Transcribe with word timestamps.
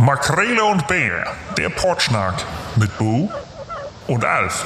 Makrele 0.00 0.64
und 0.64 0.86
Bär, 0.88 1.26
der 1.58 1.68
Portschnack 1.68 2.42
mit 2.76 2.96
Bo 2.96 3.30
und 4.06 4.24
Alf. 4.24 4.64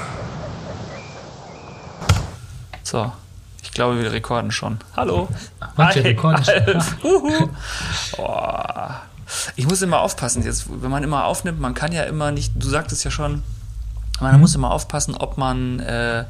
So, 2.84 3.10
ich 3.60 3.72
glaube, 3.72 4.00
wir 4.00 4.12
rekorden 4.12 4.52
schon. 4.52 4.78
Hallo. 4.96 5.26
Manche 5.76 6.04
rekorden 6.04 6.44
Alf. 6.48 6.96
Huhu. 7.02 7.48
Oh. 8.18 8.90
Ich 9.56 9.66
muss 9.66 9.82
immer 9.82 9.98
aufpassen 10.00 10.44
jetzt, 10.44 10.66
wenn 10.68 10.90
man 10.90 11.02
immer 11.02 11.24
aufnimmt, 11.24 11.58
man 11.58 11.74
kann 11.74 11.90
ja 11.90 12.04
immer 12.04 12.30
nicht, 12.30 12.52
du 12.54 12.68
sagtest 12.68 13.02
ja 13.04 13.10
schon, 13.10 13.42
man 14.20 14.34
Mhm. 14.36 14.40
muss 14.40 14.54
immer 14.54 14.70
aufpassen, 14.70 15.16
ob 15.16 15.36
man 15.36 15.80
äh, 15.80 16.26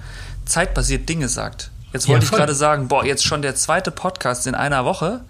zeitbasiert 0.47 1.07
Dinge 1.11 1.29
sagt. 1.29 1.71
Jetzt 1.93 2.09
wollte 2.09 2.25
Ja, 2.25 2.31
ich 2.33 2.37
gerade 2.39 2.55
sagen, 2.55 2.89
boah, 2.89 3.05
jetzt 3.05 3.25
schon 3.27 3.43
der 3.43 3.55
zweite 3.55 3.91
Podcast 3.91 4.47
in 4.47 4.55
einer 4.55 4.87
Woche. 4.87 5.21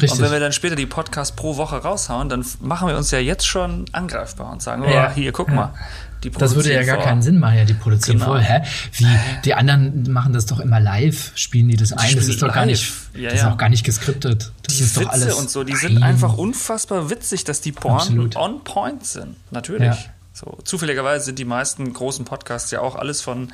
Richtig. 0.00 0.12
Und 0.12 0.24
wenn 0.24 0.32
wir 0.32 0.40
dann 0.40 0.52
später 0.52 0.76
die 0.76 0.86
Podcasts 0.86 1.34
pro 1.36 1.56
Woche 1.56 1.76
raushauen, 1.76 2.28
dann 2.28 2.44
machen 2.60 2.88
wir 2.88 2.96
uns 2.96 3.10
ja 3.10 3.18
jetzt 3.18 3.46
schon 3.46 3.84
angreifbar 3.92 4.50
und 4.52 4.60
sagen, 4.62 4.82
oh, 4.86 4.90
Ja. 4.90 5.10
hier, 5.12 5.32
guck 5.32 5.48
Ja. 5.48 5.54
mal. 5.54 5.74
Die 6.22 6.30
Das 6.30 6.54
würde 6.54 6.72
ja 6.72 6.82
gar 6.84 6.96
vor. 6.96 7.04
keinen 7.04 7.20
Sinn 7.20 7.38
machen, 7.38 7.58
ja, 7.58 7.64
die 7.64 7.74
produzieren 7.74 8.18
Genau. 8.18 8.30
voll. 8.32 8.40
Hä? 8.40 8.62
Wie, 8.92 9.06
die 9.44 9.52
anderen 9.54 10.10
machen 10.10 10.32
das 10.32 10.46
doch 10.46 10.58
immer 10.58 10.80
live, 10.80 11.32
spielen 11.34 11.68
die 11.68 11.76
das 11.76 11.92
ein. 11.92 11.98
Das 11.98 12.10
spielen 12.10 12.30
ist 12.30 12.42
doch 12.42 12.48
gar 12.48 12.64
live. 12.64 12.70
nicht, 12.70 12.92
Ja, 13.22 13.30
das 13.30 13.40
ist 13.40 13.46
auch 13.46 13.58
gar 13.58 13.68
nicht 13.68 13.84
geskriptet. 13.84 14.50
Das 14.62 14.76
Die 14.76 14.82
ist 14.84 14.96
Witze 14.96 15.04
doch 15.04 15.12
alles. 15.12 15.34
und 15.34 15.50
so, 15.50 15.64
die 15.64 15.76
sind 15.76 15.94
Nein. 15.94 16.02
einfach 16.02 16.38
unfassbar 16.38 17.10
witzig, 17.10 17.44
dass 17.44 17.60
die 17.60 17.74
Absolut. 17.76 18.36
on 18.36 18.64
point 18.64 19.04
sind. 19.04 19.36
Natürlich. 19.50 19.94
So, 20.32 20.58
zufälligerweise 20.64 21.26
sind 21.26 21.38
die 21.38 21.44
meisten 21.44 21.92
großen 21.92 22.24
Podcasts 22.24 22.70
ja 22.70 22.80
auch 22.80 22.96
alles 22.96 23.20
von 23.20 23.52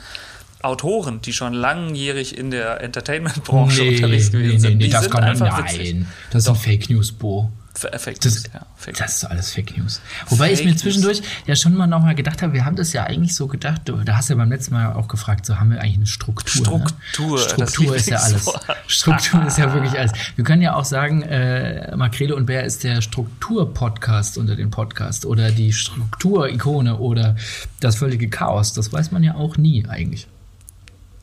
Autoren, 0.63 1.21
die 1.23 1.33
schon 1.33 1.53
langjährig 1.55 2.37
in 2.37 2.51
der 2.51 2.81
Entertainment-Branche 2.83 3.83
Nee, 3.83 3.95
unterwegs 3.97 4.31
gewesen 4.31 4.53
nee, 4.53 4.59
sind. 4.59 4.79
nee, 4.79 4.85
Die 4.85 4.91
das 4.91 5.03
sind 5.05 5.11
kann 5.13 5.25
einfach 5.25 5.59
nein, 5.65 5.65
witzig. 5.65 5.97
das 6.33 6.45
sind 6.45 6.59
Fake 6.59 6.91
News, 6.91 7.13
Bo. 7.13 7.51
Fake 7.73 8.21
Das, 8.21 8.35
News, 8.35 8.45
ja. 8.53 8.67
Fake 8.77 8.97
das 8.99 9.17
ist 9.17 9.25
alles 9.25 9.53
Fake 9.53 9.79
News. 9.79 10.03
Wobei 10.29 10.51
ich 10.51 10.57
Fake 10.59 10.67
mir 10.67 10.73
News. 10.73 10.83
zwischendurch 10.83 11.23
ja 11.47 11.55
schon 11.57 11.75
mal 11.77 11.87
noch 11.87 12.01
mal 12.03 12.15
gedacht 12.17 12.43
habe, 12.43 12.53
wir 12.53 12.65
haben 12.67 12.75
das 12.77 12.93
ja 12.93 13.05
eigentlich 13.05 13.35
so 13.35 13.47
gedacht, 13.47 13.83
du, 13.87 13.97
da 13.99 14.17
hast 14.17 14.29
du 14.29 14.35
ja 14.35 14.39
beim 14.39 14.51
letzten 14.51 14.75
Mal 14.75 14.93
auch 14.93 15.07
gefragt, 15.09 15.47
so 15.47 15.59
haben 15.59 15.71
wir 15.71 15.81
eigentlich 15.81 15.97
eine 15.97 16.07
Struktur. 16.07 16.65
Struktur, 16.67 17.39
Ne? 17.39 17.45
Struktur 17.69 17.97
ist 17.97 18.09
ja 18.11 18.19
alles. 18.19 18.45
Lieblingswort. 18.45 18.77
Struktur 18.87 19.47
ist 19.47 19.57
ja 19.59 19.73
wirklich 19.73 19.99
alles. 19.99 20.13
Wir 20.35 20.45
können 20.45 20.61
ja 20.63 20.75
auch 20.75 20.85
sagen, 20.85 21.23
äh, 21.23 21.97
Makrele 21.97 22.35
und 22.35 22.47
Bär 22.47 22.65
ist 22.65 22.83
der 22.85 23.01
Struktur-Podcast 23.01 24.37
unter 24.37 24.57
den 24.57 24.71
Podcast 24.71 25.25
oder 25.25 25.51
die 25.51 25.73
Struktur-Ikone 25.73 26.99
oder 26.99 27.37
das 27.79 27.97
völlige 27.97 28.29
Chaos. 28.29 28.73
Das 28.75 28.93
weiß 28.93 29.13
man 29.13 29.23
ja 29.23 29.37
auch 29.37 29.57
nie 29.57 29.87
eigentlich. 29.89 30.27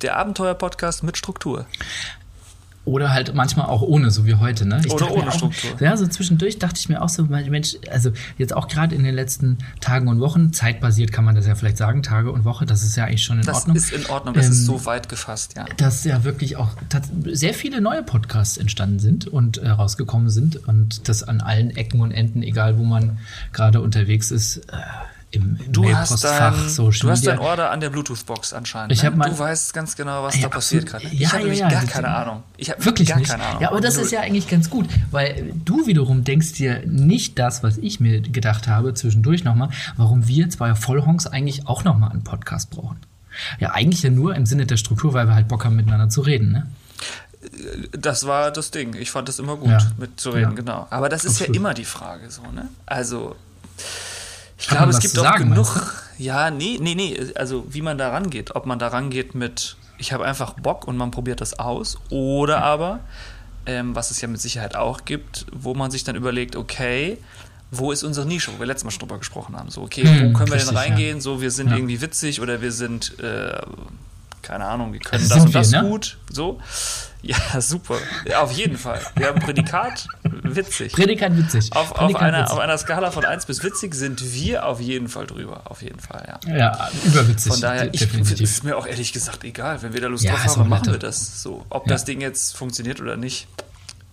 Der 0.02 0.18
Abenteuer-Podcast 0.18 1.04
mit 1.04 1.18
Struktur. 1.18 1.66
Oder 2.86 3.12
halt 3.14 3.36
manchmal 3.36 3.66
auch 3.66 3.82
ohne, 3.82 4.12
so 4.12 4.26
wie 4.26 4.36
heute, 4.36 4.66
ne? 4.66 4.82
Ich 4.86 4.94
Oder 4.94 5.12
ohne 5.12 5.28
auch, 5.28 5.34
Struktur. 5.34 5.72
Ja, 5.82 5.98
so 5.98 6.08
zwischendurch 6.08 6.58
dachte 6.58 6.80
ich 6.80 6.88
mir 6.88 7.02
auch 7.02 7.10
so, 7.10 7.26
Mensch, 7.26 7.76
also 7.92 8.12
jetzt 8.38 8.56
auch 8.56 8.70
gerade 8.70 8.96
in 8.96 9.04
den 9.04 9.14
letzten 9.14 9.58
Tagen 9.82 10.08
und 10.08 10.22
Wochen, 10.22 10.54
zeitbasiert 10.54 11.12
kann 11.12 11.26
man 11.26 11.36
das 11.36 11.46
ja 11.48 11.56
vielleicht 11.56 11.76
sagen, 11.76 12.02
Tage 12.02 12.32
und 12.32 12.46
Woche, 12.46 12.66
das 12.66 12.84
ist 12.84 12.96
ja 12.96 13.04
eigentlich 13.04 13.24
schon 13.26 13.40
in 13.40 13.46
Das 13.46 13.58
Ordnung. 13.58 13.76
ist 13.76 13.92
in 13.92 14.06
Ordnung, 14.06 14.36
das 14.36 14.48
ist 14.48 14.60
Ähm, 14.60 14.66
so 14.68 14.86
weit 14.86 15.10
gefasst, 15.10 15.56
ja. 15.58 15.66
dass 15.76 16.06
ja 16.06 16.24
wirklich 16.24 16.56
auch 16.56 16.70
sehr 17.26 17.54
viele 17.54 17.82
neue 17.82 18.04
Podcasts 18.04 18.56
entstanden 18.56 19.00
sind 19.00 19.28
und 19.28 19.58
äh, 19.58 19.68
rausgekommen 19.68 20.30
sind 20.30 20.66
und 20.68 21.10
das 21.10 21.24
an 21.24 21.42
allen 21.42 21.72
Ecken 21.76 22.00
und 22.00 22.12
Enden, 22.12 22.42
egal 22.42 22.78
wo 22.78 22.84
man 22.86 23.18
gerade 23.52 23.82
unterwegs 23.82 24.32
ist, 24.32 24.58
äh, 24.72 24.78
im, 25.32 25.60
Du 25.72 25.84
hast, 25.84 26.10
Mailpostfach, 26.12 26.56
dein, 26.58 26.70
Social 26.70 27.00
du 27.02 27.10
hast 27.12 27.20
Media. 27.20 27.36
dein 27.36 27.40
Order 27.46 27.72
an 27.72 27.80
der 27.82 27.90
Bluetooth-Box 27.90 28.54
anscheinend. 28.54 28.94
Ich 28.94 29.04
ne? 29.04 29.12
mein- 29.12 29.32
du 29.32 29.38
weißt 29.40 29.74
ganz 29.74 29.96
genau, 29.96 30.24
was 30.24 30.36
Ja, 30.36 30.44
da 30.44 30.48
passiert 30.50 30.86
gerade. 30.86 31.06
Ja, 31.08 31.12
ich 31.12 31.34
habe 31.34 31.48
ja, 31.50 31.54
ja, 31.54 31.70
gar 31.70 31.84
keine 31.86 32.08
Ahnung. 32.08 32.44
Ich 32.56 32.70
habe 32.70 32.84
Wirklich 32.86 33.10
gar 33.10 33.18
nicht. 33.20 33.30
keine 33.30 33.44
Ahnung. 33.44 33.62
Ja, 33.62 33.70
aber 33.72 33.82
das 33.82 33.96
Null. 33.96 34.06
ist 34.06 34.12
ja 34.12 34.22
eigentlich 34.22 34.48
ganz 34.48 34.70
gut, 34.70 34.88
weil 35.12 35.52
du 35.66 35.86
wiederum 35.86 36.24
denkst 36.24 36.54
dir 36.54 36.82
nicht 36.86 37.38
das, 37.40 37.62
was 37.62 37.78
ich 37.78 38.00
mir 38.00 38.22
gedacht 38.22 38.68
habe, 38.68 38.94
zwischendurch 38.94 39.44
nochmal, 39.44 39.70
warum 39.98 40.28
wir 40.28 40.50
zwei 40.50 40.76
Vollhonks 40.76 41.28
eigentlich 41.28 41.68
auch 41.68 41.84
nochmal 41.84 42.12
einen 42.12 42.24
Podcast 42.24 42.70
brauchen. 42.70 42.98
Ja, 43.60 43.72
eigentlich 43.72 44.04
ja 44.04 44.10
nur 44.10 44.34
im 44.34 44.46
Sinne 44.46 44.66
der 44.66 44.78
Struktur, 44.78 45.14
weil 45.14 45.28
wir 45.28 45.36
halt 45.36 45.48
Bock 45.50 45.66
haben, 45.66 45.76
miteinander 45.76 46.10
zu 46.10 46.22
reden, 46.22 46.52
ne? 46.52 46.68
Das 47.92 48.26
war 48.26 48.50
das 48.52 48.72
Ding. 48.72 48.96
Ich 48.96 49.12
fand 49.12 49.28
das 49.28 49.40
immer 49.40 49.58
gut, 49.58 49.70
Ja. 49.70 49.80
mit 49.98 50.20
zu 50.20 50.32
reden, 50.32 50.52
Ja. 50.52 50.56
genau. 50.56 50.88
Aber 50.90 51.08
das 51.10 51.24
ist 51.24 51.34
Absolut. 51.34 51.56
ja 51.56 51.60
immer 51.62 51.74
die 51.74 51.86
Frage 51.86 52.30
so, 52.32 52.42
ne? 52.54 52.68
Also, 52.86 53.36
ich 54.58 54.68
glaube, 54.68 54.92
es 54.92 55.00
gibt 55.00 55.18
auch 55.20 55.24
sagen, 55.24 55.50
meinst 55.50 55.74
genug. 55.74 55.94
Ja, 56.18 56.50
nee, 56.50 56.78
nee, 56.82 56.96
nee. 56.96 57.20
Also, 57.36 57.66
wie 57.70 57.82
man 57.82 57.98
da 57.98 58.10
rangeht. 58.10 58.56
Ob 58.56 58.66
man 58.66 58.80
da 58.80 58.88
rangeht 58.88 59.36
mit, 59.36 59.78
ich 59.98 60.14
habe 60.14 60.26
einfach 60.26 60.54
Bock 60.54 60.88
und 60.88 60.98
man 60.98 61.12
probiert 61.12 61.42
das 61.42 61.60
aus. 61.60 61.98
Oder 62.10 62.64
aber, 62.64 63.00
ähm, 63.68 63.96
was 63.96 64.10
es 64.12 64.20
ja 64.22 64.28
mit 64.28 64.42
Sicherheit 64.42 64.76
auch 64.76 65.06
gibt, 65.06 65.46
wo 65.52 65.74
man 65.76 65.92
sich 65.92 66.04
dann 66.04 66.16
überlegt, 66.16 66.56
okay, 66.56 67.18
wo 67.70 67.92
ist 67.92 68.04
unsere 68.04 68.26
Nische, 68.26 68.52
wo 68.56 68.60
wir 68.60 68.66
letztes 68.66 68.86
Mal 68.86 68.92
schon 68.92 69.02
drüber 69.02 69.18
gesprochen 69.20 69.56
haben. 69.58 69.70
So, 69.70 69.82
okay, 69.82 70.04
Hm, 70.04 70.34
wo 70.34 70.38
können 70.38 70.52
wir 70.52 70.58
denn 70.58 70.74
ja. 70.74 70.80
reingehen? 70.80 71.22
So, 71.22 71.42
wir 71.42 71.52
sind 71.52 71.70
Ja. 71.70 71.76
irgendwie 71.76 72.02
witzig 72.02 72.40
oder 72.42 72.62
wir 72.62 72.72
sind, 72.72 73.20
äh, 73.20 73.60
keine 74.42 74.66
Ahnung, 74.66 74.94
wir 74.94 75.02
können 75.02 75.22
das 75.28 75.38
sind 75.38 75.48
und 75.48 75.56
das 75.56 75.72
wir, 75.72 75.82
ne? 75.84 75.90
gut. 75.90 76.18
So. 76.32 76.60
Ja, 77.24 77.60
super. 77.62 77.96
Auf 78.40 78.52
jeden 78.52 78.78
Fall. 78.78 79.02
Wir 79.16 79.28
haben 79.28 79.40
Prädikat 79.40 80.08
witzig. 80.44 80.94
Prädikat 80.94 81.36
witzig. 81.36 81.70
Auf, 81.76 81.92
auf, 81.92 81.98
Prädikat 81.98 82.22
einer, 82.22 82.42
witzig. 82.44 82.54
auf 82.54 82.60
einer 82.60 82.78
Skala 82.78 83.12
von 83.12 83.26
1 83.26 83.46
bis 83.48 83.64
witzig 83.64 83.96
sind 83.96 84.34
wir 84.34 84.66
auf 84.66 84.80
jeden 84.80 85.10
Fall 85.10 85.26
drüber. 85.28 85.62
Auf 85.66 85.82
jeden 85.82 86.00
Fall, 86.00 86.40
ja. 86.48 86.56
Ja, 86.56 86.90
überwitzig. 87.06 87.52
Von 87.52 87.62
daher, 87.62 87.94
ich, 87.94 88.02
ist 88.40 88.64
mir 88.64 88.78
auch 88.78 88.86
ehrlich 88.86 89.12
gesagt 89.14 89.44
egal. 89.44 89.82
Wenn 89.82 89.94
wir 89.94 90.02
da 90.02 90.08
Lust 90.08 90.24
Ja, 90.24 90.36
drauf 90.36 90.58
haben, 90.58 90.70
machen 90.70 90.84
nett. 90.86 90.94
wir 90.94 91.00
das 91.00 91.42
so. 91.42 91.66
Ob 91.70 91.88
Ja. 91.88 91.94
das 91.94 92.06
Ding 92.06 92.22
jetzt 92.22 92.56
funktioniert 92.56 93.02
oder 93.02 93.18
nicht, 93.18 93.48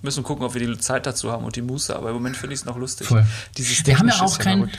müssen 0.03 0.23
gucken, 0.25 0.45
ob 0.45 0.55
wir 0.55 0.67
die 0.67 0.79
Zeit 0.79 1.07
dazu 1.07 1.31
haben 1.31 1.45
und 1.45 1.57
die 1.57 1.63
Muße. 1.63 1.95
Aber 1.95 2.09
im 2.09 2.15
Moment 2.15 2.37
finde 2.37 2.55
ich 2.55 2.61
es 2.61 2.67
noch 2.67 2.77
lustig. 2.77 3.07
Voll. 3.07 3.25
Dieses 3.57 3.87
wir 3.87 3.99
haben 3.99 4.09
ja 4.09 4.21
auch 4.21 4.39
kein. 4.39 4.71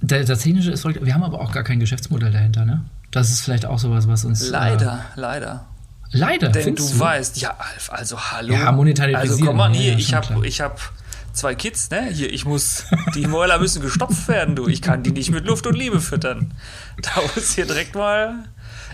Der, 0.00 0.24
das 0.24 0.40
Technische 0.40 0.70
ist. 0.70 0.84
Wir 0.84 1.14
haben 1.14 1.22
aber 1.24 1.40
auch 1.40 1.52
gar 1.52 1.64
kein 1.64 1.80
Geschäftsmodell 1.80 2.32
dahinter, 2.32 2.64
ne? 2.64 2.84
Das 3.10 3.30
ist 3.30 3.40
vielleicht 3.40 3.66
auch 3.66 3.78
sowas, 3.78 4.06
was 4.08 4.24
uns. 4.24 4.48
Leider, 4.48 5.04
leider. 5.16 5.16
Äh, 5.16 5.20
leider. 5.20 5.66
Denn 6.12 6.54
findest 6.54 6.94
du, 6.94 7.00
weißt, 7.00 7.40
ja, 7.40 7.50
Alf, 7.58 7.90
also 7.92 8.18
hallo. 8.18 8.52
Ja, 8.54 8.72
monetarisieren, 8.72 9.30
Also 9.30 9.44
komm 9.44 9.56
mal 9.56 9.72
hier, 9.72 9.92
ja, 9.92 9.98
ich 9.98 10.14
habe 10.14 10.46
ich 10.46 10.60
hab 10.60 10.80
zwei 11.32 11.54
Kids, 11.54 11.90
ne? 11.90 12.08
Hier, 12.10 12.32
ich 12.32 12.44
muss, 12.44 12.84
die 13.14 13.26
Mäuler 13.26 13.58
müssen 13.58 13.82
gestopft 13.82 14.26
werden, 14.28 14.56
du. 14.56 14.68
Ich 14.68 14.80
kann 14.82 15.02
die 15.02 15.12
nicht 15.12 15.30
mit 15.30 15.44
Luft 15.44 15.66
und 15.66 15.76
Liebe 15.76 16.00
füttern. 16.00 16.52
Da 17.02 17.20
muss 17.34 17.52
hier 17.52 17.66
direkt 17.66 17.94
mal. 17.94 18.34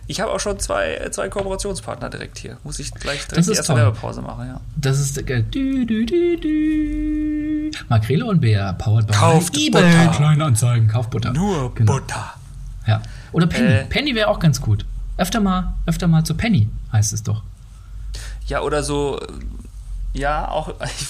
Ich 0.06 0.20
habe 0.20 0.30
auch 0.32 0.40
schon 0.40 0.58
zwei, 0.58 1.08
zwei 1.12 1.28
Kooperationspartner 1.30 2.10
direkt 2.10 2.36
hier. 2.36 2.58
Muss 2.62 2.78
ich 2.78 2.90
gleich 2.92 3.26
direkt 3.26 3.38
Das 3.38 3.46
die 3.46 3.52
ist 3.52 3.58
erste 3.58 3.72
toll. 3.72 3.80
Werbepause 3.82 4.20
machen, 4.20 4.46
ja. 4.46 4.60
Das 4.76 4.98
ist 5.00 5.16
äh, 5.16 5.42
dü, 5.42 5.86
dü, 5.86 6.04
dü, 6.04 6.36
dü. 6.36 7.70
Makrele 7.88 8.26
und 8.26 8.40
Bär, 8.40 8.74
powered 8.74 9.06
by 9.06 9.12
Kauft 9.14 9.56
eBay 9.56 9.82
Butter. 9.82 10.10
Kleinanzeigen, 10.16 10.88
Kaufbutter. 10.88 11.32
Nur 11.32 11.74
Genau. 11.74 11.92
Butter. 11.94 12.34
Ja. 12.86 13.00
Oder 13.32 13.46
Penny. 13.46 13.66
Äh. 13.72 13.84
Penny 13.86 14.14
wäre 14.14 14.28
auch 14.28 14.38
ganz 14.40 14.60
gut. 14.60 14.84
Öfter 15.16 15.40
mal, 15.40 15.74
öfter 15.86 16.06
mal 16.08 16.24
zu 16.24 16.34
Penny, 16.34 16.68
heißt 16.92 17.12
es 17.12 17.22
doch. 17.22 17.42
Ja, 18.46 18.60
oder 18.62 18.82
so. 18.82 19.20
Ja, 20.12 20.48
auch. 20.48 20.74
Ich, 21.00 21.08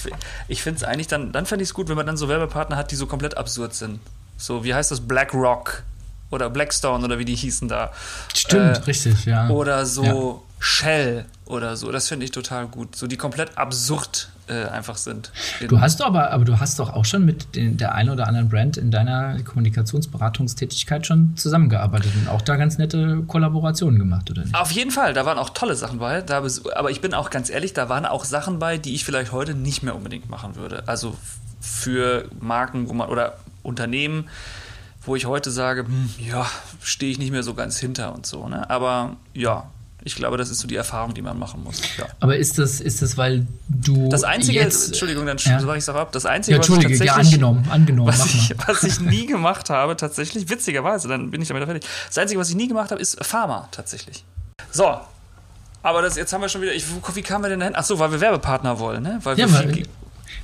ich 0.49 0.63
finde 0.63 0.79
es 0.79 0.85
eigentlich 0.85 1.09
dann. 1.09 1.33
Dann 1.33 1.47
fände 1.47 1.63
ich 1.63 1.71
es 1.71 1.75
gut, 1.75 1.89
wenn 1.89 1.97
man 1.97 2.07
dann 2.07 2.17
so 2.17 2.29
Werbepartner 2.29 2.77
hat, 2.77 2.91
die 2.91 2.97
so 2.97 3.07
komplett 3.07 3.37
absurd 3.37 3.75
sind. 3.75 4.01
So, 4.37 4.65
wie 4.65 4.75
heißt 4.75 4.91
das? 4.91 5.01
BlackRock 5.01 5.83
oder 6.31 6.51
Blackstone 6.51 7.05
oder 7.05 7.19
wie 7.19 7.25
die 7.25 7.35
hießen 7.37 7.69
da. 7.69 7.93
Stimmt, 8.35 8.79
Äh, 8.79 8.81
richtig, 8.83 9.25
ja. 9.27 9.49
Oder 9.49 9.87
so 9.87 10.43
Shell 10.59 11.27
oder 11.47 11.77
so. 11.77 11.93
Das 11.93 12.09
finde 12.09 12.25
ich 12.25 12.31
total 12.33 12.67
gut. 12.67 12.97
So 12.97 13.07
die 13.07 13.17
komplett 13.17 13.57
absurd 13.59 14.31
äh, 14.49 14.65
einfach 14.67 14.97
sind. 14.97 15.33
Du 15.69 15.81
hast 15.81 16.01
doch 16.01 16.07
aber, 16.07 16.31
aber 16.31 16.45
du 16.45 16.61
hast 16.61 16.79
doch 16.79 16.93
auch 16.93 17.05
schon 17.05 17.25
mit 17.25 17.57
den, 17.57 17.77
der 17.77 17.95
einen 17.95 18.11
oder 18.11 18.27
anderen 18.27 18.49
Brand 18.49 18.77
in 18.77 18.91
deiner 18.91 19.43
Kommunikationsberatungstätigkeit 19.43 21.07
schon 21.07 21.37
zusammengearbeitet 21.37 22.13
und 22.17 22.29
auch 22.29 22.43
da 22.43 22.57
ganz 22.57 22.79
nette 22.79 23.23
Kollaborationen 23.27 23.99
gemacht, 23.99 24.31
oder 24.31 24.43
nicht? 24.43 24.55
Auf 24.55 24.71
jeden 24.71 24.91
Fall, 24.91 25.15
da 25.15 25.25
waren 25.27 25.39
auch 25.39 25.51
tolle 25.51 25.75
Sachen 25.75 25.99
bei. 25.99 26.21
Da, 26.21 26.43
aber 26.75 26.91
ich 26.91 27.01
bin 27.01 27.15
auch 27.15 27.31
ganz 27.31 27.51
ehrlich, 27.51 27.73
da 27.73 27.89
waren 27.89 28.07
auch 28.07 28.25
Sachen 28.25 28.59
bei, 28.59 28.79
die 28.79 28.95
ich 28.95 29.05
vielleicht 29.05 29.33
heute 29.33 29.55
nicht 29.55 29.83
mehr 29.83 29.97
unbedingt 29.97 30.29
machen 30.29 30.57
würde. 30.57 30.87
Also 30.87 31.17
für 31.61 32.29
Marken, 32.41 32.89
wo 32.89 32.93
man 32.93 33.09
oder 33.09 33.39
Unternehmen, 33.63 34.29
wo 35.07 35.17
ich 35.17 35.27
heute 35.27 35.51
sage, 35.51 35.87
hm, 35.87 36.11
ja, 36.19 36.47
stehe 36.83 37.11
ich 37.11 37.19
nicht 37.19 37.31
mehr 37.31 37.43
so 37.43 37.55
ganz 37.55 37.79
hinter 37.79 38.15
und 38.15 38.27
so. 38.27 38.49
Ne? 38.49 38.69
Aber 38.71 39.17
ja, 39.33 39.71
ich 40.05 40.15
glaube, 40.17 40.37
das 40.37 40.51
ist 40.51 40.59
so 40.61 40.69
die 40.69 40.77
Erfahrung, 40.77 41.15
die 41.15 41.23
man 41.23 41.39
machen 41.39 41.65
muss. 41.65 41.81
Ja. 41.97 42.07
Aber 42.21 42.37
ist 42.37 42.59
das, 42.59 42.81
ist 42.81 43.01
das, 43.03 43.17
weil 43.17 43.47
du 43.69 44.09
Das 44.11 44.23
Einzige, 44.23 44.61
jetzt, 44.61 44.89
Entschuldigung, 44.89 45.25
dann 45.27 45.39
ja. 45.39 45.59
sage 45.61 45.73
ich 45.79 45.85
es 45.85 45.89
auch 45.89 45.95
ab. 45.95 46.13
Das 46.13 46.25
Ja, 46.25 46.31
Einzige, 46.31 46.57
Entschuldige, 46.57 46.91
was 46.93 47.01
ich 47.01 47.07
ja, 47.07 47.15
tatsächlich, 47.15 47.35
angenommen, 47.43 47.67
angenommen, 47.71 48.09
was, 48.09 48.27
ich, 48.27 48.55
was 48.67 48.83
ich 48.83 49.01
nie 49.01 49.27
gemacht 49.27 49.71
habe, 49.71 49.97
tatsächlich, 49.97 50.49
witzigerweise, 50.51 51.09
dann 51.09 51.31
bin 51.31 51.41
ich 51.41 51.49
damit 51.49 51.65
fertig. 51.65 51.85
Das 52.09 52.19
Einzige, 52.19 52.39
was 52.39 52.51
ich 52.51 52.57
nie 52.57 52.69
gemacht 52.69 52.91
habe, 52.91 53.01
ist 53.01 53.25
Pharma, 53.25 53.69
tatsächlich. 53.71 54.25
So. 54.71 54.95
Aber 55.83 56.01
das, 56.03 56.17
jetzt 56.17 56.33
haben 56.33 56.41
wir 56.41 56.49
schon 56.49 56.63
wieder, 56.63 56.73
ich, 56.73 56.85
wie 57.15 57.23
kamen 57.23 57.45
wir 57.45 57.49
denn 57.51 57.61
dahin? 57.61 57.75
Ach 57.77 57.85
so, 57.85 57.99
weil 57.99 58.11
wir 58.13 58.21
Werbepartner 58.21 58.79
wollen, 58.79 59.03
ne? 59.03 59.21
Weil 59.23 59.39
Ja, 59.39 59.47
wir 59.49 59.55
weil- 59.55 59.73
viel, 59.75 59.89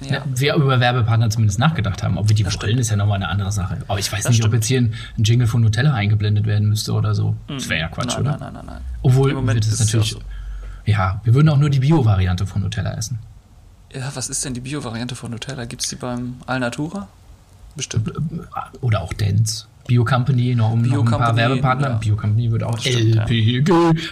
ja. 0.09 0.23
Wir 0.35 0.55
über 0.55 0.81
Werbepartner 0.81 1.31
zumindest 1.31 1.59
nachgedacht 1.59 2.03
haben. 2.03 2.17
Ob 2.19 2.29
wir 2.29 2.35
die 2.37 2.47
wollen, 2.47 2.79
ist 2.79 2.91
ja 2.91 2.97
nochmal 2.97 3.17
eine 3.17 3.29
andere 3.29 3.53
Sache. 3.53 3.79
Aber 3.89 3.99
ich 3.99 4.11
weiß 4.11 4.23
Das 4.23 4.31
nicht, 4.31 4.41
ob 4.43 4.49
stimmt. 4.49 4.55
jetzt 4.55 4.67
hier 4.67 4.81
ein, 4.81 4.95
Jingle 5.19 5.47
von 5.47 5.61
Nutella 5.63 5.93
eingeblendet 5.95 6.47
werden 6.47 6.69
müsste 6.69 6.93
oder 6.93 7.15
so. 7.15 7.37
Das 7.49 7.69
wäre 7.69 7.81
ja 7.81 7.89
Quatsch, 7.89 8.13
nein, 8.15 8.21
oder? 8.21 8.31
nein, 8.33 8.41
nein, 8.41 8.53
nein, 8.55 8.67
nein. 8.67 8.81
Obwohl, 9.03 9.47
wird 9.47 9.65
es 9.67 9.79
natürlich. 9.79 10.13
ja 10.13 10.19
auch 10.19 10.23
Ja, 10.87 11.21
wir 11.25 11.35
würden 11.35 11.49
auch 11.49 11.59
nur 11.59 11.71
die 11.71 11.81
Bio-Variante 11.81 12.47
von 12.47 12.63
Nutella 12.63 12.93
essen. 12.95 13.19
Ja, 13.93 14.11
was 14.15 14.29
ist 14.29 14.45
denn 14.45 14.55
die 14.55 14.61
Bio-Variante 14.61 15.15
von 15.17 15.31
Nutella? 15.33 15.65
Gibt 15.65 15.83
es 15.83 15.89
die 15.89 15.97
beim 15.97 16.37
Alnatura? 16.47 17.09
bestimmt. 17.77 18.11
Oder 18.81 19.01
auch 19.01 19.13
Dance. 19.13 19.67
Bio 19.91 20.05
Company, 20.05 20.55
noch 20.55 20.71
um, 20.71 20.83
Bio 20.83 21.03
noch 21.03 21.11
ein 21.11 21.19
paar 21.19 21.35
Werbepartner. 21.35 21.89
ja. 21.89 21.95
Bio 21.97 22.15
Company 22.15 22.49
würde 22.53 22.69
auch 22.69 22.79
Stimmt, 22.79 23.17
ja. 23.17 23.23
LPG 23.23 23.65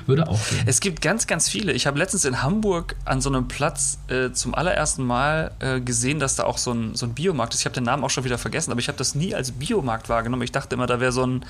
würde 0.06 0.28
auch 0.28 0.40
gehen. 0.48 0.64
Es 0.66 0.80
gibt 0.80 1.00
ganz, 1.00 1.28
ganz 1.28 1.48
viele. 1.48 1.72
Ich 1.72 1.86
habe 1.86 1.96
letztens 2.00 2.25
in 2.25 2.42
Hamburg 2.42 2.96
an 3.04 3.20
so 3.20 3.30
einem 3.30 3.46
Platz 3.46 4.00
äh, 4.08 4.32
zum 4.32 4.56
allerersten 4.56 5.04
Mal 5.04 5.52
äh, 5.60 5.80
gesehen, 5.80 6.19
dass 6.19 6.34
da 6.34 6.42
auch 6.42 6.58
so 6.58 6.72
ein, 6.72 6.96
so 6.96 7.06
ein 7.06 7.14
Biomarkt 7.14 7.54
ist. 7.54 7.60
Ich 7.60 7.64
habe 7.64 7.75
den 7.75 7.84
Namen 7.84 8.02
auch 8.02 8.10
schon 8.10 8.25
wieder 8.25 8.38
vergessen, 8.38 8.72
aber 8.72 8.80
ich 8.80 8.88
habe 8.88 8.98
das 8.98 9.14
nie 9.14 9.36
als 9.36 9.52
Biomarkt 9.52 10.08
wahrgenommen. 10.08 10.42
Ich 10.42 10.50
dachte 10.50 10.75
immer, 10.75 10.88
da 10.88 10.98
wäre 10.98 11.12
so 11.12 11.25
ein. 11.25 11.44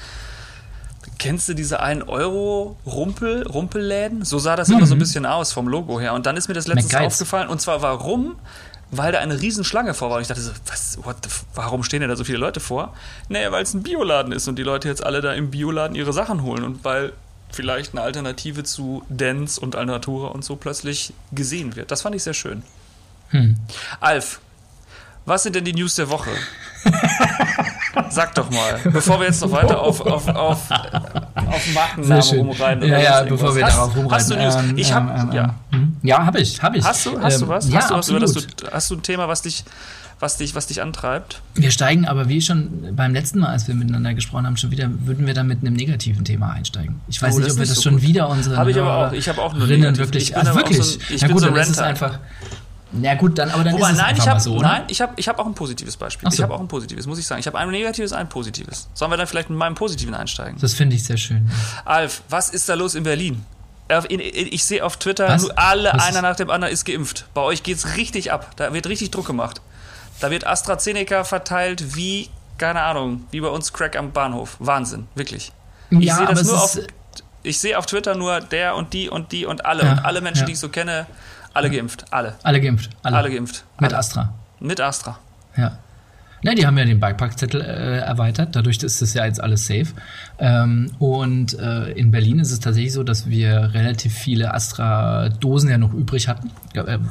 Kennst 1.18 1.48
du 1.48 1.54
diese 1.54 1.80
1 1.80 2.06
Euro 2.06 2.76
Rumpel, 2.84 3.46
Rumpelläden? 3.46 4.26
So 4.26 4.38
sah 4.38 4.56
das 4.56 4.68
immer 4.68 4.84
so 4.84 4.94
ein 4.94 4.98
bisschen 4.98 5.24
aus 5.24 5.52
vom 5.52 5.68
Logo 5.68 5.98
her. 5.98 6.12
Und 6.12 6.26
dann 6.26 6.36
ist 6.36 6.48
mir 6.48 6.54
das 6.54 6.66
letztens 6.66 6.92
McGuides. 6.92 7.14
aufgefallen. 7.14 7.48
Und 7.48 7.62
zwar 7.62 7.80
warum? 7.80 8.36
Weil 8.90 9.12
da 9.12 9.18
eine 9.18 9.40
Riesenschlange 9.40 9.92
vor 9.94 10.10
war. 10.10 10.16
Und 10.16 10.22
ich 10.22 10.28
dachte 10.28 10.40
so, 10.40 10.52
was, 10.66 10.98
what 11.02 11.16
the, 11.22 11.30
warum 11.54 11.82
stehen 11.82 12.00
denn 12.00 12.08
da 12.08 12.16
so 12.16 12.24
viele 12.24 12.38
Leute 12.38 12.60
vor? 12.60 12.94
Naja, 13.28 13.52
weil 13.52 13.62
es 13.62 13.74
ein 13.74 13.82
Bioladen 13.82 14.32
ist 14.32 14.48
und 14.48 14.56
die 14.56 14.62
Leute 14.62 14.88
jetzt 14.88 15.04
alle 15.04 15.20
da 15.20 15.32
im 15.34 15.50
Bioladen 15.50 15.94
ihre 15.94 16.12
Sachen 16.12 16.42
holen. 16.42 16.64
Und 16.64 16.84
weil 16.84 17.12
vielleicht 17.50 17.92
eine 17.92 18.02
Alternative 18.02 18.64
zu 18.64 19.04
Dance 19.08 19.60
und 19.60 19.76
Alnatura 19.76 20.28
und 20.28 20.44
so 20.44 20.56
plötzlich 20.56 21.12
gesehen 21.32 21.76
wird. 21.76 21.90
Das 21.90 22.02
fand 22.02 22.14
ich 22.14 22.22
sehr 22.22 22.34
schön. 22.34 22.62
Hm. 23.30 23.56
Alf, 24.00 24.40
was 25.26 25.42
sind 25.42 25.54
denn 25.56 25.64
die 25.64 25.74
News 25.74 25.94
der 25.96 26.08
Woche? 26.08 26.30
Sag 28.10 28.34
doch 28.34 28.50
mal, 28.50 28.80
bevor 28.84 29.20
wir 29.20 29.26
jetzt 29.26 29.42
noch 29.42 29.52
weiter 29.52 29.80
auf, 29.80 30.00
auf, 30.00 30.28
auf, 30.28 30.70
auf 31.58 31.74
Markennamen 31.74 32.22
schön. 32.22 32.38
rumreiten. 32.38 32.88
Ja, 32.88 32.98
ja, 33.00 33.22
bevor 33.22 33.54
wir 33.54 33.64
darauf 33.66 33.94
rumreiten. 33.96 34.10
Hast 34.12 34.30
du 34.30 34.36
News? 34.36 34.54
Ähm, 34.56 34.78
ich 34.78 34.88
ähm, 34.90 34.94
hab, 34.94 35.18
ähm, 35.24 35.32
ja. 35.32 35.54
ähm, 35.72 35.96
Ja, 36.02 36.24
habe 36.26 36.40
ich, 36.40 36.62
habe 36.62 36.78
ich. 36.78 36.84
Hast 36.84 37.04
du, 37.06 37.20
hast 37.20 37.40
du 37.40 37.44
Ähm, 37.44 37.48
was? 37.50 37.68
Ja, 37.68 37.80
hast 37.90 38.08
du 38.08 38.20
was, 38.20 38.32
du, 38.32 38.40
hast 38.72 38.90
du 38.90 38.94
ein 38.96 39.02
Thema, 39.02 39.28
was 39.28 39.42
dich, 39.42 39.64
was 40.20 40.36
dich, 40.36 40.54
was 40.54 40.66
dich 40.66 40.82
antreibt? 40.82 41.40
Wir 41.54 41.70
steigen 41.70 42.06
aber 42.06 42.28
wie 42.28 42.40
schon 42.42 42.94
beim 42.96 43.12
letzten 43.12 43.38
Mal, 43.40 43.50
als 43.50 43.68
wir 43.68 43.74
miteinander 43.76 44.14
gesprochen 44.14 44.46
haben, 44.46 44.56
schon 44.56 44.70
wieder, 44.72 44.88
würden 45.04 45.26
wir 45.26 45.34
da 45.34 45.44
mit 45.44 45.60
einem 45.60 45.74
negativen 45.74 46.24
Thema 46.24 46.50
einsteigen. 46.52 47.00
Ich 47.08 47.22
weiß 47.22 47.36
Oh, 47.36 47.38
nicht, 47.38 47.50
ob 47.50 47.56
wir 47.56 47.62
ist 47.62 47.68
das 47.70 47.76
so 47.76 47.82
schon 47.82 47.94
gut. 47.94 48.02
wieder 48.02 48.28
unsere 48.28 48.56
Hab 48.56 48.66
ich 48.68 48.76
aber 48.80 49.08
auch. 49.08 49.12
Ich 49.12 49.28
habe 49.28 49.40
auch 49.40 49.54
nur 49.54 49.66
negativ. 49.66 49.98
wirklich. 49.98 50.28
Ich 50.30 50.34
bin 50.34 50.48
Ach, 50.48 50.54
wirklich? 50.56 50.78
so 50.78 50.98
ein- 50.98 51.00
ich 51.14 51.20
Na 51.22 51.26
bin 51.28 51.34
gut, 51.36 51.42
so 51.44 51.50
dann 51.50 51.56
ist 51.60 51.68
es 51.70 51.78
Renter. 51.78 51.88
einfach. 51.88 52.18
Na 52.90 53.14
gut, 53.16 53.36
dann, 53.38 53.50
aber 53.50 53.64
dann 53.64 53.74
Wobei, 53.74 53.88
ist 53.90 53.96
es 53.96 53.98
nein, 54.02 54.16
ich 54.16 54.26
habe 54.28 54.40
so, 54.40 54.54
ne? 54.56 54.62
nein, 54.62 54.82
ich 54.88 55.00
hab, 55.02 55.18
ich 55.18 55.28
hab 55.28 55.38
auch 55.38 55.46
ein 55.46 55.54
positives 55.54 55.96
Beispiel. 55.96 56.26
Ach 56.26 56.32
Ich 56.32 56.38
so. 56.38 56.42
habe 56.42 56.54
auch 56.54 56.60
ein 56.60 56.68
positives, 56.68 57.06
muss 57.06 57.18
ich 57.18 57.26
sagen. 57.26 57.38
Ich 57.40 57.46
habe 57.46 57.58
ein 57.58 57.68
negatives, 57.70 58.12
ein 58.14 58.28
positives. 58.30 58.88
Sollen 58.94 59.10
wir 59.10 59.16
dann 59.18 59.26
vielleicht 59.26 59.50
mit 59.50 59.58
meinem 59.58 59.74
positiven 59.74 60.14
einsteigen? 60.14 60.58
Das 60.60 60.72
finde 60.74 60.96
ich 60.96 61.04
sehr 61.04 61.18
schön. 61.18 61.50
Alf, 61.84 62.22
was 62.30 62.48
ist 62.48 62.68
da 62.68 62.74
los 62.74 62.94
in 62.94 63.02
Berlin? 63.02 63.44
Ich 64.18 64.64
sehe 64.64 64.84
auf 64.84 64.96
Twitter, 64.98 65.28
Was? 65.28 65.48
alle, 65.50 65.90
Was 65.94 66.06
einer 66.06 66.20
nach 66.22 66.36
dem 66.36 66.50
anderen 66.50 66.72
ist 66.72 66.84
geimpft. 66.84 67.26
Bei 67.34 67.40
euch 67.40 67.62
geht's 67.62 67.96
richtig 67.96 68.32
ab. 68.32 68.50
Da 68.56 68.72
wird 68.74 68.86
richtig 68.86 69.10
Druck 69.10 69.26
gemacht. 69.26 69.60
Da 70.20 70.30
wird 70.30 70.46
AstraZeneca 70.46 71.24
verteilt 71.24 71.94
wie, 71.96 72.28
keine 72.58 72.82
Ahnung, 72.82 73.24
wie 73.30 73.40
bei 73.40 73.48
uns 73.48 73.72
Crack 73.72 73.96
am 73.96 74.12
Bahnhof. 74.12 74.56
Wahnsinn, 74.60 75.08
wirklich. 75.14 75.52
Ich 75.90 76.00
Ja, 76.00 76.16
sehe 76.16 76.26
das 76.26 76.40
es 76.40 76.46
nur 76.48 76.62
auf. 76.62 76.78
Ich 77.42 77.60
sehe 77.60 77.78
auf 77.78 77.86
Twitter 77.86 78.14
nur 78.14 78.40
der 78.40 78.74
und 78.76 78.92
die 78.92 79.08
und 79.08 79.32
die 79.32 79.46
und 79.46 79.64
alle. 79.64 79.84
Ja, 79.84 79.92
und 79.92 79.98
alle 80.00 80.20
Menschen, 80.20 80.40
ja. 80.40 80.46
die 80.46 80.52
ich 80.52 80.58
so 80.58 80.68
kenne, 80.68 81.06
alle 81.54 81.70
geimpft. 81.70 82.04
Alle. 82.10 82.34
alle 82.42 82.60
geimpft. 82.60 82.90
Alle, 83.02 83.16
Alle 83.16 83.30
geimpft. 83.30 83.64
Mit 83.80 83.90
alle. 83.90 83.98
Astra. 83.98 84.34
Mit 84.60 84.80
Astra. 84.80 85.18
Ja. 85.56 85.78
Ne, 86.42 86.54
die 86.54 86.66
haben 86.66 86.78
ja 86.78 86.84
den 86.84 87.00
Beipackzettel 87.00 87.60
äh, 87.60 87.98
erweitert, 87.98 88.54
dadurch 88.54 88.78
ist 88.84 89.02
das 89.02 89.12
ja 89.12 89.26
jetzt 89.26 89.40
alles 89.40 89.66
safe. 89.66 89.88
Ähm, 90.38 90.92
und 91.00 91.58
äh, 91.58 91.90
in 91.92 92.12
Berlin 92.12 92.38
ist 92.38 92.52
es 92.52 92.60
tatsächlich 92.60 92.92
so, 92.92 93.02
dass 93.02 93.28
wir 93.28 93.74
relativ 93.74 94.14
viele 94.14 94.54
Astra-Dosen 94.54 95.68
ja 95.68 95.78
noch 95.78 95.92
übrig 95.92 96.28
hatten. 96.28 96.52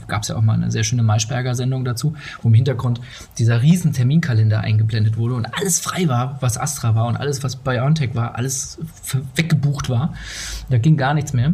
Gab 0.07 0.21
es 0.21 0.29
ja 0.29 0.37
auch 0.37 0.41
mal 0.41 0.53
eine 0.53 0.71
sehr 0.71 0.85
schöne 0.85 1.03
Maischberger-Sendung 1.03 1.83
dazu, 1.83 2.15
wo 2.41 2.47
im 2.47 2.53
Hintergrund 2.53 3.01
dieser 3.37 3.61
riesen 3.61 3.91
Terminkalender 3.91 4.61
eingeblendet 4.61 5.17
wurde 5.17 5.35
und 5.35 5.45
alles 5.45 5.81
frei 5.81 6.07
war, 6.07 6.37
was 6.39 6.57
Astra 6.57 6.95
war 6.95 7.07
und 7.07 7.17
alles, 7.17 7.43
was 7.43 7.57
BioNTech 7.57 8.15
war, 8.15 8.35
alles 8.35 8.79
weggebucht 9.35 9.89
war. 9.89 10.13
Da 10.69 10.77
ging 10.77 10.95
gar 10.95 11.13
nichts 11.13 11.33
mehr. 11.33 11.53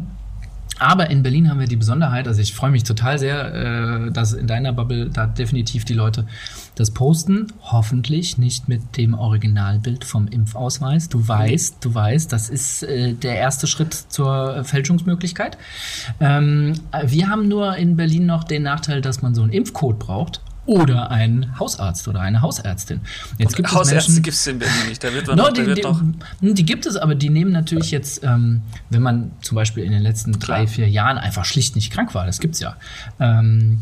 Aber 0.83 1.09
in 1.09 1.24
Berlin 1.24 1.50
haben 1.50 1.62
wir 1.62 1.68
die 1.68 1.77
Besonderheit, 1.77 2.27
also 2.27 2.41
ich 2.41 2.53
freue 2.53 2.69
mich 2.69 2.83
total 2.83 3.18
sehr, 3.18 3.53
äh, 3.53 4.12
dass 4.12 4.33
in 4.33 4.47
deiner 4.47 4.74
Bubble 4.74 5.09
da 5.09 5.25
definitiv 5.25 5.85
die 5.85 5.94
Leute 5.94 6.27
das 6.75 6.91
posten. 6.91 7.47
Hoffentlich 7.62 8.38
nicht 8.38 8.68
mit 8.68 8.97
dem 8.97 9.13
Originalbild 9.13 10.03
vom 10.03 10.27
Impfausweis. 10.27 11.07
Du 11.07 11.25
weißt, 11.25 11.77
du 11.85 11.95
weißt, 11.95 12.33
das 12.33 12.50
ist 12.50 12.83
äh, 12.83 13.13
der 13.13 13.38
erste 13.38 13.65
Schritt 13.65 13.94
zur 13.94 14.65
Fälschungsmöglichkeit. 14.65 15.57
Ähm, 16.19 16.74
wir 17.06 17.29
haben 17.29 17.47
nur 17.47 17.77
in 17.77 17.95
Berlin 17.95 18.25
noch 18.25 18.44
den 18.44 18.63
Nachteil, 18.63 19.00
dass 19.00 19.21
man 19.21 19.33
so 19.33 19.41
einen 19.41 19.53
Impfcode 19.53 20.00
braucht. 20.00 20.41
Oder 20.65 21.12
einen 21.12 21.60
Hausarzt 21.60 22.07
oder 22.07 22.21
eine 22.21 22.42
Hausärztin. 22.42 23.01
Jetzt 23.38 23.56
gibt 23.56 23.68
es 23.68 23.75
Hausärzte 23.75 24.21
gibt 24.21 24.36
es 24.36 24.48
in 24.48 24.60
Berlin 24.60 24.88
nicht. 24.88 25.04
Da 25.04 25.13
wird 25.13 25.27
man 25.27 25.36
No, 25.36 25.44
noch, 25.44 25.54
die, 25.54 25.65
wird 25.65 25.80
die, 25.80 25.81
noch 25.83 26.01
die 26.42 26.65
gibt 26.65 26.86
es, 26.86 26.95
aber 26.95 27.15
die 27.15 27.30
nehmen 27.30 27.51
natürlich 27.51 27.92
jetzt, 27.92 28.24
ähm, 28.24 28.62
wenn 28.89 29.01
man 29.01 29.31
zum 29.42 29.56
Beispiel 29.56 29.83
in 29.83 29.92
den 29.92 30.01
letzten 30.01 30.31
drei, 30.33 30.63
Klar. 30.63 30.68
vier 30.68 30.89
Jahren 30.89 31.18
einfach 31.18 31.44
schlicht 31.44 31.75
nicht 31.75 31.92
krank 31.92 32.15
war, 32.15 32.25
das 32.25 32.39
gibt's 32.39 32.62
ja. 32.62 32.77
Ähm, 33.19 33.81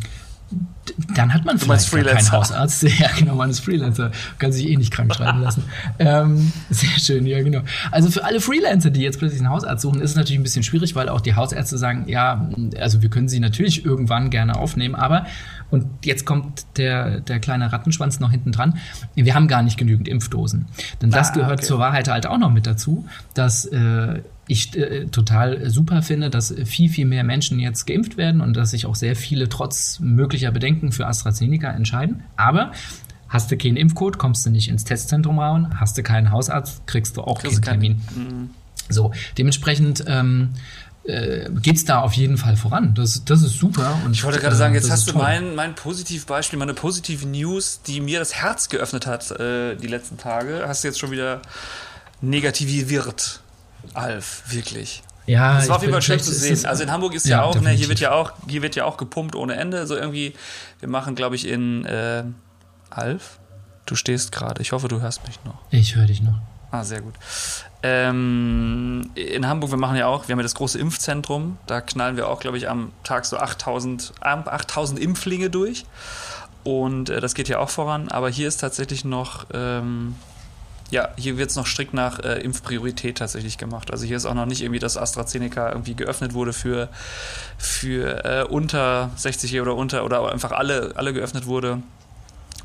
dann 1.16 1.34
hat 1.34 1.46
man 1.46 1.58
meinst 1.66 1.88
vielleicht 1.90 2.28
keinen. 2.28 2.32
Hausarzt. 2.32 2.84
Ja, 3.00 3.10
genau, 3.18 3.36
man 3.36 3.50
ist 3.50 3.60
Freelancer. 3.62 4.12
Kann 4.38 4.52
sich 4.52 4.68
eh 4.68 4.76
nicht 4.76 4.92
krank 4.92 5.14
schreiben 5.16 5.40
lassen. 5.42 5.64
ähm, 6.00 6.52
sehr 6.70 7.00
schön, 7.00 7.26
ja, 7.26 7.42
genau. 7.42 7.62
Also 7.92 8.10
für 8.10 8.26
alle 8.26 8.42
Freelancer, 8.42 8.90
die 8.90 9.02
jetzt 9.02 9.20
plötzlich 9.20 9.40
einen 9.40 9.50
Hausarzt 9.50 9.82
suchen, 9.84 10.02
ist 10.02 10.12
es 10.12 10.16
natürlich 10.16 10.40
ein 10.40 10.44
bisschen 10.44 10.64
schwierig, 10.64 10.96
weil 10.96 11.08
auch 11.10 11.22
die 11.22 11.36
Hausärzte 11.36 11.78
sagen, 11.78 12.06
ja, 12.08 12.50
also 12.80 13.02
wir 13.02 13.10
können 13.10 13.30
sie 13.30 13.40
natürlich 13.40 13.86
irgendwann 13.86 14.30
gerne 14.30 14.58
aufnehmen, 14.58 14.96
aber 14.96 15.26
und 15.72 15.88
jetzt 16.06 16.26
kommt 16.26 16.66
der, 16.78 17.22
der 17.22 17.40
kleine 17.40 17.72
Rattenschwanz 17.74 18.20
noch 18.20 18.30
hinten 18.32 18.52
dran. 18.52 18.78
Wir 19.16 19.34
haben 19.34 19.48
gar 19.48 19.64
nicht 19.64 19.78
genügend 19.78 20.08
Impfdosen. 20.08 20.68
Denn 21.02 21.10
das 21.10 21.30
Ah, 21.30 21.34
gehört 21.34 21.60
okay. 21.60 21.68
zur 21.68 21.80
Wahrheit 21.80 22.08
halt 22.10 22.28
auch 22.28 22.38
noch 22.38 22.52
mit 22.52 22.68
dazu, 22.68 23.06
dass 23.34 23.66
äh, 23.66 24.22
ich 24.48 24.76
äh, 24.78 25.06
total 25.06 25.70
super 25.70 26.02
finde, 26.02 26.30
dass 26.30 26.54
viel, 26.66 26.90
viel 26.90 27.06
mehr 27.06 27.24
Menschen 27.24 27.60
jetzt 27.60 27.86
geimpft 27.86 28.18
werden 28.18 28.42
und 28.42 28.58
dass 28.58 28.72
sich 28.72 28.86
auch 28.86 28.96
sehr 28.96 29.16
viele 29.16 29.48
trotz 29.50 30.00
möglicher 30.02 30.52
Bedenken 30.52 30.92
für 30.92 31.08
AstraZeneca 31.08 31.72
entscheiden. 31.72 32.24
Aber 32.36 32.74
hast 33.30 33.50
du 33.50 33.56
keinen 33.58 33.78
Impfcode, 33.78 34.18
kommst 34.18 34.46
du 34.46 34.50
nicht 34.50 34.68
ins 34.68 34.84
Testzentrum 34.84 35.40
rein, 35.40 35.80
hast 35.80 35.98
du 35.98 36.04
keinen 36.04 36.32
Hausarzt, 36.32 36.86
kriegst 36.86 37.16
du 37.16 37.22
auch 37.22 37.40
Kriegst 37.40 37.62
keinen. 37.62 37.80
Termin. 37.80 38.50
So, 38.90 39.14
dementsprechend 39.38 40.04
ähm, 40.08 40.50
äh, 41.04 41.50
geht 41.50 41.78
es 41.78 41.86
da 41.86 42.02
auf 42.02 42.14
jeden 42.14 42.38
Fall 42.38 42.56
voran. 42.56 42.94
Das, 42.94 43.24
das 43.26 43.42
ist 43.42 43.58
super. 43.58 44.00
Und, 44.06 44.12
Ich 44.14 44.24
wollte 44.24 44.40
gerade 44.40 44.56
sagen, 44.56 44.74
jetzt 44.76 44.84
das 44.86 44.92
hast 44.92 45.08
du 45.08 45.14
toll. 45.14 45.22
mein, 45.24 45.56
mein 45.56 45.76
Positivbeispiel, 45.76 46.60
meine 46.60 46.74
positive 46.74 47.28
News, 47.28 47.82
die 47.86 48.02
mir 48.02 48.20
das 48.20 48.36
Herz 48.36 48.70
geöffnet 48.70 49.08
hat 49.08 49.32
äh, 49.32 49.76
die 49.76 49.88
letzten 49.88 50.18
Tage, 50.18 50.64
hast 50.68 50.84
du 50.84 50.88
jetzt 50.90 51.00
schon 51.00 51.12
wieder 51.12 51.42
negativiert. 52.22 53.42
Alf, 53.94 54.44
wirklich. 54.48 55.04
Ja, 55.28 55.56
Das 55.58 55.70
war 55.70 55.78
auf 55.78 55.82
jeden 55.82 55.94
Fall 55.94 56.02
schön 56.02 56.20
zu 56.20 56.32
sehen. 56.34 56.66
Also 56.66 56.84
in 56.84 56.92
Hamburg 56.92 57.14
ist 57.14 57.26
ja, 57.26 57.38
Ja, 57.38 57.44
auch, 57.44 57.60
ne, 57.60 57.70
hier 57.72 57.90
wird 57.90 58.00
ja 58.00 58.12
auch, 58.12 58.34
hier 58.48 58.62
wird 58.62 58.76
ja 58.76 58.86
auch 58.86 58.98
gepumpt 58.98 59.36
ohne 59.36 59.56
Ende. 59.56 59.88
So 59.88 59.96
irgendwie, 59.96 60.34
wir 60.80 60.90
machen, 60.90 61.16
glaube 61.16 61.36
ich, 61.36 61.48
in 61.48 61.86
äh, 61.86 62.24
Alf. 62.90 63.40
Du 63.86 63.96
stehst 63.96 64.32
gerade. 64.32 64.62
Ich 64.62 64.72
hoffe, 64.72 64.88
du 64.88 65.02
hörst 65.02 65.26
mich 65.28 65.40
noch. 65.46 65.60
Ich 65.70 65.96
höre 65.96 66.06
dich 66.06 66.22
noch. 66.22 66.40
Ah, 66.72 66.86
sehr 66.86 67.02
gut. 67.02 67.16
Ähm, 67.84 69.12
in 69.16 69.48
Hamburg, 69.48 69.72
wir 69.72 69.78
machen 69.78 69.98
ja 69.98 70.08
auch, 70.08 70.28
wir 70.28 70.34
haben 70.34 70.40
ja 70.40 70.44
das 70.44 70.56
große 70.56 70.80
Impfzentrum. 70.80 71.58
Da 71.68 71.82
knallen 71.82 72.16
wir 72.16 72.30
auch, 72.30 72.40
glaube 72.40 72.58
ich, 72.58 72.70
am 72.70 72.94
Tag 73.04 73.26
so 73.26 73.38
8000, 73.38 74.14
ähm, 74.24 74.44
8000 74.46 74.98
Impflinge 75.00 75.50
durch. 75.50 75.86
Und 76.64 77.10
äh, 77.10 77.20
das 77.20 77.34
geht 77.34 77.50
ja 77.50 77.60
auch 77.60 77.70
voran. 77.70 78.08
Aber 78.10 78.30
hier 78.30 78.48
ist 78.48 78.58
tatsächlich 78.58 79.04
noch, 79.04 79.48
ähm, 79.54 80.16
ja, 80.92 81.10
hier 81.18 81.38
wird 81.38 81.50
es 81.50 81.58
noch 81.58 81.66
strikt 81.66 81.94
nach 81.94 82.20
äh, 82.20 82.40
Impfpriorität 82.40 83.18
tatsächlich 83.18 83.58
gemacht. 83.58 83.92
Also 83.92 84.06
hier 84.06 84.16
ist 84.16 84.26
auch 84.26 84.34
noch 84.34 84.46
nicht 84.46 84.62
irgendwie, 84.62 84.80
dass 84.80 84.96
AstraZeneca 84.96 85.72
irgendwie 85.72 85.96
geöffnet 85.96 86.34
wurde 86.34 86.54
für, 86.54 86.88
für 87.58 88.24
äh, 88.24 88.44
unter 88.44 89.10
60 89.18 89.60
oder 89.60 89.76
unter 89.76 90.06
oder 90.06 90.32
einfach 90.32 90.52
alle, 90.52 90.94
alle 90.96 91.14
geöffnet 91.14 91.48
wurde. 91.48 91.82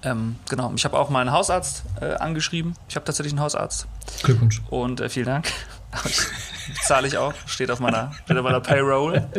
Ähm, 0.06 0.36
genau, 0.48 0.72
ich 0.76 0.84
habe 0.84 0.98
auch 0.98 1.10
meinen 1.10 1.32
Hausarzt 1.32 1.82
äh, 2.00 2.14
angeschrieben. 2.14 2.74
Ich 2.88 2.94
habe 2.96 3.04
tatsächlich 3.04 3.32
einen 3.32 3.40
Hausarzt. 3.40 3.86
Glückwunsch. 4.22 4.62
Und 4.70 5.00
äh, 5.00 5.08
vielen 5.08 5.26
Dank. 5.26 5.46
Zahle 6.84 7.08
ich 7.08 7.16
auch. 7.18 7.32
Steht 7.46 7.70
auf 7.70 7.80
meiner, 7.80 8.12
steht 8.24 8.36
auf 8.36 8.44
meiner 8.44 8.60
Payroll. 8.60 9.26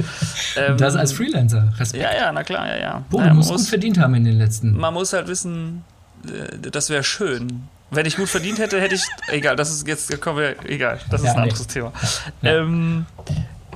Ähm, 0.58 0.76
Das 0.78 0.96
als 0.96 1.14
Freelancer. 1.14 1.72
Respekt. 1.78 2.04
Ja, 2.04 2.16
ja, 2.16 2.32
na 2.32 2.44
klar, 2.44 2.68
ja, 2.68 2.78
ja. 2.80 3.04
Boah, 3.12 3.20
Naja, 3.20 3.30
du 3.30 3.36
man, 3.36 3.38
musst 3.38 3.50
gut 3.50 3.58
muss, 3.60 3.70
verdient 3.70 4.00
haben 4.00 4.16
in 4.16 4.24
den 4.26 4.38
letzten. 4.40 4.76
man 4.76 4.92
muss 4.94 5.14
halt 5.14 5.28
wissen, 5.28 5.84
äh, 6.28 6.58
das 6.72 6.90
wäre 6.90 7.04
schön. 7.04 7.68
Wenn 7.92 8.06
ich 8.08 8.18
gut 8.18 8.28
verdient 8.28 8.58
hätte, 8.60 8.82
hätte 8.82 8.96
ich. 8.96 9.04
Egal, 9.28 9.56
das 9.56 9.70
ist 9.72 9.88
jetzt. 9.88 10.20
Kommen 10.20 10.40
wir, 10.40 10.56
egal, 10.70 11.00
das 11.12 11.22
ist 11.22 11.28
Ja, 11.28 11.34
ein 11.34 11.38
nee. 11.38 11.44
anderes 11.44 11.68
Thema. 11.68 11.94
Ähm, 12.44 13.06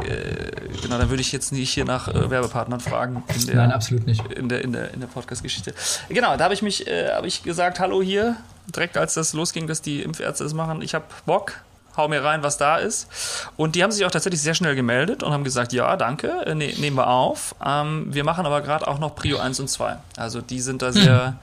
äh, 0.01 0.51
genau, 0.81 0.97
dann 0.97 1.09
würde 1.09 1.21
ich 1.21 1.31
jetzt 1.31 1.51
nicht 1.51 1.71
hier 1.71 1.85
nach 1.85 2.07
äh, 2.07 2.29
Werbepartnern 2.29 2.79
fragen. 2.79 3.23
Der, 3.47 3.55
Nein, 3.55 3.71
absolut 3.71 4.05
nicht. 4.05 4.25
in 4.33 4.49
der, 4.49 4.63
in 4.63 4.73
der, 4.73 4.93
in 4.93 4.99
der 4.99 5.07
Podcast-Geschichte. 5.07 5.73
Genau, 6.09 6.37
da 6.37 6.43
habe 6.43 6.53
ich 6.53 6.61
mich, 6.61 6.87
äh, 6.87 7.11
habe 7.13 7.27
ich 7.27 7.43
gesagt, 7.43 7.79
hallo 7.79 8.01
hier, 8.01 8.35
direkt 8.67 8.97
als 8.97 9.13
das 9.13 9.33
losging, 9.33 9.67
dass 9.67 9.81
die 9.81 10.01
Impfärzte 10.01 10.43
das 10.43 10.53
machen. 10.53 10.81
Ich 10.81 10.93
habe 10.93 11.05
Bock, 11.25 11.61
hau 11.97 12.07
mir 12.07 12.23
rein, 12.23 12.43
was 12.43 12.57
da 12.57 12.77
ist. 12.77 13.07
Und 13.57 13.75
die 13.75 13.83
haben 13.83 13.91
sich 13.91 14.05
auch 14.05 14.11
tatsächlich 14.11 14.41
sehr 14.41 14.53
schnell 14.53 14.75
gemeldet 14.75 15.23
und 15.23 15.31
haben 15.33 15.43
gesagt, 15.43 15.73
ja, 15.73 15.95
danke, 15.97 16.29
äh, 16.45 16.55
ne, 16.55 16.73
nehmen 16.77 16.97
wir 16.97 17.07
auf. 17.07 17.55
Ähm, 17.63 18.07
wir 18.09 18.23
machen 18.23 18.45
aber 18.45 18.61
gerade 18.61 18.87
auch 18.87 18.99
noch 18.99 19.15
Prio 19.15 19.37
1 19.37 19.59
und 19.59 19.69
2. 19.69 19.97
Also 20.17 20.41
die 20.41 20.61
sind 20.61 20.81
da 20.81 20.91
sehr, 20.91 21.25
hm. 21.27 21.35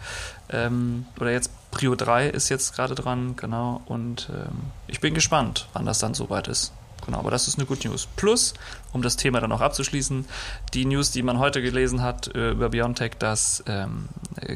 ähm, 0.50 1.06
oder 1.20 1.30
jetzt 1.30 1.50
Prio 1.70 1.94
3 1.94 2.28
ist 2.28 2.48
jetzt 2.48 2.74
gerade 2.74 2.94
dran, 2.94 3.36
genau. 3.36 3.82
Und 3.86 4.28
ähm, 4.32 4.70
ich 4.86 5.00
bin 5.00 5.14
gespannt, 5.14 5.68
wann 5.74 5.86
das 5.86 5.98
dann 5.98 6.14
soweit 6.14 6.48
ist. 6.48 6.72
Genau, 7.04 7.18
aber 7.18 7.30
das 7.30 7.48
ist 7.48 7.58
eine 7.58 7.66
Good 7.66 7.84
News. 7.84 8.06
Plus, 8.16 8.54
um 8.92 9.02
das 9.02 9.16
Thema 9.16 9.40
dann 9.40 9.52
auch 9.52 9.60
abzuschließen, 9.60 10.26
die 10.74 10.84
News, 10.84 11.10
die 11.10 11.22
man 11.22 11.38
heute 11.38 11.62
gelesen 11.62 12.02
hat 12.02 12.34
äh, 12.34 12.50
über 12.50 12.68
BioNTech, 12.68 13.12
dass 13.18 13.62
ähm, 13.66 14.08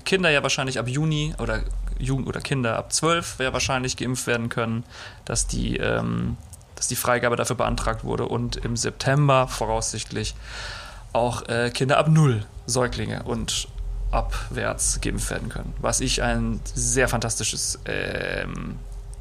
Kinder 0.05 0.31
ja 0.31 0.43
wahrscheinlich 0.43 0.79
ab 0.79 0.89
Juni 0.89 1.35
oder 1.39 1.61
Jugend 1.99 2.27
oder 2.27 2.41
Kinder 2.41 2.77
ab 2.77 2.93
12 2.93 3.39
ja 3.41 3.53
wahrscheinlich 3.53 3.97
geimpft 3.97 4.27
werden 4.27 4.49
können, 4.49 4.85
dass 5.25 5.47
die, 5.47 5.77
ähm, 5.77 6.37
dass 6.75 6.89
die 6.89 6.97
Freigabe 6.97 7.37
dafür 7.37 7.57
beantragt 7.57 8.05
wurde 8.05 8.27
und 8.27 8.57
im 8.57 8.77
September 8.77 9.49
voraussichtlich 9.49 10.35
auch 11.13 11.49
äh, 11.49 11.71
Kinder 11.71 11.99
ab 11.99 12.09
0 12.09 12.45
Säuglinge 12.67 13.23
und 13.23 13.69
abwärts 14.11 15.01
geimpft 15.01 15.31
werden 15.31 15.49
können. 15.49 15.73
Was 15.81 16.01
ich 16.01 16.23
ein 16.23 16.61
sehr 16.75 17.09
fantastisches, 17.09 17.79
ähm, 17.87 18.77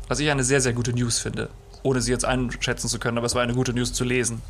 was 0.08 0.20
ich 0.20 0.30
eine 0.30 0.44
sehr, 0.44 0.62
sehr 0.62 0.74
gute 0.74 0.94
News 0.94 1.20
finde 1.20 1.50
ohne 1.84 2.02
sie 2.02 2.12
jetzt 2.12 2.26
einschätzen 2.26 2.88
zu 2.88 3.00
können, 3.00 3.18
aber 3.18 3.28
es 3.28 3.36
war 3.36 3.42
eine 3.42 3.54
gute 3.54 3.74
News 3.74 3.94
zu 3.94 4.04
lesen. 4.04 4.42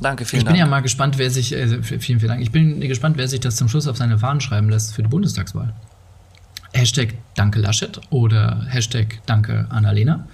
Danke, 0.00 0.24
vielen 0.24 0.40
ich 0.40 0.44
Dank. 0.44 0.56
Ich 0.56 0.60
bin 0.60 0.66
ja 0.66 0.70
mal 0.70 0.80
gespannt, 0.80 1.18
wer 1.18 1.30
sich, 1.30 1.52
äh, 1.52 1.82
vielen, 1.82 2.20
vielen 2.20 2.28
Dank. 2.28 2.40
Ich 2.40 2.50
bin 2.50 2.80
gespannt, 2.80 3.18
wer 3.18 3.28
sich 3.28 3.40
das 3.40 3.56
zum 3.56 3.68
Schluss 3.68 3.86
auf 3.86 3.96
seine 3.96 4.18
Fahnen 4.18 4.40
schreiben 4.40 4.70
lässt 4.70 4.94
für 4.94 5.02
die 5.02 5.08
Bundestagswahl. 5.08 5.74
Hashtag 6.72 7.14
Danke 7.34 7.58
Laschet 7.58 8.00
oder 8.10 8.64
Hashtag 8.68 9.20
Danke 9.26 9.66
Annalena. 9.70 10.26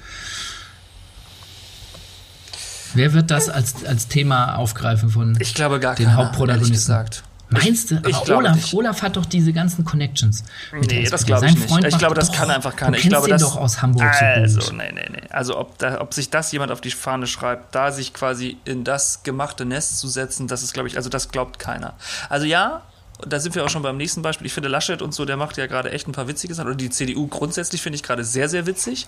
Wer 2.95 3.13
wird 3.13 3.31
das 3.31 3.49
als, 3.49 3.85
als 3.85 4.09
Thema 4.09 4.55
aufgreifen 4.55 5.11
von 5.11 5.37
ich 5.41 5.55
glaube 5.55 5.81
gar 5.81 5.95
den 5.95 6.07
keiner, 6.07 6.17
Hauptprotagonisten? 6.17 6.75
gesagt. 6.75 7.25
Meinst 7.49 7.91
du? 7.91 7.95
Ich, 7.95 8.01
aber 8.01 8.09
ich 8.09 8.31
Olaf, 8.31 8.57
nicht. 8.57 8.75
Olaf 8.75 9.03
hat 9.03 9.17
doch 9.17 9.27
diese 9.27 9.53
ganzen 9.53 9.85
Connections. 9.85 10.45
Nee, 10.73 11.09
das 11.09 11.25
glaube 11.27 11.47
ich 11.47 11.55
nicht. 11.55 11.69
Freund 11.69 11.87
ich 11.87 11.97
glaube, 11.97 12.15
das 12.15 12.29
doch, 12.29 12.37
kann 12.37 12.51
einfach 12.51 12.75
keiner. 12.75 12.93
Du 12.93 12.99
ich 12.99 13.09
glaube, 13.09 13.29
das 13.29 13.41
doch 13.41 13.57
aus 13.57 13.83
Hamburg 13.83 14.11
Also, 14.21 14.61
so 14.61 14.73
nee, 14.73 14.91
nee, 14.93 15.09
nee. 15.11 15.23
Also, 15.31 15.59
ob, 15.59 15.79
da, 15.79 16.01
ob 16.01 16.13
sich 16.13 16.31
das 16.31 16.51
jemand 16.53 16.73
auf 16.73 16.81
die 16.81 16.91
Fahne 16.91 17.27
schreibt, 17.27 17.75
da 17.75 17.93
sich 17.93 18.13
quasi 18.13 18.57
in 18.65 18.83
das 18.83 19.23
gemachte 19.23 19.65
Nest 19.65 19.99
zu 19.99 20.09
setzen, 20.09 20.49
das 20.49 20.63
ist, 20.63 20.73
glaube 20.73 20.89
ich, 20.89 20.97
also 20.97 21.09
das 21.09 21.31
glaubt 21.31 21.59
keiner. 21.59 21.95
Also 22.29 22.47
ja, 22.47 22.83
da 23.25 23.41
sind 23.41 23.55
wir 23.55 23.65
auch 23.65 23.71
schon 23.71 23.83
beim 23.83 23.97
nächsten 23.97 24.23
Beispiel. 24.23 24.47
Ich 24.47 24.53
finde 24.53 24.69
Laschet 24.69 25.01
und 25.01 25.15
so, 25.15 25.25
der 25.25 25.37
macht 25.37 25.57
ja 25.57 25.67
gerade 25.67 25.91
echt 25.91 26.09
ein 26.09 26.13
paar 26.13 26.29
witzige 26.29 26.55
Sachen. 26.55 26.69
Oder 26.69 26.77
die 26.77 26.91
CDU 26.91 27.27
grundsätzlich 27.29 27.81
finde 27.81 27.97
ich 27.97 28.03
gerade 28.03 28.25
sehr, 28.25 28.49
sehr 28.49 28.67
witzig, 28.67 29.07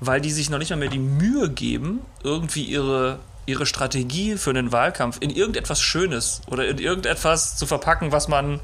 weil 0.00 0.20
die 0.20 0.30
sich 0.30 0.50
noch 0.50 0.58
nicht 0.58 0.70
mal 0.70 0.76
mehr 0.76 0.88
die 0.88 0.98
Mühe 0.98 1.48
geben, 1.50 2.00
irgendwie 2.22 2.64
ihre 2.64 3.18
ihre 3.50 3.66
Strategie 3.66 4.36
für 4.36 4.50
einen 4.50 4.72
Wahlkampf 4.72 5.18
in 5.20 5.30
irgendetwas 5.30 5.80
Schönes 5.82 6.40
oder 6.46 6.66
in 6.66 6.78
irgendetwas 6.78 7.56
zu 7.56 7.66
verpacken, 7.66 8.12
was 8.12 8.28
man 8.28 8.60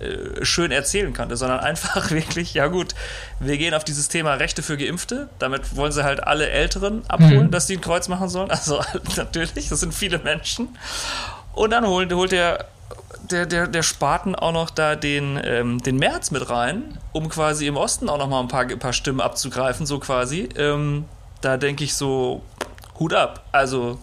äh, 0.00 0.44
schön 0.44 0.70
erzählen 0.70 1.12
könnte, 1.12 1.36
sondern 1.36 1.60
einfach 1.70 2.10
wirklich, 2.10 2.54
ja 2.54 2.66
gut, 2.66 2.94
wir 3.40 3.56
gehen 3.56 3.74
auf 3.74 3.84
dieses 3.84 4.08
Thema 4.08 4.34
Rechte 4.34 4.62
für 4.62 4.76
Geimpfte. 4.76 5.28
Damit 5.38 5.74
wollen 5.76 5.92
sie 5.92 6.04
halt 6.04 6.22
alle 6.24 6.48
Älteren 6.50 7.02
abholen, 7.08 7.46
mhm. 7.46 7.50
dass 7.50 7.66
die 7.66 7.76
ein 7.76 7.80
Kreuz 7.80 8.08
machen 8.08 8.28
sollen. 8.28 8.50
Also 8.50 8.80
natürlich, 9.16 9.68
das 9.68 9.80
sind 9.80 9.94
viele 9.94 10.18
Menschen. 10.18 10.76
Und 11.54 11.70
dann 11.70 11.86
holt, 11.86 12.12
holt 12.12 12.32
der, 12.32 12.66
der, 13.30 13.46
der, 13.46 13.66
der 13.66 13.82
Spaten 13.82 14.34
auch 14.34 14.52
noch 14.52 14.70
da 14.70 14.94
den, 14.94 15.40
ähm, 15.42 15.82
den 15.82 15.96
März 15.96 16.30
mit 16.30 16.48
rein, 16.50 16.98
um 17.12 17.28
quasi 17.28 17.66
im 17.66 17.76
Osten 17.76 18.08
auch 18.08 18.18
noch 18.18 18.28
mal 18.28 18.40
ein 18.40 18.48
paar, 18.48 18.64
ein 18.64 18.78
paar 18.78 18.92
Stimmen 18.92 19.20
abzugreifen, 19.20 19.86
so 19.86 19.98
quasi. 19.98 20.48
Ähm, 20.56 21.06
da 21.40 21.56
denke 21.56 21.82
ich 21.82 21.94
so, 21.94 22.42
Hut 22.98 23.14
ab. 23.14 23.44
Also 23.52 23.98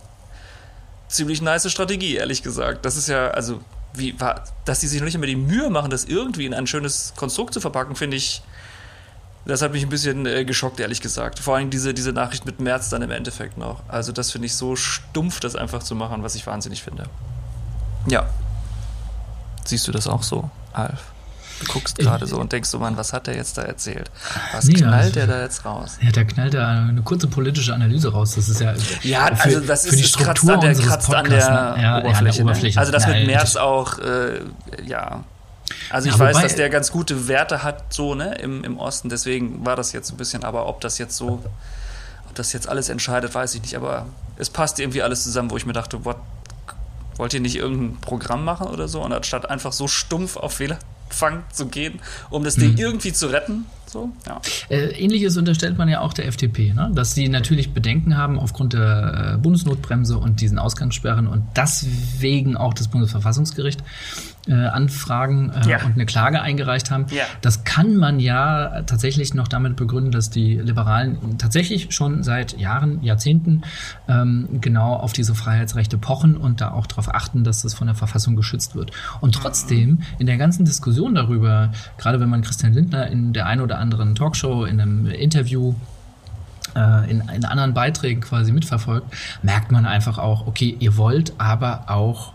ziemlich 1.07 1.41
nice 1.41 1.69
Strategie, 1.69 2.15
ehrlich 2.15 2.43
gesagt. 2.43 2.85
Das 2.85 2.97
ist 2.97 3.07
ja, 3.07 3.29
also, 3.29 3.61
wie 3.93 4.19
war, 4.19 4.43
dass 4.65 4.79
die 4.79 4.87
sich 4.87 4.99
noch 4.99 5.05
nicht 5.05 5.17
mehr 5.17 5.27
die 5.27 5.35
Mühe 5.35 5.69
machen, 5.69 5.89
das 5.89 6.05
irgendwie 6.05 6.45
in 6.45 6.53
ein 6.53 6.67
schönes 6.67 7.13
Konstrukt 7.15 7.53
zu 7.53 7.61
verpacken, 7.61 7.95
finde 7.95 8.17
ich, 8.17 8.41
das 9.45 9.61
hat 9.61 9.71
mich 9.71 9.83
ein 9.83 9.89
bisschen 9.89 10.25
äh, 10.25 10.43
geschockt, 10.43 10.79
ehrlich 10.79 11.01
gesagt. 11.01 11.39
Vor 11.39 11.55
allem 11.55 11.69
diese, 11.69 11.93
diese 11.93 12.11
Nachricht 12.11 12.45
mit 12.45 12.59
März 12.59 12.89
dann 12.89 13.03
im 13.03 13.11
Endeffekt 13.11 13.57
noch. 13.57 13.83
Also, 13.87 14.11
das 14.11 14.31
finde 14.31 14.47
ich 14.47 14.55
so 14.55 14.75
stumpf, 14.75 15.39
das 15.39 15.55
einfach 15.55 15.83
zu 15.83 15.95
machen, 15.95 16.23
was 16.23 16.35
ich 16.35 16.45
wahnsinnig 16.47 16.81
finde. 16.83 17.05
Ja. 18.07 18.27
Siehst 19.63 19.87
du 19.87 19.91
das 19.91 20.07
auch 20.07 20.23
so, 20.23 20.49
Alf? 20.73 21.14
Du 21.59 21.71
guckst 21.71 21.97
gerade 21.97 22.27
so 22.27 22.37
und 22.37 22.51
denkst 22.51 22.69
so, 22.69 22.79
Mann, 22.79 22.97
was 22.97 23.13
hat 23.13 23.27
der 23.27 23.35
jetzt 23.35 23.57
da 23.57 23.61
erzählt? 23.61 24.11
Was 24.53 24.65
nee, 24.65 24.73
knallt 24.73 24.93
also, 24.93 25.13
der 25.13 25.27
da 25.27 25.41
jetzt 25.41 25.63
raus? 25.63 25.97
Ja, 26.01 26.11
da 26.11 26.23
knallt 26.25 26.53
er 26.53 26.67
eine 26.67 27.01
kurze 27.01 27.27
politische 27.27 27.73
Analyse 27.73 28.11
raus. 28.11 28.35
Das 28.35 28.49
ist 28.49 28.59
ja. 28.59 28.73
Ja, 29.03 29.33
für, 29.35 29.43
also 29.43 29.59
das 29.61 29.85
ist, 29.85 29.97
die 29.97 30.03
Struktur 30.03 30.33
kratzt 30.33 30.49
an 30.49 30.59
der, 30.61 30.73
kratzt 30.73 31.13
an 31.13 31.29
der, 31.29 31.49
ne? 31.49 31.81
ja, 31.81 31.97
Oberfläche. 31.99 32.17
An 32.17 32.25
der 32.25 32.45
Oberfläche. 32.45 32.79
Also 32.79 32.91
das 32.91 33.05
ja, 33.05 33.11
mit 33.11 33.27
März 33.27 33.55
auch, 33.55 33.99
äh, 33.99 34.41
ja. 34.85 35.23
Also 35.89 36.09
ich 36.09 36.15
ja, 36.15 36.19
weiß, 36.19 36.41
dass 36.41 36.55
der 36.55 36.69
ganz 36.69 36.91
gute 36.91 37.27
Werte 37.29 37.63
hat, 37.63 37.93
so, 37.93 38.15
ne, 38.15 38.35
im, 38.35 38.63
im 38.63 38.77
Osten, 38.77 39.09
deswegen 39.09 39.65
war 39.65 39.77
das 39.77 39.93
jetzt 39.93 40.09
so 40.09 40.15
ein 40.15 40.17
bisschen, 40.17 40.43
aber 40.43 40.67
ob 40.67 40.81
das 40.81 40.97
jetzt 40.97 41.15
so, 41.15 41.41
ob 42.27 42.35
das 42.35 42.51
jetzt 42.51 42.67
alles 42.67 42.89
entscheidet, 42.89 43.33
weiß 43.33 43.55
ich 43.55 43.61
nicht, 43.61 43.75
aber 43.75 44.05
es 44.37 44.49
passt 44.49 44.79
irgendwie 44.79 45.01
alles 45.01 45.23
zusammen, 45.23 45.49
wo 45.51 45.57
ich 45.57 45.65
mir 45.65 45.73
dachte, 45.73 46.03
what, 46.03 46.17
wollt 47.15 47.33
ihr 47.33 47.39
nicht 47.39 47.55
irgendein 47.55 47.99
Programm 48.01 48.43
machen 48.43 48.67
oder 48.67 48.89
so? 48.89 49.01
Und 49.01 49.13
anstatt 49.13 49.49
einfach 49.49 49.71
so 49.71 49.87
stumpf 49.87 50.35
auf 50.35 50.59
Wähler 50.59 50.77
Fang 51.15 51.43
zu 51.51 51.67
gehen, 51.67 51.99
um 52.29 52.43
das 52.43 52.55
Ding 52.55 52.73
mhm. 52.73 52.77
irgendwie 52.77 53.13
zu 53.13 53.27
retten. 53.27 53.65
So, 53.87 54.11
ja. 54.27 54.41
äh, 54.69 54.87
Ähnliches 55.01 55.37
unterstellt 55.37 55.77
man 55.77 55.87
ja 55.87 56.01
auch 56.01 56.11
der 56.11 56.27
FDP, 56.27 56.73
ne? 56.73 56.91
dass 56.93 57.13
sie 57.13 57.29
natürlich 57.29 57.73
Bedenken 57.73 58.17
haben 58.17 58.37
aufgrund 58.37 58.73
der 58.73 59.35
äh, 59.35 59.37
Bundesnotbremse 59.37 60.17
und 60.17 60.41
diesen 60.41 60.59
Ausgangssperren 60.59 61.27
und 61.27 61.43
deswegen 61.55 62.57
auch 62.57 62.73
das 62.73 62.89
Bundesverfassungsgericht 62.89 63.81
äh, 64.47 64.53
Anfragen 64.53 65.51
äh, 65.51 65.69
ja. 65.69 65.83
und 65.83 65.93
eine 65.93 66.05
Klage 66.05 66.41
eingereicht 66.41 66.91
haben. 66.91 67.05
Ja. 67.09 67.23
Das 67.41 67.63
kann 67.63 67.95
man 67.95 68.19
ja 68.19 68.83
tatsächlich 68.83 69.33
noch 69.33 69.47
damit 69.47 69.75
begründen, 69.75 70.11
dass 70.11 70.29
die 70.29 70.55
Liberalen 70.55 71.37
tatsächlich 71.37 71.93
schon 71.93 72.23
seit 72.23 72.57
Jahren, 72.57 73.01
Jahrzehnten 73.03 73.63
ähm, 74.07 74.47
genau 74.61 74.95
auf 74.95 75.13
diese 75.13 75.35
Freiheitsrechte 75.35 75.97
pochen 75.97 76.37
und 76.37 76.61
da 76.61 76.71
auch 76.71 76.87
darauf 76.87 77.13
achten, 77.13 77.43
dass 77.43 77.63
das 77.63 77.73
von 77.73 77.87
der 77.87 77.95
Verfassung 77.95 78.35
geschützt 78.35 78.75
wird. 78.75 78.91
Und 79.21 79.35
trotzdem 79.35 79.99
in 80.19 80.27
der 80.27 80.37
ganzen 80.37 80.65
Diskussion 80.65 81.15
darüber, 81.15 81.71
gerade 81.97 82.19
wenn 82.19 82.29
man 82.29 82.41
Christian 82.41 82.73
Lindner 82.73 83.07
in 83.07 83.33
der 83.33 83.47
einen 83.47 83.61
oder 83.61 83.79
anderen 83.79 84.15
Talkshow, 84.15 84.65
in 84.65 84.79
einem 84.79 85.07
Interview 85.07 85.75
äh, 86.75 87.09
in, 87.09 87.21
in 87.33 87.45
anderen 87.45 87.73
Beiträgen 87.73 88.21
quasi 88.21 88.51
mitverfolgt, 88.51 89.07
merkt 89.41 89.71
man 89.71 89.85
einfach 89.85 90.17
auch, 90.17 90.45
okay, 90.47 90.75
ihr 90.79 90.97
wollt 90.97 91.33
aber 91.39 91.85
auch 91.87 92.34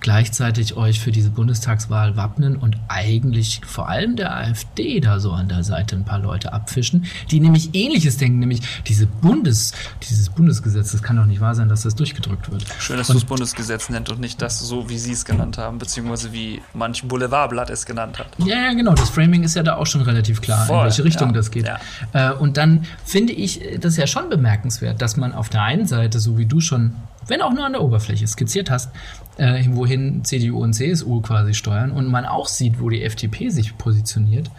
gleichzeitig 0.00 0.76
euch 0.76 1.00
für 1.00 1.12
diese 1.12 1.30
Bundestagswahl 1.30 2.16
wappnen 2.16 2.56
und 2.56 2.76
eigentlich 2.88 3.60
vor 3.66 3.88
allem 3.88 4.16
der 4.16 4.34
AfD 4.36 5.00
da 5.00 5.20
so 5.20 5.32
an 5.32 5.48
der 5.48 5.64
Seite 5.64 5.96
ein 5.96 6.04
paar 6.04 6.18
Leute 6.18 6.52
abfischen, 6.52 7.06
die 7.30 7.40
nämlich 7.40 7.74
ähnliches 7.74 8.16
denken, 8.16 8.38
nämlich 8.38 8.60
diese 8.86 9.06
Bundes, 9.06 9.72
dieses 10.08 10.30
Bundesgesetz, 10.30 10.92
das 10.92 11.02
kann 11.02 11.16
doch 11.16 11.24
nicht 11.24 11.40
wahr 11.40 11.54
sein, 11.54 11.68
dass 11.68 11.82
das 11.82 11.94
durchgedrückt 11.94 12.50
wird. 12.50 12.64
Schön, 12.78 12.96
dass 12.96 13.08
du 13.08 13.16
es 13.16 13.24
Bundesgesetz 13.24 13.88
nennt 13.88 14.08
und 14.10 14.20
nicht 14.20 14.40
das 14.40 14.60
so, 14.60 14.88
wie 14.88 14.98
sie 14.98 15.12
es 15.12 15.24
genannt 15.24 15.58
haben, 15.58 15.78
beziehungsweise 15.78 16.32
wie 16.32 16.62
manch 16.74 17.02
Boulevardblatt 17.04 17.70
es 17.70 17.86
genannt 17.86 18.18
hat. 18.18 18.28
Ja, 18.38 18.56
ja, 18.56 18.72
genau, 18.74 18.94
das 18.94 19.10
Framing 19.10 19.42
ist 19.42 19.56
ja 19.56 19.62
da 19.62 19.76
auch 19.76 19.86
schon 19.86 20.02
relativ 20.02 20.40
klar, 20.40 20.66
Voll, 20.66 20.78
in 20.78 20.84
welche 20.84 21.04
Richtung 21.04 21.28
ja, 21.28 21.34
das 21.34 21.50
geht. 21.50 21.66
Ja. 21.66 21.78
Äh, 22.12 22.34
und 22.34 22.56
dann 22.56 22.84
finde 23.04 23.32
ich 23.32 23.60
das 23.80 23.96
ja 23.96 24.06
schon 24.06 24.28
bemerkenswert, 24.28 25.02
dass 25.02 25.16
man 25.16 25.32
auf 25.32 25.48
der 25.48 25.62
einen 25.62 25.86
Seite, 25.86 26.20
so 26.20 26.38
wie 26.38 26.46
du 26.46 26.60
schon 26.60 26.92
wenn 27.28 27.42
auch 27.42 27.52
nur 27.52 27.64
an 27.64 27.72
der 27.72 27.82
Oberfläche 27.82 28.26
skizziert 28.26 28.70
hast, 28.70 28.90
äh, 29.36 29.64
wohin 29.70 30.24
CDU 30.24 30.62
und 30.62 30.72
CSU 30.72 31.20
quasi 31.20 31.54
steuern 31.54 31.90
und 31.90 32.08
man 32.08 32.24
auch 32.24 32.48
sieht, 32.48 32.80
wo 32.80 32.90
die 32.90 33.02
FDP 33.02 33.50
sich 33.50 33.78
positioniert. 33.78 34.50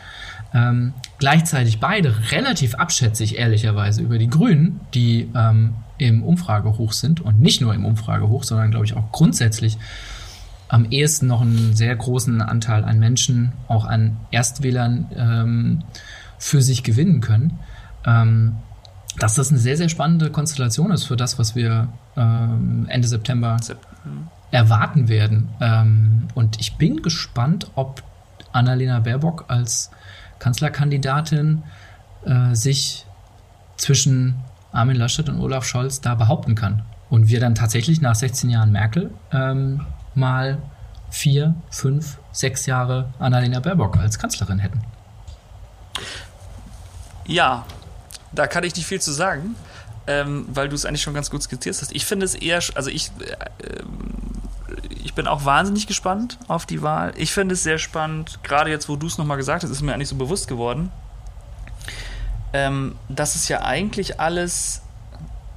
Ähm, 0.54 0.94
gleichzeitig 1.20 1.80
beide 1.80 2.32
relativ 2.32 2.76
abschätzig, 2.76 3.38
ehrlicherweise, 3.38 4.02
über 4.02 4.18
die 4.18 4.30
Grünen, 4.30 4.80
die 4.94 5.30
ähm, 5.36 5.76
im 6.00 6.24
Umfragehoch 6.24 6.94
sind 6.94 7.22
und 7.22 7.40
nicht 7.40 7.62
nur 7.62 7.74
im 7.74 7.86
Umfragehoch, 7.86 8.44
sondern 8.44 8.72
glaube 8.72 8.86
ich 8.86 8.96
auch 8.96 9.12
grundsätzlich 9.12 9.78
am 10.70 10.86
ehesten 10.86 11.28
noch 11.28 11.42
einen 11.42 11.76
sehr 11.76 11.96
großen 11.96 12.42
Anteil 12.42 12.84
an 12.84 13.00
Menschen, 13.00 13.54
auch 13.68 13.86
an 13.86 14.18
Erstwählern 14.32 15.08
ähm, 15.16 15.84
für 16.38 16.62
sich 16.62 16.84
gewinnen 16.84 17.22
können. 17.22 17.60
Ähm, 18.06 18.56
dass 19.20 19.36
das 19.36 19.50
eine 19.50 19.60
sehr, 19.60 19.78
sehr 19.78 19.90
spannende 19.90 20.32
Konstellation 20.32 20.92
ist 20.92 21.06
für 21.06 21.16
das, 21.16 21.38
was 21.38 21.56
wir 21.56 21.90
ähm, 22.16 22.88
Ende 22.90 23.08
September 23.08 23.58
erwarten 24.52 25.08
werden. 25.08 25.50
Ähm, 25.60 26.28
und 26.36 26.60
ich 26.60 26.78
bin 26.78 27.02
gespannt, 27.02 27.70
ob 27.76 28.04
Annalena 28.52 29.00
Baerbock 29.00 29.46
als 29.48 29.92
Kanzlerkandidatin 30.40 31.64
äh, 32.26 32.56
sich 32.56 33.06
zwischen 33.78 34.36
Armin 34.72 34.96
Laschet 34.96 35.28
und 35.30 35.40
Olaf 35.40 35.66
Scholz 35.66 36.02
da 36.02 36.16
behaupten 36.16 36.56
kann. 36.56 36.84
Und 37.10 37.28
wir 37.28 37.40
dann 37.40 37.56
tatsächlich 37.56 38.02
nach 38.02 38.16
16 38.16 38.50
Jahren 38.50 38.72
Merkel 38.72 39.12
ähm, 39.32 39.82
mal 40.16 40.60
vier, 41.10 41.56
fünf, 41.70 42.20
sechs 42.32 42.66
Jahre 42.66 43.14
Annalena 43.20 43.60
Baerbock 43.60 43.98
als 43.98 44.20
Kanzlerin 44.20 44.60
hätten. 44.60 44.82
Ja, 47.26 47.66
da 48.32 48.48
kann 48.48 48.64
ich 48.64 48.76
nicht 48.76 48.86
viel 48.86 49.02
zu 49.02 49.12
sagen, 49.12 49.56
ähm, 50.08 50.46
weil 50.50 50.70
du 50.70 50.76
es 50.76 50.86
eigentlich 50.86 51.02
schon 51.02 51.14
ganz 51.14 51.30
gut 51.30 51.44
skizziert 51.44 51.76
hast. 51.82 51.92
Ich 51.96 52.06
finde 52.06 52.26
es 52.26 52.36
eher, 52.36 52.60
also 52.76 52.90
ich, 52.90 53.12
äh, 53.20 53.84
ich 55.04 55.14
bin 55.14 55.28
auch 55.28 55.46
wahnsinnig 55.46 55.88
gespannt 55.88 56.38
auf 56.48 56.66
die 56.66 56.82
Wahl. 56.82 57.14
Ich 57.16 57.32
finde 57.32 57.54
es 57.54 57.64
sehr 57.64 57.78
spannend, 57.78 58.40
gerade 58.44 58.70
jetzt, 58.70 58.90
wo 58.90 58.96
du 58.96 59.08
es 59.08 59.18
nochmal 59.18 59.38
gesagt 59.38 59.64
hast, 59.64 59.70
ist 59.70 59.82
mir 59.82 59.94
eigentlich 59.94 60.10
so 60.10 60.16
bewusst 60.16 60.48
geworden, 60.48 60.92
ähm, 62.54 62.96
dass 63.08 63.36
es 63.36 63.48
ja 63.48 63.62
eigentlich 63.62 64.20
alles, 64.20 64.82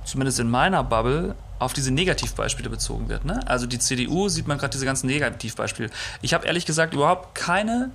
zumindest 0.05 0.41
in 0.41 0.51
meiner 0.51 0.85
Bubble, 0.85 1.35
auf 1.59 1.73
diese 1.73 1.93
Negativbeispiele 1.93 2.69
bezogen 2.69 3.09
wird. 3.09 3.25
Ne? 3.25 3.41
Also 3.47 3.67
die 3.67 3.79
CDU 3.79 4.29
sieht 4.29 4.49
man 4.49 4.59
gerade 4.59 4.73
diese 4.73 4.85
ganzen 4.85 5.07
Negativbeispiele. 5.07 5.91
Ich 6.21 6.35
habe 6.35 6.47
ehrlich 6.47 6.67
gesagt 6.67 6.93
überhaupt 6.93 7.37
keine 7.37 7.91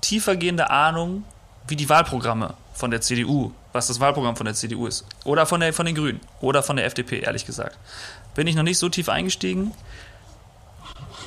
tiefergehende 0.00 0.70
Ahnung, 0.70 1.24
wie 1.66 1.76
die 1.76 1.88
Wahlprogramme 1.88 2.54
von 2.80 2.90
der 2.90 3.00
CDU, 3.00 3.52
was 3.72 3.86
das 3.86 4.00
Wahlprogramm 4.00 4.36
von 4.36 4.46
der 4.46 4.54
CDU 4.54 4.86
ist. 4.86 5.06
Oder 5.24 5.46
von, 5.46 5.60
der, 5.60 5.72
von 5.72 5.86
den 5.86 5.94
Grünen. 5.94 6.20
Oder 6.40 6.62
von 6.62 6.76
der 6.76 6.86
FDP, 6.86 7.20
ehrlich 7.20 7.46
gesagt. 7.46 7.78
Bin 8.34 8.46
ich 8.46 8.56
noch 8.56 8.62
nicht 8.64 8.78
so 8.78 8.88
tief 8.88 9.08
eingestiegen. 9.08 9.72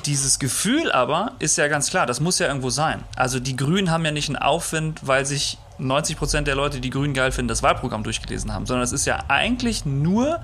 Dieses 0.04 0.38
Gefühl 0.38 0.92
aber 0.92 1.32
ist 1.38 1.56
ja 1.56 1.68
ganz 1.68 1.88
klar, 1.88 2.04
das 2.04 2.20
muss 2.20 2.38
ja 2.38 2.48
irgendwo 2.48 2.68
sein. 2.68 3.02
Also 3.16 3.40
die 3.40 3.56
Grünen 3.56 3.90
haben 3.90 4.04
ja 4.04 4.10
nicht 4.10 4.28
einen 4.28 4.36
Aufwind, 4.36 5.06
weil 5.06 5.24
sich 5.24 5.56
90 5.78 6.18
Prozent 6.18 6.46
der 6.46 6.56
Leute, 6.56 6.80
die 6.80 6.90
Grünen 6.90 7.14
geil 7.14 7.32
finden, 7.32 7.48
das 7.48 7.62
Wahlprogramm 7.62 8.04
durchgelesen 8.04 8.52
haben, 8.52 8.66
sondern 8.66 8.84
es 8.84 8.92
ist 8.92 9.06
ja 9.06 9.24
eigentlich 9.28 9.86
nur 9.86 10.40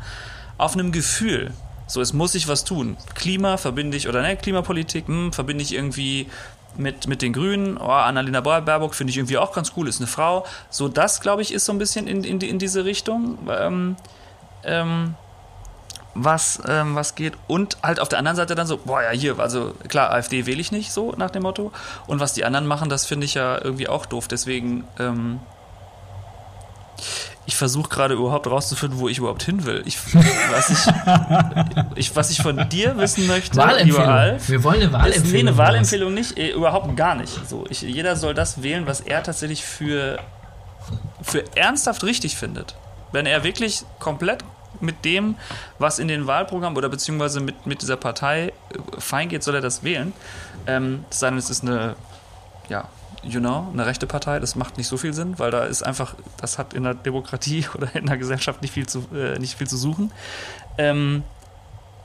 auf 0.57 0.75
einem 0.75 0.93
Gefühl. 0.93 1.53
So, 1.87 2.01
es 2.01 2.13
muss 2.13 2.33
sich 2.33 2.47
was 2.47 2.65
tun. 2.65 2.97
Klima 3.15 3.57
verbinde 3.57 3.97
ich, 3.97 4.09
oder 4.09 4.23
ne, 4.23 4.37
Klimapolitik, 4.37 5.09
hm, 5.09 5.33
verbinde 5.33 5.63
ich 5.63 5.75
irgendwie 5.75 6.29
mit, 6.77 7.07
mit 7.07 7.23
den 7.23 7.33
Grünen. 7.33 7.77
Oh, 7.77 7.91
Annalena 7.91 8.41
Baerbock 8.41 8.95
finde 8.95 9.11
ich 9.11 9.17
irgendwie 9.17 9.39
auch 9.39 9.53
ganz 9.53 9.73
cool, 9.77 9.89
ist 9.89 10.01
eine 10.01 10.07
Frau. 10.07 10.47
So, 10.71 10.89
das, 10.89 11.21
glaube 11.21 11.43
ich, 11.43 11.53
ist 11.53 11.65
so 11.65 11.73
ein 11.73 11.79
bisschen 11.79 12.07
in, 12.07 12.25
in, 12.25 12.41
in 12.41 12.59
diese 12.59 12.85
Richtung. 12.85 13.39
Ähm, 13.49 13.97
ähm, 14.65 15.15
was, 16.15 16.61
ähm, 16.67 16.95
was 16.95 17.15
geht. 17.15 17.35
Und 17.47 17.79
halt 17.83 18.01
auf 18.01 18.09
der 18.09 18.19
anderen 18.19 18.37
Seite 18.37 18.55
dann 18.55 18.67
so, 18.67 18.79
boah, 18.79 19.03
ja, 19.03 19.11
hier, 19.11 19.39
also 19.39 19.75
klar, 19.89 20.11
AfD 20.11 20.47
wähle 20.47 20.61
ich 20.61 20.73
nicht, 20.73 20.93
so 20.93 21.13
nach 21.17 21.31
dem 21.31 21.43
Motto. 21.43 21.73
Und 22.07 22.21
was 22.21 22.33
die 22.33 22.45
anderen 22.45 22.67
machen, 22.67 22.89
das 22.89 23.07
finde 23.07 23.27
ich 23.27 23.35
ja 23.35 23.63
irgendwie 23.63 23.89
auch 23.89 24.07
doof. 24.07 24.29
Deswegen, 24.29 24.85
ähm, 24.99 25.41
ich 27.51 27.57
versuche 27.57 27.89
gerade 27.89 28.15
überhaupt 28.15 28.47
rauszufinden, 28.47 29.01
wo 29.01 29.09
ich 29.09 29.19
überhaupt 29.19 29.43
hin 29.43 29.67
will. 29.67 29.83
Ich, 29.85 29.99
was, 30.53 30.71
ich, 30.71 30.95
ich, 31.97 32.15
was 32.15 32.31
ich 32.31 32.41
von 32.41 32.69
dir 32.69 32.97
wissen 32.97 33.27
möchte, 33.27 33.61
lieber 33.83 34.07
Alf, 34.07 34.49
wir 34.49 34.63
wollen 34.63 34.83
eine 34.83 34.93
Wahlempfehlung. 34.93 35.27
Ist, 35.27 35.33
nee, 35.33 35.41
eine 35.41 35.57
Wahlempfehlung 35.57 36.15
nicht, 36.15 36.39
eh, 36.39 36.53
überhaupt 36.53 36.97
gar 36.97 37.17
nicht. 37.17 37.49
So, 37.49 37.65
ich, 37.69 37.83
jeder 37.83 38.15
soll 38.15 38.35
das 38.35 38.63
wählen, 38.63 38.87
was 38.87 39.01
er 39.01 39.25
tatsächlich 39.25 39.65
für, 39.65 40.21
für 41.23 41.45
ernsthaft 41.57 42.05
richtig 42.05 42.37
findet. 42.37 42.77
Wenn 43.11 43.27
er 43.27 43.43
wirklich 43.43 43.83
komplett 43.99 44.45
mit 44.79 45.05
dem, 45.05 45.35
was 45.81 45.99
in 45.99 46.07
den 46.07 46.29
Wahlprogrammen 46.29 46.79
oder 46.79 46.89
beziehungsweise 46.89 47.41
mit, 47.41 47.67
mit 47.67 47.83
dieser 47.83 47.97
Partei 47.97 48.47
äh, 48.47 48.53
fein 49.01 49.29
geht, 49.29 49.43
soll 49.43 49.57
er 49.57 49.61
das 49.61 49.83
wählen. 49.83 50.13
Ähm, 50.69 51.05
es 51.11 51.19
sei 51.19 51.31
denn, 51.31 51.39
es 51.39 51.51
ist 51.51 51.65
eine, 51.65 51.97
ja, 52.69 52.87
you 53.23 53.41
know, 53.41 53.67
eine 53.73 53.87
rechte 53.87 54.07
Partei, 54.07 54.39
das 54.39 54.57
macht 54.57 54.79
nicht 54.79 54.87
so 54.87 54.97
viel 54.97 55.13
Sinn, 55.13 55.39
weil 55.39 55.51
da 55.51 55.65
ist 55.65 55.83
einfach, 55.83 56.15
das 56.39 56.59
hat 56.59 56.75
in 56.75 56.85
der 56.85 56.95
Demokratie 56.95 57.67
oder 57.75 57.95
in 57.95 58.07
der 58.07 58.17
Gesellschaft 58.17 58.63
nicht 58.63 58.73
viel 58.73 58.87
zu, 58.87 59.07
äh, 59.15 59.39
nicht 59.39 59.57
viel 59.57 59.69
zu 59.69 59.77
suchen. 59.77 60.13
Ähm, 60.79 61.23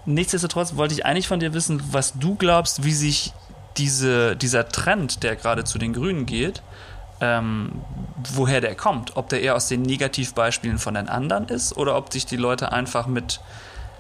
nichtsdestotrotz 0.06 0.76
wollte 0.76 0.94
ich 0.94 1.06
eigentlich 1.06 1.28
von 1.28 1.40
dir 1.40 1.54
wissen, 1.54 1.82
was 1.92 2.14
du 2.14 2.36
glaubst, 2.36 2.84
wie 2.84 2.94
sich 2.94 3.34
diese, 3.78 4.36
dieser 4.36 4.68
Trend, 4.70 5.24
der 5.24 5.36
gerade 5.36 5.64
zu 5.64 5.78
den 5.78 5.94
Grünen 5.94 6.26
geht, 6.26 6.62
ähm, 7.22 7.72
woher 8.34 8.62
der 8.62 8.76
kommt. 8.76 9.16
Ob 9.18 9.30
der 9.30 9.42
eher 9.42 9.56
aus 9.56 9.68
den 9.68 9.82
Negativbeispielen 9.82 10.80
von 10.80 10.94
den 10.94 11.10
anderen 11.10 11.48
ist 11.48 11.76
oder 11.76 11.98
ob 11.98 12.12
sich 12.12 12.26
die 12.26 12.38
Leute 12.38 12.72
einfach 12.72 13.08
mit, 13.08 13.40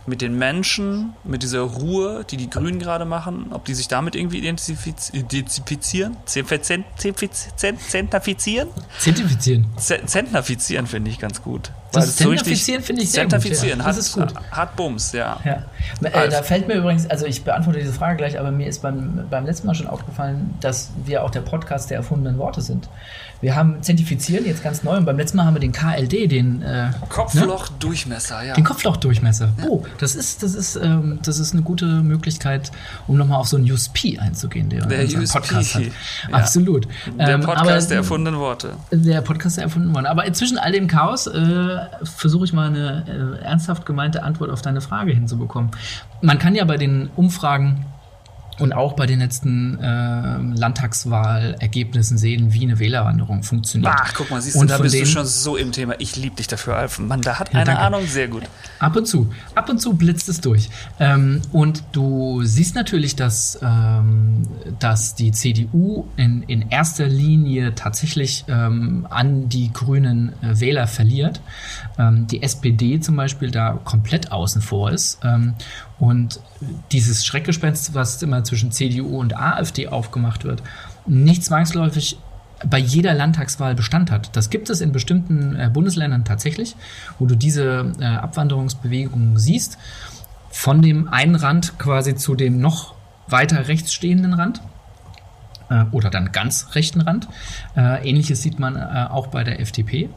mit 0.08 0.22
den 0.22 0.38
Menschen, 0.38 1.14
mit 1.24 1.44
dieser 1.44 1.62
Ruhe, 1.62 2.26
die 2.30 2.38
die 2.38 2.50
Grünen 2.50 2.80
gerade 2.80 3.06
machen, 3.06 3.48
ob 3.52 3.66
die 3.66 3.74
sich 3.74 3.88
damit 3.88 4.16
irgendwie 4.16 4.38
identifizieren? 4.38 6.18
Zentnifizieren? 6.26 6.86
Zentnifizieren. 9.00 9.68
Zentnifizieren 9.78 10.88
finde 10.88 11.12
ich 11.12 11.20
ganz 11.20 11.42
gut. 11.42 11.72
Das 11.92 12.16
Zentnifizieren 12.18 12.84
finde 12.84 13.04
ich 13.04 13.12
sehr 13.12 13.26
gut. 13.26 13.64
Ja. 13.64 13.76
Das 13.78 13.98
ist 13.98 14.14
gut. 14.14 14.34
Hat 14.52 14.76
Bums, 14.76 15.12
ja. 15.12 15.40
ja. 15.46 15.64
Äh, 16.02 16.30
da 16.30 16.44
fällt 16.44 16.68
mir 16.68 16.76
übrigens, 16.76 17.10
also 17.10 17.26
ich 17.26 17.44
beantworte 17.44 17.80
diese 17.80 17.94
Frage 17.94 18.18
gleich, 18.18 18.40
aber 18.40 18.52
mir 18.52 18.68
ist 18.68 18.82
beim, 18.82 19.26
beim 19.30 19.46
letzten 19.46 19.68
Mal 19.68 19.76
schon 19.76 19.88
aufgefallen, 19.88 20.56
dass 20.60 20.92
wir 21.06 21.24
auch 21.24 21.30
der 21.30 21.42
Podcast 21.42 21.90
der 21.90 21.98
erfundenen 21.98 22.38
Worte 22.38 22.62
sind. 22.62 22.90
Wir 23.42 23.56
haben 23.56 23.84
Zentifizieren 23.84 24.46
jetzt 24.46 24.64
ganz 24.64 24.84
neu 24.84 24.98
und 24.98 25.06
beim 25.06 25.18
letzten 25.18 25.38
Mal 25.38 25.46
haben 25.46 25.56
wir 25.56 25.60
den 25.60 25.72
KLD, 25.72 26.32
den 26.32 26.62
äh, 26.62 26.90
Kopflochdurchmesser, 27.10 28.42
ne? 28.42 28.48
ja. 28.48 28.54
Den 28.56 28.64
Kopflochdurchmesser. 28.64 29.50
Ja. 29.58 29.66
Oh, 29.68 29.84
das 30.00 30.16
ist, 30.16 30.42
das 30.42 30.56
ist, 30.56 30.78
ähm, 30.78 31.20
das 31.22 31.40
ist 31.40 31.54
eine 31.54 31.62
gute 31.62 31.86
Möglichkeit, 31.86 32.72
um 33.08 33.18
nochmal 33.18 33.40
auf 33.40 33.48
so 33.48 33.58
einen 33.58 33.70
USP 33.70 34.18
einzugehen, 34.18 34.70
der, 34.70 34.86
der 34.86 35.04
USP. 35.06 35.40
Podcast 35.40 35.76
hat. 35.76 35.84
Ja. 35.84 35.90
Absolut. 36.32 36.88
Der 37.20 37.30
ähm, 37.30 37.42
Podcast 37.42 37.70
aber, 37.70 37.82
der 37.82 37.98
erfundenen 37.98 38.40
Worte. 38.40 38.74
Der 38.92 39.22
Podcast 39.22 39.58
der 39.58 39.66
erfundenen 39.66 39.96
Worte. 39.96 40.10
Aber 40.10 40.26
inzwischen 40.26 40.58
all 40.58 40.72
dem 40.72 40.88
Chaos 40.88 41.28
äh, 41.28 41.75
versuche 42.04 42.46
ich 42.46 42.54
mal 42.54 42.68
eine 42.68 43.40
äh, 43.40 43.44
ernsthaft 43.44 43.86
gemeinte 43.86 44.24
Antwort 44.24 44.50
auf 44.50 44.62
deine 44.62 44.82
Frage 44.82 45.12
hinzubekommen. 45.14 45.72
Man 46.22 46.40
kann 46.40 46.56
ja 46.56 46.66
bei 46.66 46.78
den 46.78 47.10
Umfragen 47.16 47.86
und 48.60 48.74
auch 48.74 48.94
bei 48.94 49.06
den 49.06 49.20
letzten 49.20 49.80
äh, 49.80 50.38
Landtagswahlergebnissen 50.58 52.18
sehen, 52.18 52.54
wie 52.54 52.64
eine 52.64 52.80
Wählerwanderung 52.80 53.44
funktioniert. 53.44 53.94
Ach, 53.96 54.14
guck 54.14 54.32
mal, 54.32 54.42
siehst 54.42 54.56
du, 54.56 54.62
und 54.62 54.70
da 54.70 54.78
bist 54.78 54.96
du 54.96 55.06
schon 55.06 55.26
so 55.26 55.58
im 55.58 55.72
Thema. 55.72 55.96
Ich 56.00 56.16
liebe 56.16 56.36
dich 56.36 56.48
dafür, 56.48 56.78
Alf. 56.78 57.00
Mann, 57.00 57.22
da 57.22 57.40
hat 57.40 57.54
ja, 57.54 57.60
eine 57.60 57.66
danke. 57.66 57.82
Ahnung, 57.82 58.08
sehr 58.08 58.28
gut. 58.28 58.44
Ab 58.80 58.96
und 58.96 59.08
zu, 59.08 59.32
ab 59.56 59.70
und 59.70 59.80
zu 59.80 59.94
blitzt 59.94 60.30
es 60.30 60.42
durch. 60.42 60.70
Ähm, 61.00 61.42
und 61.52 61.84
du 61.92 62.44
siehst 62.44 62.76
natürlich, 62.76 63.16
dass, 63.16 63.60
ähm, 63.62 64.48
dass 64.80 65.16
die 65.16 65.32
CDU 65.32 66.08
in, 66.16 66.44
in 66.44 66.70
erster 66.70 67.08
Linie 67.08 67.76
tatsächlich 67.76 68.46
ähm, 68.48 69.08
an 69.10 69.50
die 69.50 69.72
grünen 69.74 70.34
äh, 70.42 70.60
Wähler 70.60 70.88
verliert. 70.88 71.42
Ähm, 71.98 72.28
die 72.28 72.42
SPD 72.42 73.00
zum 73.00 73.16
Beispiel 73.16 73.52
da 73.52 73.80
komplett 73.84 74.32
außen 74.32 74.62
vor 74.62 74.92
ist. 74.92 75.20
Und 76.00 76.42
dieses 76.92 77.26
Schreckgespenst, 77.26 77.94
was 77.94 78.22
immer 78.22 78.44
zwischen 78.44 78.72
CDU 78.72 79.20
und 79.20 79.38
AfD 79.38 79.88
aufgemacht 79.88 80.44
wird, 80.44 80.62
nicht 81.06 81.44
zwangsläufig 81.44 82.18
bei 82.66 82.78
jeder 82.78 83.14
Landtagswahl 83.14 83.76
Bestand 83.76 84.12
hat. 84.12 84.36
Das 84.36 84.50
gibt 84.50 84.70
es 84.70 84.82
in 84.82 84.92
bestimmten 84.92 85.56
äh, 85.56 85.70
Bundesländern 85.72 86.26
tatsächlich, 86.26 86.76
wo 87.20 87.26
du 87.26 87.36
diese 87.36 87.92
äh, 88.00 88.06
Abwanderungsbewegungen 88.06 89.38
siehst, 89.38 89.78
von 90.50 90.82
dem 90.82 91.10
einen 91.10 91.36
Rand 91.36 91.78
quasi 91.80 92.16
zu 92.16 92.36
dem 92.36 92.60
noch 92.60 92.96
weiter 93.28 93.68
rechts 93.68 93.94
stehenden 93.94 94.34
Rand 94.34 94.62
äh, 95.70 95.84
oder 95.92 96.10
dann 96.10 96.32
ganz 96.32 96.76
rechten 96.76 97.02
Rand. 97.02 97.28
Äh, 97.76 98.08
ähnliches 98.10 98.42
sieht 98.42 98.60
man 98.60 98.76
äh, 98.76 99.08
auch 99.10 99.28
bei 99.28 99.44
der 99.44 99.60
FDP. 99.60 100.10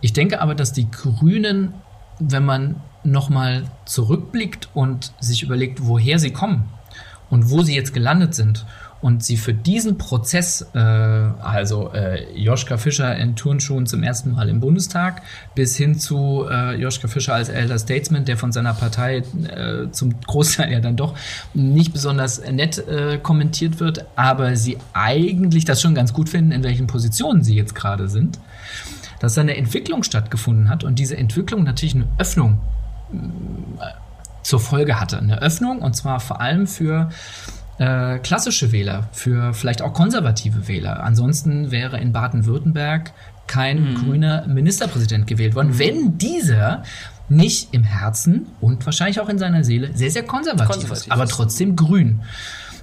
Ich 0.00 0.12
denke 0.12 0.40
aber, 0.40 0.54
dass 0.54 0.72
die 0.72 0.90
Grünen, 0.90 1.74
wenn 2.30 2.44
man 2.44 2.76
nochmal 3.04 3.64
zurückblickt 3.84 4.68
und 4.74 5.12
sich 5.20 5.42
überlegt, 5.42 5.86
woher 5.86 6.18
sie 6.18 6.32
kommen 6.32 6.68
und 7.30 7.50
wo 7.50 7.62
sie 7.62 7.74
jetzt 7.74 7.92
gelandet 7.94 8.34
sind 8.34 8.64
und 9.02 9.24
sie 9.24 9.36
für 9.36 9.52
diesen 9.52 9.98
Prozess, 9.98 10.64
äh, 10.74 10.78
also 10.78 11.92
äh, 11.92 12.32
Joschka 12.38 12.76
Fischer 12.76 13.16
in 13.16 13.34
Turnschuhen 13.34 13.86
zum 13.86 14.04
ersten 14.04 14.32
Mal 14.32 14.48
im 14.48 14.60
Bundestag, 14.60 15.22
bis 15.56 15.76
hin 15.76 15.98
zu 15.98 16.46
äh, 16.48 16.76
Joschka 16.76 17.08
Fischer 17.08 17.34
als 17.34 17.48
Elder 17.48 17.78
Statesman, 17.78 18.24
der 18.24 18.36
von 18.36 18.52
seiner 18.52 18.74
Partei 18.74 19.16
äh, 19.18 19.90
zum 19.90 20.20
Großteil 20.20 20.72
ja 20.72 20.80
dann 20.80 20.96
doch 20.96 21.16
nicht 21.52 21.92
besonders 21.92 22.48
nett 22.48 22.78
äh, 22.86 23.18
kommentiert 23.18 23.80
wird, 23.80 24.06
aber 24.14 24.54
sie 24.54 24.78
eigentlich 24.92 25.64
das 25.64 25.82
schon 25.82 25.96
ganz 25.96 26.12
gut 26.12 26.28
finden, 26.28 26.52
in 26.52 26.62
welchen 26.62 26.86
Positionen 26.86 27.42
sie 27.42 27.56
jetzt 27.56 27.74
gerade 27.74 28.08
sind, 28.08 28.38
dass 29.22 29.34
da 29.34 29.40
eine 29.40 29.56
Entwicklung 29.56 30.02
stattgefunden 30.02 30.68
hat 30.68 30.82
und 30.82 30.98
diese 30.98 31.16
Entwicklung 31.16 31.62
natürlich 31.62 31.94
eine 31.94 32.08
Öffnung 32.18 32.58
zur 34.42 34.58
Folge 34.58 34.98
hatte. 34.98 35.18
Eine 35.18 35.40
Öffnung 35.40 35.78
und 35.78 35.94
zwar 35.94 36.18
vor 36.18 36.40
allem 36.40 36.66
für 36.66 37.08
äh, 37.78 38.18
klassische 38.18 38.72
Wähler, 38.72 39.08
für 39.12 39.54
vielleicht 39.54 39.80
auch 39.80 39.92
konservative 39.92 40.66
Wähler. 40.66 41.04
Ansonsten 41.04 41.70
wäre 41.70 42.00
in 42.00 42.12
Baden-Württemberg 42.12 43.12
kein 43.46 43.92
mhm. 43.92 43.94
grüner 43.94 44.44
Ministerpräsident 44.48 45.28
gewählt 45.28 45.54
worden, 45.54 45.68
mhm. 45.68 45.78
wenn 45.78 46.18
dieser 46.18 46.82
nicht 47.28 47.72
im 47.72 47.84
Herzen 47.84 48.46
und 48.60 48.84
wahrscheinlich 48.84 49.20
auch 49.20 49.28
in 49.28 49.38
seiner 49.38 49.62
Seele 49.62 49.90
sehr, 49.94 50.10
sehr 50.10 50.24
konservativ, 50.24 50.66
konservativ 50.66 51.06
ist, 51.06 51.12
aber 51.12 51.28
trotzdem 51.28 51.76
grün 51.76 52.22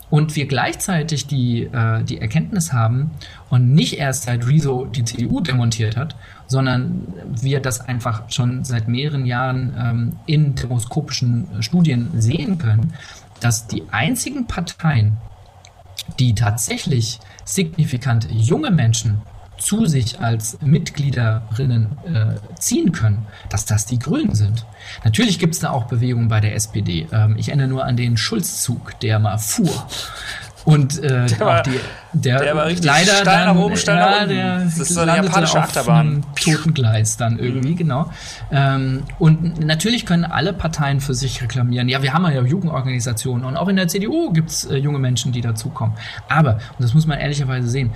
und 0.10 0.36
wir 0.36 0.48
gleichzeitig 0.48 1.28
die, 1.28 1.64
äh, 1.64 2.04
die 2.04 2.20
Erkenntnis 2.20 2.74
haben 2.74 3.12
und 3.50 3.74
nicht 3.74 3.98
erst 3.98 4.24
seit 4.24 4.48
Rezo 4.48 4.86
die 4.86 5.04
CDU 5.04 5.40
demontiert 5.42 5.98
hat, 5.98 6.16
sondern 6.48 7.08
wir 7.28 7.60
das 7.60 7.82
einfach 7.82 8.30
schon 8.32 8.64
seit 8.64 8.88
mehreren 8.88 9.26
Jahren 9.26 9.74
ähm, 9.78 10.16
in 10.26 10.56
demoskopischen 10.56 11.48
Studien 11.62 12.10
sehen 12.20 12.58
können, 12.58 12.94
dass 13.40 13.68
die 13.68 13.84
einzigen 13.92 14.48
Parteien, 14.48 15.18
die 16.18 16.34
tatsächlich 16.34 17.20
signifikant 17.46 18.28
junge 18.32 18.72
Menschen 18.72 19.22
zu 19.60 19.86
sich 19.86 20.20
als 20.20 20.58
Mitgliederinnen 20.62 21.88
äh, 22.06 22.60
ziehen 22.60 22.92
können, 22.92 23.28
dass 23.50 23.66
das 23.66 23.86
die 23.86 24.00
Grünen 24.00 24.34
sind. 24.34 24.66
Natürlich 25.04 25.40
gibt 25.40 25.54
es 25.54 25.60
da 25.60 25.72
auch 25.72 25.86
Bewegungen 25.86 26.30
bei 26.30 26.40
der 26.40 26.56
SPD. 26.56 27.08
Ähm, 27.12 27.36
ich 27.38 27.50
erinnere 27.50 27.68
nur 27.68 27.86
an 27.86 27.98
den 27.98 28.18
Schulzzug, 28.18 29.00
der 29.02 29.20
mal 29.20 29.38
fuhr. 29.38 29.88
Und 30.66 31.02
äh, 31.04 31.26
der, 31.26 31.40
war, 31.40 31.64
die, 31.64 31.80
der, 32.14 32.40
der 32.40 32.56
war 32.56 32.66
richtig 32.66 32.86
leider 32.86 33.14
steil 33.14 33.26
dann, 33.26 33.56
nach 33.56 33.64
oben, 33.64 33.78
steil 33.78 33.98
ja, 33.98 34.06
nach 34.06 34.22
unten. 34.22 34.36
Der 34.36 34.60
das 34.60 34.78
ist 34.78 34.94
so 34.94 35.00
eine 35.00 35.16
japanische 35.16 35.60
Achterbahn. 35.60 36.26
Toten 36.36 36.74
Gleis 36.74 37.18
dann 37.18 37.40
irgendwie, 37.40 37.72
mhm. 37.72 37.78
genau. 37.78 38.12
Ähm, 38.52 39.04
und 39.20 39.66
natürlich 39.66 40.06
können 40.06 40.26
alle 40.26 40.54
Parteien 40.54 41.00
für 41.00 41.14
sich 41.14 41.42
reklamieren. 41.42 41.88
Ja, 41.88 42.04
wir 42.04 42.14
haben 42.14 42.26
ja 42.26 42.42
Jugendorganisationen 42.42 43.46
und 43.46 43.56
auch 43.56 43.68
in 43.68 43.78
der 43.78 43.88
CDU 43.88 44.32
gibt 44.32 44.50
es 44.50 44.66
äh, 44.66 44.76
junge 44.76 45.00
Menschen, 45.00 45.32
die 45.32 45.42
dazukommen. 45.42 45.96
Aber, 46.28 46.56
und 46.56 46.84
das 46.84 46.94
muss 46.94 47.08
man 47.08 47.20
ehrlicherweise 47.20 47.70
sehen, 47.70 47.92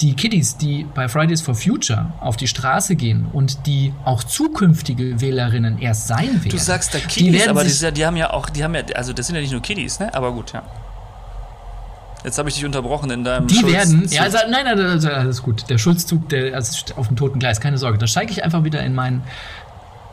die 0.00 0.14
Kiddies, 0.14 0.56
die 0.56 0.86
bei 0.94 1.08
Fridays 1.08 1.40
for 1.40 1.54
Future 1.54 2.12
auf 2.20 2.36
die 2.36 2.46
Straße 2.46 2.94
gehen 2.94 3.26
und 3.32 3.66
die 3.66 3.92
auch 4.04 4.22
zukünftige 4.22 5.20
Wählerinnen 5.20 5.78
erst 5.78 6.06
sein 6.06 6.44
werden. 6.44 6.50
Du 6.50 6.58
sagst 6.58 6.94
da 6.94 6.98
Kiddies, 6.98 7.42
die 7.42 7.48
aber 7.48 7.64
die, 7.64 7.92
die, 7.92 8.06
haben 8.06 8.16
ja 8.16 8.32
auch, 8.32 8.48
die 8.48 8.62
haben 8.62 8.74
ja, 8.74 8.82
also 8.94 9.12
das 9.12 9.26
sind 9.26 9.36
ja 9.36 9.42
nicht 9.42 9.52
nur 9.52 9.62
Kiddies, 9.62 9.98
ne? 9.98 10.14
Aber 10.14 10.32
gut, 10.32 10.52
ja. 10.52 10.62
Jetzt 12.24 12.38
habe 12.38 12.48
ich 12.48 12.56
dich 12.56 12.64
unterbrochen 12.64 13.10
in 13.10 13.24
deinem 13.24 13.46
Die 13.46 13.54
Schulz 13.54 13.72
werden, 13.72 14.06
ja, 14.08 14.22
also, 14.22 14.38
nein, 14.50 14.64
nein, 14.64 14.78
also, 14.78 15.08
alles 15.08 15.42
gut. 15.42 15.68
Der 15.70 15.78
Schulzzug, 15.78 16.28
der 16.28 16.54
also 16.54 16.94
auf 16.96 17.08
dem 17.08 17.16
toten 17.16 17.38
Gleis, 17.38 17.60
keine 17.60 17.78
Sorge. 17.78 17.98
Da 17.98 18.06
steige 18.06 18.32
ich 18.32 18.44
einfach 18.44 18.64
wieder 18.64 18.82
in 18.82 18.94
meinen 18.94 19.22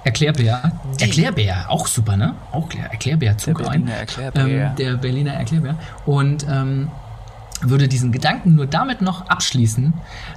Erklärbär. 0.03 0.71
Die. 0.99 1.03
Erklärbär, 1.03 1.65
auch 1.67 1.87
super, 1.87 2.15
ne? 2.15 2.35
Auch 2.51 2.69
Erklärbär-Zug 2.71 3.57
der 3.57 3.63
Berliner 3.65 3.93
Erklärbär. 3.93 4.45
Ähm, 4.45 4.75
der 4.75 4.93
Berliner 4.97 5.33
Erklärbär. 5.33 5.75
Und 6.05 6.45
ähm, 6.47 6.91
würde 7.69 7.87
diesen 7.87 8.11
Gedanken 8.11 8.55
nur 8.55 8.67
damit 8.67 9.01
noch 9.01 9.27
abschließen, 9.27 9.93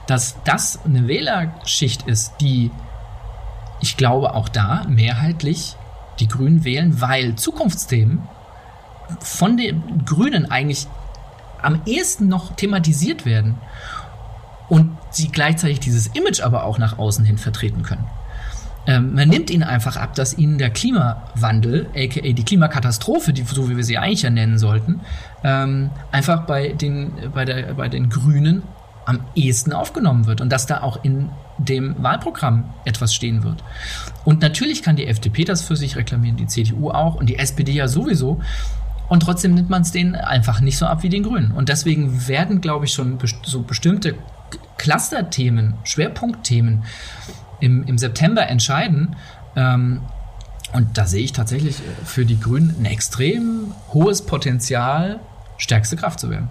dass 0.06 0.36
das 0.44 0.80
eine 0.84 1.08
Wählerschicht 1.08 2.06
ist, 2.06 2.34
die, 2.40 2.70
ich 3.80 3.96
glaube, 3.96 4.34
auch 4.34 4.48
da 4.48 4.84
mehrheitlich 4.88 5.76
die 6.20 6.28
Grünen 6.28 6.64
wählen, 6.64 7.00
weil 7.00 7.36
Zukunftsthemen 7.36 8.22
von 9.20 9.56
den 9.56 10.04
Grünen 10.04 10.50
eigentlich 10.50 10.86
am 11.62 11.80
ehesten 11.86 12.28
noch 12.28 12.54
thematisiert 12.54 13.24
werden 13.24 13.56
und 14.68 14.96
sie 15.10 15.28
gleichzeitig 15.28 15.80
dieses 15.80 16.08
Image 16.08 16.40
aber 16.40 16.64
auch 16.64 16.78
nach 16.78 16.98
außen 16.98 17.24
hin 17.24 17.38
vertreten 17.38 17.82
können. 17.82 18.04
Ähm, 18.88 19.14
man 19.14 19.28
nimmt 19.28 19.50
ihnen 19.50 19.64
einfach 19.64 19.98
ab, 19.98 20.14
dass 20.14 20.36
ihnen 20.38 20.56
der 20.56 20.70
Klimawandel, 20.70 21.90
aka 21.94 22.20
die 22.20 22.44
Klimakatastrophe, 22.44 23.34
die, 23.34 23.42
so 23.42 23.68
wie 23.68 23.76
wir 23.76 23.84
sie 23.84 23.98
eigentlich 23.98 24.22
ja 24.22 24.30
nennen 24.30 24.58
sollten, 24.58 25.00
ähm, 25.44 25.90
einfach 26.10 26.46
bei 26.46 26.70
den, 26.70 27.12
bei, 27.34 27.44
der, 27.44 27.74
bei 27.74 27.90
den 27.90 28.08
Grünen 28.08 28.62
am 29.04 29.20
ehesten 29.34 29.74
aufgenommen 29.74 30.26
wird 30.26 30.40
und 30.40 30.50
dass 30.50 30.66
da 30.66 30.80
auch 30.80 31.04
in 31.04 31.28
dem 31.58 32.02
Wahlprogramm 32.02 32.64
etwas 32.86 33.14
stehen 33.14 33.44
wird. 33.44 33.62
Und 34.24 34.40
natürlich 34.40 34.82
kann 34.82 34.96
die 34.96 35.06
FDP 35.06 35.44
das 35.44 35.60
für 35.60 35.76
sich 35.76 35.96
reklamieren, 35.96 36.38
die 36.38 36.46
CDU 36.46 36.90
auch 36.90 37.14
und 37.14 37.28
die 37.28 37.38
SPD 37.38 37.72
ja 37.72 37.88
sowieso. 37.88 38.40
Und 39.08 39.20
trotzdem 39.20 39.54
nimmt 39.54 39.68
man 39.68 39.82
es 39.82 39.92
denen 39.92 40.14
einfach 40.14 40.60
nicht 40.60 40.78
so 40.78 40.86
ab 40.86 41.02
wie 41.02 41.08
den 41.10 41.24
Grünen. 41.24 41.52
Und 41.52 41.68
deswegen 41.68 42.26
werden, 42.26 42.60
glaube 42.62 42.86
ich, 42.86 42.92
schon 42.92 43.18
so 43.42 43.62
bestimmte 43.62 44.14
Clusterthemen, 44.76 45.74
Schwerpunktthemen 45.84 46.84
im, 47.60 47.84
im 47.84 47.98
September 47.98 48.46
entscheiden. 48.48 49.16
Ähm, 49.56 50.02
und 50.72 50.98
da 50.98 51.06
sehe 51.06 51.22
ich 51.22 51.32
tatsächlich 51.32 51.76
für 52.04 52.26
die 52.26 52.38
Grünen 52.38 52.76
ein 52.78 52.84
extrem 52.84 53.74
hohes 53.92 54.22
Potenzial, 54.22 55.20
stärkste 55.56 55.96
Kraft 55.96 56.20
zu 56.20 56.30
werden. 56.30 56.50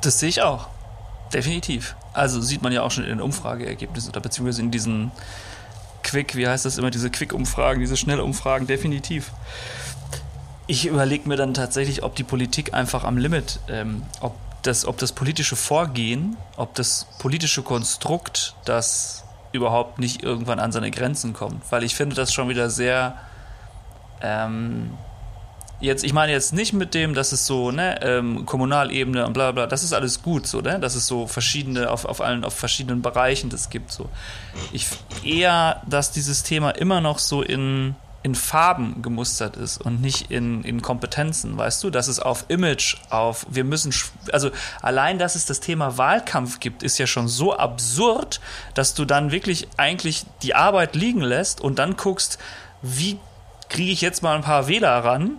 Das 0.00 0.20
sehe 0.20 0.28
ich 0.28 0.42
auch. 0.42 0.68
Definitiv. 1.32 1.96
Also 2.12 2.40
sieht 2.40 2.62
man 2.62 2.72
ja 2.72 2.82
auch 2.82 2.90
schon 2.90 3.04
in 3.04 3.10
den 3.10 3.20
Umfrageergebnissen 3.20 4.10
oder 4.10 4.20
beziehungsweise 4.20 4.62
in 4.62 4.70
diesen 4.70 5.10
Quick, 6.02 6.34
wie 6.34 6.48
heißt 6.48 6.64
das 6.64 6.78
immer, 6.78 6.90
diese 6.90 7.10
Quick-Umfragen, 7.10 7.80
diese 7.80 7.96
Schnellumfragen, 7.96 8.66
definitiv. 8.66 9.32
Ich 10.66 10.86
überlege 10.86 11.28
mir 11.28 11.36
dann 11.36 11.52
tatsächlich, 11.54 12.02
ob 12.02 12.14
die 12.14 12.24
Politik 12.24 12.74
einfach 12.74 13.04
am 13.04 13.16
Limit, 13.16 13.60
ähm, 13.68 14.02
ob, 14.20 14.34
das, 14.62 14.84
ob 14.86 14.98
das 14.98 15.12
politische 15.12 15.56
Vorgehen, 15.56 16.36
ob 16.56 16.74
das 16.74 17.06
politische 17.18 17.62
Konstrukt, 17.62 18.54
das 18.64 19.24
überhaupt 19.52 19.98
nicht 19.98 20.22
irgendwann 20.22 20.60
an 20.60 20.72
seine 20.72 20.90
Grenzen 20.90 21.32
kommt. 21.32 21.62
Weil 21.70 21.82
ich 21.82 21.94
finde 21.94 22.16
das 22.16 22.32
schon 22.32 22.48
wieder 22.48 22.70
sehr 22.70 23.16
ähm, 24.22 24.90
Jetzt, 25.80 26.04
ich 26.04 26.12
meine 26.12 26.30
jetzt 26.30 26.52
nicht 26.52 26.74
mit 26.74 26.92
dem, 26.92 27.14
dass 27.14 27.32
es 27.32 27.46
so, 27.46 27.70
ne, 27.70 27.98
ähm, 28.02 28.44
Kommunalebene 28.44 29.26
und 29.26 29.32
bla 29.32 29.50
bla, 29.50 29.66
das 29.66 29.82
ist 29.82 29.94
alles 29.94 30.22
gut, 30.22 30.46
so, 30.46 30.60
ne? 30.60 30.78
Dass 30.78 30.94
es 30.94 31.06
so 31.06 31.26
verschiedene, 31.26 31.90
auf, 31.90 32.04
auf 32.04 32.20
allen, 32.20 32.44
auf 32.44 32.54
verschiedenen 32.54 33.00
Bereichen 33.00 33.48
das 33.48 33.70
gibt. 33.70 33.90
So. 33.90 34.10
Ich 34.72 34.86
eher, 35.24 35.80
dass 35.88 36.12
dieses 36.12 36.42
Thema 36.42 36.70
immer 36.72 37.00
noch 37.00 37.18
so 37.18 37.40
in, 37.40 37.96
in 38.22 38.34
Farben 38.34 39.00
gemustert 39.00 39.56
ist 39.56 39.78
und 39.78 40.02
nicht 40.02 40.30
in, 40.30 40.62
in 40.62 40.82
Kompetenzen, 40.82 41.56
weißt 41.56 41.82
du, 41.82 41.90
dass 41.90 42.06
es 42.06 42.20
auf 42.20 42.44
Image, 42.48 42.96
auf 43.08 43.46
wir 43.48 43.64
müssen, 43.64 43.94
also 44.32 44.50
allein, 44.82 45.18
dass 45.18 45.36
es 45.36 45.46
das 45.46 45.60
Thema 45.60 45.96
Wahlkampf 45.96 46.60
gibt, 46.60 46.82
ist 46.82 46.98
ja 46.98 47.06
schon 47.06 47.28
so 47.28 47.56
absurd, 47.56 48.40
dass 48.74 48.92
du 48.94 49.06
dann 49.06 49.32
wirklich 49.32 49.68
eigentlich 49.78 50.26
die 50.42 50.54
Arbeit 50.54 50.94
liegen 50.94 51.22
lässt 51.22 51.62
und 51.62 51.78
dann 51.78 51.96
guckst, 51.96 52.38
wie 52.82 53.18
kriege 53.70 53.92
ich 53.92 54.02
jetzt 54.02 54.22
mal 54.22 54.36
ein 54.36 54.42
paar 54.42 54.68
Wähler 54.68 55.02
ran, 55.02 55.38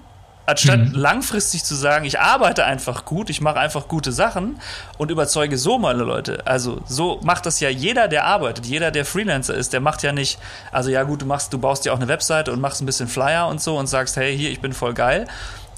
Anstatt 0.52 0.80
mhm. 0.80 0.92
langfristig 0.96 1.64
zu 1.64 1.76
sagen, 1.76 2.04
ich 2.04 2.20
arbeite 2.20 2.66
einfach 2.66 3.06
gut, 3.06 3.30
ich 3.30 3.40
mache 3.40 3.58
einfach 3.58 3.88
gute 3.88 4.12
Sachen 4.12 4.60
und 4.98 5.10
überzeuge 5.10 5.58
so 5.58 5.80
meine 5.80 6.04
Leute. 6.04 6.46
Also 6.46 6.82
so 6.86 7.22
macht 7.24 7.46
das 7.46 7.62
ja 7.62 7.70
jeder, 7.70 8.10
der 8.10 8.26
arbeitet, 8.26 8.66
jeder, 8.66 8.92
der 8.92 9.06
Freelancer 9.06 9.54
ist, 9.54 9.72
der 9.72 9.80
macht 9.80 10.04
ja 10.04 10.12
nicht, 10.12 10.40
also 10.74 10.90
ja 10.90 11.04
gut, 11.04 11.22
du 11.22 11.26
machst, 11.26 11.54
du 11.54 11.58
baust 11.58 11.86
ja 11.86 11.94
auch 11.94 11.98
eine 11.98 12.10
Webseite 12.10 12.52
und 12.52 12.60
machst 12.60 12.82
ein 12.82 12.86
bisschen 12.86 13.08
Flyer 13.08 13.48
und 13.48 13.62
so 13.62 13.78
und 13.78 13.88
sagst, 13.88 14.18
hey, 14.18 14.38
hier, 14.38 14.52
ich 14.52 14.60
bin 14.60 14.74
voll 14.74 14.94
geil. 14.94 15.26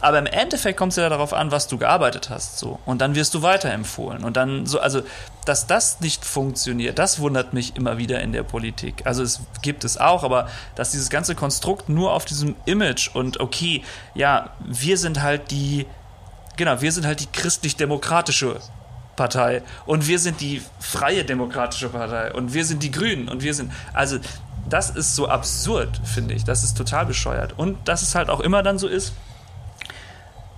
Aber 0.03 0.19
im 0.19 0.25
Endeffekt 0.25 0.77
kommt 0.77 0.91
es 0.91 0.97
ja 0.97 1.07
darauf 1.07 1.31
an, 1.31 1.51
was 1.51 1.69
du 1.69 1.77
gearbeitet 1.77 2.29
hast, 2.29 2.59
so. 2.59 2.77
Und 2.85 2.99
dann 2.99 3.15
wirst 3.15 3.33
du 3.35 3.41
weiterempfohlen. 3.41 4.25
Und 4.25 4.35
dann 4.35 4.65
so, 4.65 4.81
also, 4.81 5.01
dass 5.45 5.65
das 5.65 6.01
nicht 6.01 6.25
funktioniert, 6.25 6.99
das 6.99 7.19
wundert 7.19 7.53
mich 7.53 7.77
immer 7.77 7.97
wieder 7.97 8.19
in 8.19 8.33
der 8.33 8.43
Politik. 8.43 9.03
Also, 9.05 9.23
es 9.23 9.39
gibt 9.61 9.85
es 9.85 9.97
auch, 9.97 10.25
aber 10.25 10.49
dass 10.75 10.91
dieses 10.91 11.09
ganze 11.09 11.35
Konstrukt 11.35 11.87
nur 11.87 12.11
auf 12.11 12.25
diesem 12.25 12.55
Image 12.65 13.15
und 13.15 13.39
okay, 13.39 13.81
ja, 14.13 14.49
wir 14.59 14.97
sind 14.97 15.21
halt 15.21 15.51
die, 15.51 15.85
genau, 16.57 16.81
wir 16.81 16.91
sind 16.91 17.05
halt 17.05 17.21
die 17.21 17.27
christlich-demokratische 17.27 18.59
Partei 19.15 19.61
und 19.85 20.05
wir 20.07 20.19
sind 20.19 20.41
die 20.41 20.61
freie 20.81 21.23
demokratische 21.23 21.87
Partei 21.87 22.33
und 22.33 22.53
wir 22.53 22.65
sind 22.65 22.83
die 22.83 22.91
Grünen 22.91 23.29
und 23.29 23.41
wir 23.41 23.53
sind, 23.53 23.71
also, 23.93 24.17
das 24.67 24.89
ist 24.89 25.15
so 25.15 25.29
absurd, 25.29 26.01
finde 26.03 26.33
ich. 26.33 26.43
Das 26.43 26.65
ist 26.65 26.77
total 26.77 27.05
bescheuert. 27.05 27.53
Und 27.57 27.87
dass 27.87 28.01
es 28.01 28.15
halt 28.15 28.29
auch 28.29 28.41
immer 28.41 28.63
dann 28.63 28.77
so 28.77 28.87
ist, 28.89 29.13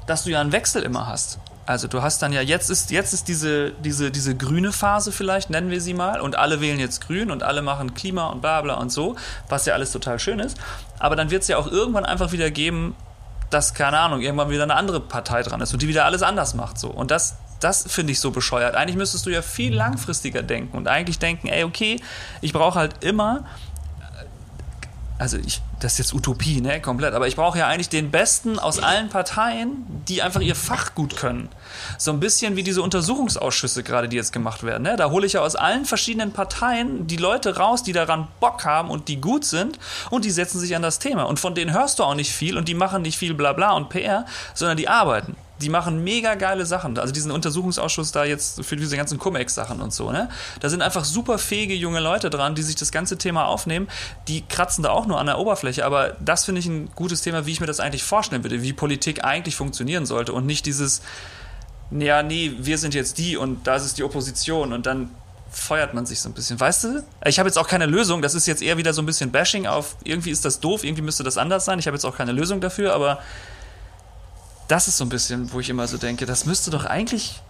dass 0.06 0.24
du 0.24 0.32
ja 0.32 0.42
einen 0.42 0.52
Wechsel 0.52 0.84
immer 0.84 1.08
hast. 1.08 1.40
Also 1.66 1.88
du 1.88 2.04
hast 2.04 2.22
dann 2.22 2.32
ja, 2.32 2.42
jetzt 2.42 2.70
ist, 2.70 2.92
jetzt 2.92 3.14
ist 3.14 3.28
diese, 3.28 3.72
diese, 3.72 4.12
diese 4.12 4.36
grüne 4.36 4.72
Phase 4.72 5.12
vielleicht, 5.12 5.50
nennen 5.50 5.72
wir 5.72 5.82
sie 5.82 5.96
mal, 5.96 6.22
und 6.22 6.36
alle 6.36 6.62
wählen 6.62 6.80
jetzt 6.80 7.02
grün 7.08 7.32
und 7.32 7.42
alle 7.42 7.64
machen 7.64 7.96
Klima 7.96 8.28
und 8.28 8.42
bla 8.42 8.62
bla 8.62 8.76
und 8.76 8.92
so, 8.92 9.16
was 9.50 9.66
ja 9.66 9.74
alles 9.74 9.92
total 9.92 10.20
schön 10.20 10.40
ist. 10.40 10.58
Aber 11.00 11.16
dann 11.16 11.32
wird 11.32 11.42
es 11.42 11.48
ja 11.48 11.58
auch 11.58 11.68
irgendwann 11.68 12.06
einfach 12.06 12.32
wieder 12.32 12.52
geben, 12.52 12.96
dass, 13.50 13.74
keine 13.74 13.98
Ahnung, 13.98 14.22
irgendwann 14.22 14.50
wieder 14.50 14.64
eine 14.64 14.76
andere 14.76 15.00
Partei 15.00 15.42
dran 15.42 15.62
ist 15.62 15.74
und 15.74 15.82
die 15.82 15.88
wieder 15.88 16.06
alles 16.06 16.22
anders 16.22 16.54
macht. 16.54 16.78
So. 16.78 16.90
Und 16.90 17.10
das, 17.10 17.38
das 17.60 17.92
finde 17.92 18.12
ich 18.12 18.20
so 18.20 18.30
bescheuert. 18.30 18.76
Eigentlich 18.76 18.98
müsstest 18.98 19.26
du 19.26 19.32
ja 19.32 19.42
viel 19.42 19.74
langfristiger 19.74 20.44
denken 20.44 20.78
und 20.78 20.88
eigentlich 20.88 21.18
denken, 21.18 21.48
ey, 21.48 21.64
okay, 21.64 22.00
ich 22.42 22.54
brauche 22.54 22.78
halt 22.78 23.04
immer 23.04 23.46
also 25.18 25.38
ich, 25.38 25.62
das 25.80 25.94
ist 25.94 25.98
jetzt 26.00 26.14
Utopie, 26.14 26.60
ne, 26.60 26.82
komplett, 26.82 27.14
aber 27.14 27.28
ich 27.28 27.38
brauche 27.38 27.58
ja 27.58 27.68
eigentlich 27.68 27.88
den 27.88 28.12
Besten 28.12 28.60
aus 28.60 28.80
allen 28.80 29.10
Parteien, 29.10 29.86
die 30.08 30.22
einfach 30.22 30.42
ihr 30.42 30.56
Fach 30.56 30.94
gut 30.94 31.16
können. 31.16 31.48
So 31.98 32.12
ein 32.12 32.20
bisschen 32.20 32.58
wie 32.58 32.64
diese 32.64 32.82
Untersuchungsausschüsse 32.82 33.84
gerade, 33.84 34.10
die 34.10 34.18
jetzt 34.18 34.34
gemacht 34.34 34.64
werden, 34.64 34.84
ne? 34.84 34.98
Da 34.98 35.10
hole 35.10 35.26
ich 35.26 35.34
ja 35.34 35.42
aus 35.42 35.56
allen 35.56 35.86
verschiedenen 35.86 36.34
Parteien 36.34 37.08
die 37.08 37.18
Leute 37.18 37.56
raus, 37.56 37.82
die 37.84 37.94
daran 37.94 38.28
Bock 38.42 38.66
haben 38.66 38.90
und 38.90 39.08
die 39.08 39.22
gut 39.22 39.46
sind 39.46 39.80
und 40.10 40.26
die 40.26 40.32
setzen 40.32 40.60
sich 40.60 40.76
an 40.76 40.82
das 40.82 41.00
Thema. 41.00 41.24
Und 41.24 41.40
von 41.40 41.56
denen 41.56 41.74
hörst 41.74 42.00
du 42.00 42.04
auch 42.04 42.16
nicht 42.16 42.34
viel 42.34 42.58
und 42.58 42.68
die 42.68 42.74
machen 42.74 43.02
nicht 43.02 43.18
viel 43.18 43.34
Blabla 43.34 43.72
und 43.72 43.90
PR, 43.90 44.26
sondern 44.54 44.78
die 44.78 44.90
arbeiten 44.90 45.38
die 45.62 45.70
machen 45.70 46.04
mega 46.04 46.36
geile 46.36 46.66
Sachen. 46.66 46.98
Also 46.98 47.14
diesen 47.14 47.32
Untersuchungsausschuss 47.32 48.12
da 48.12 48.26
jetzt 48.26 48.64
für 48.66 48.76
diese 48.76 48.98
ganzen 48.98 49.18
Cum-Ex-Sachen 49.18 49.82
und 49.82 49.94
so, 49.94 50.12
ne? 50.12 50.30
Da 50.60 50.70
sind 50.70 50.82
einfach 50.82 51.06
super 51.06 51.38
fähige 51.38 51.74
junge 51.74 52.00
Leute 52.00 52.30
dran, 52.30 52.56
die 52.56 52.64
sich 52.64 52.76
das 52.76 52.92
ganze 52.92 53.18
Thema 53.18 53.46
aufnehmen. 53.46 53.88
Die 54.28 54.42
kratzen 54.42 54.84
da 54.84 54.90
auch 54.90 55.06
nur 55.06 55.20
an 55.20 55.28
der 55.28 55.40
Oberfläche, 55.40 55.86
aber 55.86 56.16
das 56.20 56.46
finde 56.46 56.60
ich 56.60 56.68
ein 56.68 56.90
gutes 56.96 57.22
Thema, 57.22 57.46
wie 57.46 57.52
ich 57.52 57.62
mir 57.62 57.68
das 57.68 57.80
eigentlich 57.80 58.04
vorstellen 58.04 58.44
würde, 58.44 58.62
wie 58.62 58.74
Politik 58.74 59.24
eigentlich 59.24 59.56
funktionieren 59.56 60.06
sollte 60.06 60.34
und 60.34 60.46
nicht 60.46 60.66
dieses, 60.66 61.02
ja, 61.92 62.22
nee, 62.24 62.54
wir 62.58 62.78
sind 62.78 62.94
jetzt 62.94 63.18
die 63.18 63.38
und 63.38 63.66
das 63.68 63.86
ist 63.86 63.98
die 63.98 64.04
Opposition 64.04 64.74
und 64.74 64.86
dann 64.86 65.10
feuert 65.50 65.94
man 65.94 66.06
sich 66.06 66.20
so 66.20 66.28
ein 66.28 66.34
bisschen. 66.34 66.60
Weißt 66.60 66.84
du? 66.84 67.04
Ich 67.26 67.40
habe 67.40 67.48
jetzt 67.48 67.58
auch 67.58 67.68
keine 67.68 67.86
Lösung. 67.86 68.22
Das 68.22 68.36
ist 68.36 68.46
jetzt 68.46 68.62
eher 68.62 68.78
wieder 68.78 68.94
so 68.94 69.02
ein 69.02 69.06
bisschen 69.06 69.32
Bashing 69.32 69.68
auf, 69.68 69.96
irgendwie 70.04 70.32
ist 70.32 70.44
das 70.44 70.60
doof, 70.60 70.84
irgendwie 70.84 71.02
müsste 71.02 71.24
das 71.24 71.38
anders 71.38 71.64
sein. 71.64 71.80
Ich 71.80 71.88
habe 71.88 71.96
jetzt 71.96 72.04
auch 72.04 72.18
keine 72.18 72.34
Lösung 72.34 72.60
dafür, 72.60 72.94
aber 72.94 73.20
das 74.68 74.88
ist 74.88 74.98
so 74.98 75.06
ein 75.06 75.10
bisschen, 75.10 75.52
wo 75.52 75.60
ich 75.60 75.70
immer 75.70 75.88
so 75.88 75.98
denke, 75.98 76.26
das 76.26 76.46
müsste 76.46 76.72
doch 76.72 76.86
eigentlich, 76.86 77.42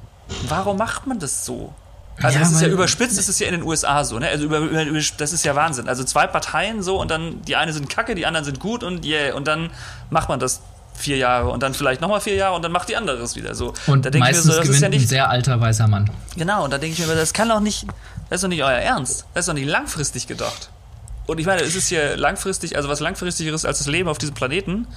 warum 0.48 0.78
macht 0.78 1.08
man 1.08 1.20
das 1.20 1.46
so? 1.46 1.74
Also 2.22 2.38
Ja, 2.38 2.44
das 2.44 2.52
ist 2.54 2.62
ja 2.62 2.68
überspitzt, 2.68 3.18
ist 3.18 3.28
es 3.28 3.40
ja 3.40 3.48
in 3.48 3.54
den 3.54 3.64
USA 3.64 4.04
so, 4.06 4.20
ne? 4.20 4.30
Also 4.30 4.46
über, 4.46 4.60
über, 4.60 4.86
das 5.18 5.34
ist 5.34 5.44
ja 5.44 5.56
Wahnsinn. 5.56 5.90
Also 5.90 6.04
zwei 6.04 6.28
Parteien 6.28 6.82
so 6.82 7.00
und 7.00 7.12
dann 7.12 7.42
die 7.44 7.56
eine 7.56 7.74
sind 7.74 7.90
kacke, 7.90 8.16
die 8.16 8.26
anderen 8.26 8.46
sind 8.46 8.60
gut 8.60 8.84
und 8.84 9.06
yeah, 9.06 9.36
und 9.36 9.48
dann 9.48 9.70
macht 10.10 10.30
man 10.30 10.40
das 10.40 10.62
vier 10.94 11.18
Jahre 11.18 11.50
und 11.50 11.62
dann 11.62 11.74
vielleicht 11.74 12.00
nochmal 12.00 12.22
vier 12.22 12.36
Jahre 12.36 12.56
und 12.56 12.62
dann 12.62 12.72
macht 12.72 12.88
die 12.88 12.96
andere 12.96 13.18
es 13.18 13.36
wieder 13.36 13.54
so. 13.54 13.74
Und 13.88 14.06
da 14.06 14.10
denke 14.10 14.30
ich 14.30 14.36
mir 14.36 14.38
meistens 14.38 14.46
so, 14.46 14.52
das 14.52 14.62
gewinnt 14.62 14.76
ist 14.76 14.82
ja 14.82 14.88
ein 14.88 14.92
nicht. 14.92 15.10
sehr 15.10 15.30
alter 15.30 15.60
weißer 15.60 15.88
Mann. 15.88 16.10
Genau, 16.38 16.64
und 16.64 16.72
da 16.72 16.78
denke 16.78 17.00
ich 17.02 17.06
mir, 17.06 17.14
das 17.16 17.34
kann 17.34 17.50
doch 17.50 17.60
nicht, 17.60 17.86
das 18.30 18.38
ist 18.38 18.44
doch 18.44 18.50
nicht 18.50 18.64
euer 18.64 18.80
Ernst. 18.80 19.26
Das 19.34 19.42
ist 19.42 19.50
doch 19.50 19.54
nicht 19.54 19.68
langfristig 19.68 20.28
gedacht. 20.28 20.70
Und 21.28 21.40
ich 21.40 21.46
meine, 21.46 21.62
es 21.62 21.76
ist 21.76 21.88
hier 21.88 22.16
langfristig, 22.16 22.78
also 22.78 22.88
was 22.88 23.00
langfristigeres 23.00 23.66
als 23.66 23.80
das 23.80 23.88
Leben 23.88 24.08
auf 24.08 24.20
diesem 24.20 24.36
Planeten, 24.36 24.88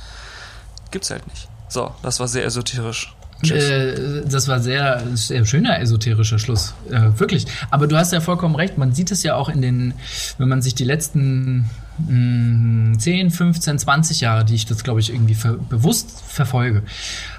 gibt's 0.90 1.10
halt 1.10 1.26
nicht. 1.26 1.48
So, 1.68 1.90
das 2.02 2.20
war 2.20 2.28
sehr 2.28 2.44
esoterisch. 2.44 3.14
Äh, 3.44 4.24
das 4.28 4.48
war 4.48 4.58
sehr, 4.58 5.02
sehr 5.14 5.44
schöner 5.44 5.80
esoterischer 5.80 6.38
Schluss. 6.38 6.74
Äh, 6.90 7.18
wirklich. 7.18 7.46
Aber 7.70 7.86
du 7.86 7.96
hast 7.96 8.12
ja 8.12 8.20
vollkommen 8.20 8.56
recht. 8.56 8.78
Man 8.78 8.92
sieht 8.92 9.10
es 9.12 9.22
ja 9.22 9.36
auch 9.36 9.48
in 9.48 9.62
den, 9.62 9.94
wenn 10.38 10.48
man 10.48 10.60
sich 10.60 10.74
die 10.74 10.84
letzten 10.84 11.70
mh, 12.08 12.98
10, 12.98 13.30
15, 13.30 13.78
20 13.78 14.20
Jahre, 14.20 14.44
die 14.44 14.56
ich 14.56 14.66
das, 14.66 14.82
glaube 14.82 15.00
ich, 15.00 15.12
irgendwie 15.12 15.36
ver 15.36 15.52
bewusst 15.52 16.20
verfolge, 16.26 16.82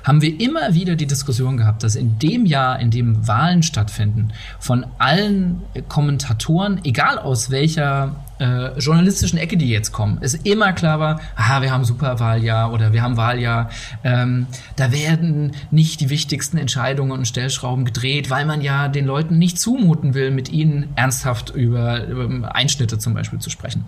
haben 0.04 0.22
wir 0.22 0.40
immer 0.40 0.74
wieder 0.74 0.96
die 0.96 1.08
Diskussion 1.08 1.58
gehabt, 1.58 1.84
dass 1.84 1.96
in 1.96 2.18
dem 2.18 2.46
Jahr, 2.46 2.80
in 2.80 2.92
dem 2.92 3.28
Wahlen 3.28 3.62
stattfinden, 3.62 4.32
von 4.60 4.86
allen 5.00 5.62
Kommentatoren, 5.90 6.80
egal 6.86 7.20
aus 7.20 7.52
welcher 7.52 8.16
äh, 8.40 8.78
journalistischen 8.80 9.38
Ecke, 9.38 9.58
die 9.58 9.70
jetzt 9.70 9.92
kommen, 9.92 10.22
ist 10.22 10.46
immer 10.46 10.74
klar 10.74 11.00
war, 11.00 11.20
aha, 11.36 11.62
wir 11.62 11.72
haben 11.72 11.84
Superwahljahr 11.84 12.72
oder 12.74 12.94
wir 12.94 13.02
haben 13.02 13.18
Wahljahr, 13.18 13.70
ähm, 14.04 14.48
da 14.76 14.92
werden 14.92 15.52
nicht 15.72 16.02
die 16.02 16.10
wichtigsten 16.10 16.58
Entscheidungen 16.58 17.12
und 17.12 17.28
Stellschrauben 17.28 17.86
gedreht, 17.86 18.30
weil 18.30 18.46
man 18.46 18.62
ja 18.62 18.88
den 18.88 19.06
Leuten 19.06 19.38
nicht 19.38 19.60
zumuten 19.60 20.14
will, 20.14 20.32
mit 20.32 20.50
ihnen 20.50 20.90
ernsthaft 20.96 21.52
über, 21.52 22.06
über 22.06 22.56
Einschnitte 22.56 22.98
zum 22.98 23.14
Beispiel 23.14 23.40
zu 23.40 23.50
sprechen. 23.50 23.86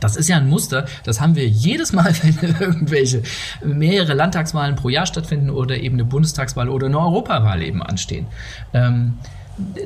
Das 0.00 0.16
ist 0.16 0.28
ja 0.28 0.36
ein 0.36 0.48
Muster, 0.48 0.84
das 1.04 1.20
haben 1.20 1.34
wir 1.34 1.48
jedes 1.48 1.92
Mal, 1.92 2.14
wenn 2.22 2.56
irgendwelche 2.60 3.22
mehrere 3.64 4.14
Landtagswahlen 4.14 4.76
pro 4.76 4.88
Jahr 4.88 5.06
stattfinden 5.06 5.50
oder 5.50 5.78
eben 5.78 5.96
eine 5.96 6.04
Bundestagswahl 6.04 6.68
oder 6.68 6.86
eine 6.86 6.98
Europawahl 6.98 7.62
eben 7.62 7.82
anstehen. 7.82 8.26
Ähm, 8.72 9.14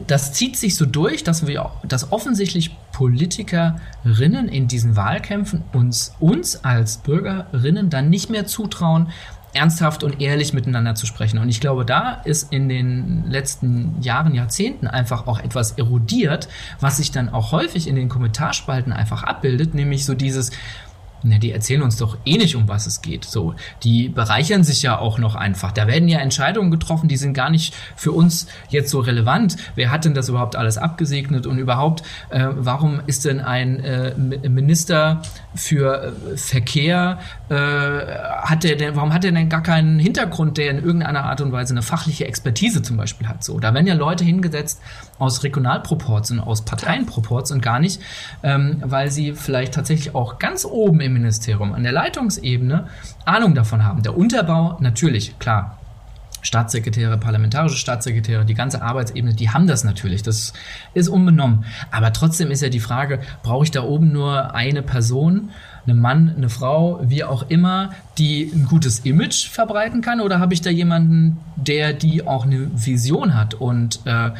das 0.06 0.32
zieht 0.32 0.56
sich 0.56 0.76
so 0.76 0.86
durch, 0.86 1.24
dass 1.24 1.46
wir, 1.46 1.70
dass 1.86 2.12
offensichtlich 2.12 2.76
Politikerinnen 2.92 4.48
in 4.48 4.68
diesen 4.68 4.96
Wahlkämpfen 4.96 5.62
uns, 5.72 6.14
uns 6.20 6.64
als 6.64 6.98
Bürgerinnen 6.98 7.90
dann 7.90 8.08
nicht 8.10 8.30
mehr 8.30 8.46
zutrauen, 8.46 9.08
ernsthaft 9.54 10.04
und 10.04 10.20
ehrlich 10.20 10.52
miteinander 10.52 10.94
zu 10.94 11.06
sprechen. 11.06 11.38
Und 11.38 11.48
ich 11.48 11.60
glaube, 11.60 11.84
da 11.84 12.12
ist 12.24 12.52
in 12.52 12.68
den 12.68 13.24
letzten 13.28 14.00
Jahren, 14.02 14.34
Jahrzehnten 14.34 14.86
einfach 14.86 15.26
auch 15.26 15.40
etwas 15.40 15.72
erodiert, 15.72 16.48
was 16.80 16.98
sich 16.98 17.10
dann 17.10 17.28
auch 17.28 17.52
häufig 17.52 17.88
in 17.88 17.96
den 17.96 18.08
Kommentarspalten 18.08 18.92
einfach 18.92 19.22
abbildet, 19.22 19.74
nämlich 19.74 20.04
so 20.04 20.14
dieses, 20.14 20.50
na, 21.22 21.38
die 21.38 21.52
erzählen 21.52 21.82
uns 21.82 21.96
doch 21.96 22.16
eh 22.24 22.36
nicht, 22.36 22.54
um 22.56 22.68
was 22.68 22.86
es 22.86 23.02
geht. 23.02 23.24
So, 23.24 23.54
die 23.82 24.08
bereichern 24.08 24.64
sich 24.64 24.82
ja 24.82 24.98
auch 24.98 25.18
noch 25.18 25.34
einfach. 25.34 25.72
Da 25.72 25.86
werden 25.86 26.08
ja 26.08 26.18
Entscheidungen 26.18 26.70
getroffen, 26.70 27.08
die 27.08 27.16
sind 27.16 27.34
gar 27.34 27.50
nicht 27.50 27.74
für 27.96 28.12
uns 28.12 28.46
jetzt 28.68 28.90
so 28.90 29.00
relevant. 29.00 29.56
Wer 29.74 29.90
hat 29.90 30.04
denn 30.04 30.14
das 30.14 30.28
überhaupt 30.28 30.56
alles 30.56 30.78
abgesegnet 30.78 31.46
und 31.46 31.58
überhaupt, 31.58 32.02
äh, 32.30 32.48
warum 32.50 33.00
ist 33.06 33.24
denn 33.24 33.40
ein 33.40 33.80
äh, 33.80 34.14
Minister 34.16 35.22
für 35.54 36.14
äh, 36.32 36.36
Verkehr, 36.36 37.18
äh, 37.48 37.54
hat 37.54 38.64
der 38.64 38.76
denn, 38.76 38.96
warum 38.96 39.12
hat 39.12 39.24
er 39.24 39.32
denn 39.32 39.48
gar 39.48 39.62
keinen 39.62 39.98
Hintergrund, 39.98 40.56
der 40.56 40.70
in 40.70 40.78
irgendeiner 40.78 41.24
Art 41.24 41.40
und 41.40 41.52
Weise 41.52 41.74
eine 41.74 41.82
fachliche 41.82 42.26
Expertise 42.26 42.82
zum 42.82 42.96
Beispiel 42.96 43.28
hat? 43.28 43.42
So, 43.42 43.58
da 43.58 43.74
werden 43.74 43.86
ja 43.86 43.94
Leute 43.94 44.24
hingesetzt 44.24 44.80
aus 45.18 45.42
Regionalproports 45.42 46.30
und 46.30 46.40
aus 46.40 46.64
Parteienproports 46.64 47.50
und 47.50 47.60
gar 47.60 47.80
nicht, 47.80 48.00
ähm, 48.42 48.82
weil 48.84 49.10
sie 49.10 49.32
vielleicht 49.32 49.74
tatsächlich 49.74 50.14
auch 50.14 50.38
ganz 50.38 50.64
oben 50.64 51.00
im 51.00 51.07
Ministerium 51.08 51.72
an 51.72 51.82
der 51.82 51.92
Leitungsebene 51.92 52.86
Ahnung 53.24 53.54
davon 53.54 53.84
haben. 53.84 54.02
Der 54.02 54.16
Unterbau 54.16 54.78
natürlich, 54.80 55.38
klar. 55.38 55.78
Staatssekretäre, 56.40 57.18
parlamentarische 57.18 57.76
Staatssekretäre, 57.76 58.44
die 58.44 58.54
ganze 58.54 58.80
Arbeitsebene, 58.80 59.34
die 59.34 59.50
haben 59.50 59.66
das 59.66 59.82
natürlich. 59.82 60.22
Das 60.22 60.52
ist 60.94 61.08
unbenommen. 61.08 61.64
Aber 61.90 62.12
trotzdem 62.12 62.50
ist 62.52 62.62
ja 62.62 62.68
die 62.68 62.80
Frage, 62.80 63.20
brauche 63.42 63.64
ich 63.64 63.70
da 63.72 63.82
oben 63.82 64.12
nur 64.12 64.54
eine 64.54 64.82
Person, 64.82 65.50
einen 65.86 66.00
Mann, 66.00 66.34
eine 66.36 66.48
Frau, 66.48 67.00
wie 67.02 67.24
auch 67.24 67.50
immer, 67.50 67.90
die 68.18 68.52
ein 68.54 68.66
gutes 68.66 69.00
Image 69.00 69.48
verbreiten 69.48 70.00
kann? 70.00 70.20
Oder 70.20 70.38
habe 70.38 70.54
ich 70.54 70.60
da 70.60 70.70
jemanden, 70.70 71.38
der 71.56 71.92
die 71.92 72.24
auch 72.26 72.46
eine 72.46 72.70
Vision 72.72 73.34
hat? 73.34 73.54
Und 73.54 74.00
äh, 74.04 74.30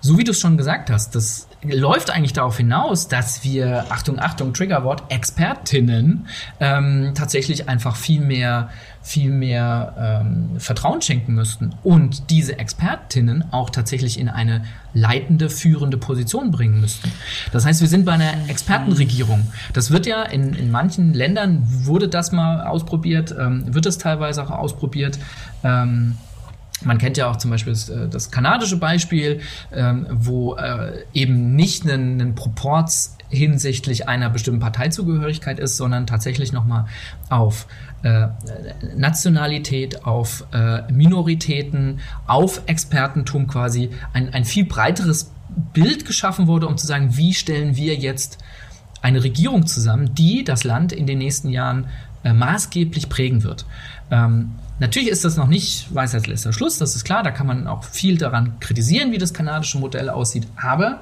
so 0.00 0.18
wie 0.18 0.24
du 0.24 0.32
es 0.32 0.40
schon 0.40 0.56
gesagt 0.56 0.90
hast, 0.90 1.14
das 1.14 1.48
läuft 1.62 2.10
eigentlich 2.10 2.32
darauf 2.32 2.56
hinaus, 2.56 3.08
dass 3.08 3.44
wir, 3.44 3.86
Achtung, 3.90 4.18
Achtung, 4.18 4.52
Triggerwort, 4.52 5.04
Expertinnen 5.10 6.26
ähm, 6.60 7.12
tatsächlich 7.14 7.68
einfach 7.68 7.96
viel 7.96 8.20
mehr, 8.20 8.70
viel 9.02 9.30
mehr 9.30 10.22
ähm, 10.24 10.60
Vertrauen 10.60 11.00
schenken 11.00 11.34
müssten 11.34 11.74
und 11.82 12.30
diese 12.30 12.58
Expertinnen 12.58 13.44
auch 13.52 13.70
tatsächlich 13.70 14.18
in 14.18 14.28
eine 14.28 14.64
leitende, 14.94 15.50
führende 15.50 15.96
Position 15.96 16.50
bringen 16.50 16.80
müssten. 16.80 17.12
Das 17.52 17.64
heißt, 17.64 17.80
wir 17.80 17.88
sind 17.88 18.04
bei 18.04 18.12
einer 18.12 18.48
Expertenregierung. 18.48 19.46
Das 19.72 19.90
wird 19.90 20.06
ja 20.06 20.22
in, 20.22 20.54
in 20.54 20.70
manchen 20.70 21.14
Ländern 21.14 21.62
wurde 21.66 22.08
das 22.08 22.32
mal 22.32 22.66
ausprobiert, 22.66 23.34
ähm, 23.38 23.74
wird 23.74 23.86
es 23.86 23.98
teilweise 23.98 24.42
auch 24.42 24.50
ausprobiert. 24.50 25.18
Ähm, 25.62 26.16
man 26.84 26.98
kennt 26.98 27.16
ja 27.16 27.30
auch 27.30 27.36
zum 27.36 27.50
Beispiel 27.50 27.72
das, 27.72 27.88
äh, 27.88 28.08
das 28.08 28.30
kanadische 28.30 28.76
Beispiel, 28.76 29.40
ähm, 29.72 30.06
wo 30.10 30.56
äh, 30.56 31.04
eben 31.14 31.54
nicht 31.54 31.84
ein, 31.84 32.20
ein 32.20 32.34
Proports 32.34 33.16
hinsichtlich 33.28 34.08
einer 34.08 34.30
bestimmten 34.30 34.60
Parteizugehörigkeit 34.60 35.58
ist, 35.58 35.76
sondern 35.76 36.06
tatsächlich 36.06 36.52
nochmal 36.52 36.86
auf 37.28 37.66
äh, 38.02 38.28
Nationalität, 38.96 40.04
auf 40.04 40.44
äh, 40.52 40.90
Minoritäten, 40.92 42.00
auf 42.26 42.62
Expertentum 42.66 43.48
quasi 43.48 43.90
ein, 44.12 44.32
ein 44.32 44.44
viel 44.44 44.64
breiteres 44.64 45.32
Bild 45.72 46.04
geschaffen 46.04 46.46
wurde, 46.46 46.68
um 46.68 46.76
zu 46.76 46.86
sagen, 46.86 47.16
wie 47.16 47.34
stellen 47.34 47.76
wir 47.76 47.94
jetzt 47.94 48.38
eine 49.02 49.24
Regierung 49.24 49.66
zusammen, 49.66 50.14
die 50.14 50.44
das 50.44 50.64
Land 50.64 50.92
in 50.92 51.06
den 51.06 51.18
nächsten 51.18 51.48
Jahren 51.48 51.86
äh, 52.22 52.32
maßgeblich 52.32 53.08
prägen 53.08 53.42
wird. 53.42 53.64
Ähm, 54.10 54.52
Natürlich 54.78 55.08
ist 55.08 55.24
das 55.24 55.36
noch 55.36 55.48
nicht 55.48 55.94
Weisheit 55.94 56.26
letzter 56.26 56.52
Schluss, 56.52 56.78
das 56.78 56.96
ist 56.96 57.04
klar, 57.04 57.22
da 57.22 57.30
kann 57.30 57.46
man 57.46 57.66
auch 57.66 57.84
viel 57.84 58.18
daran 58.18 58.60
kritisieren, 58.60 59.10
wie 59.10 59.18
das 59.18 59.32
kanadische 59.32 59.78
Modell 59.78 60.10
aussieht, 60.10 60.46
aber 60.56 61.00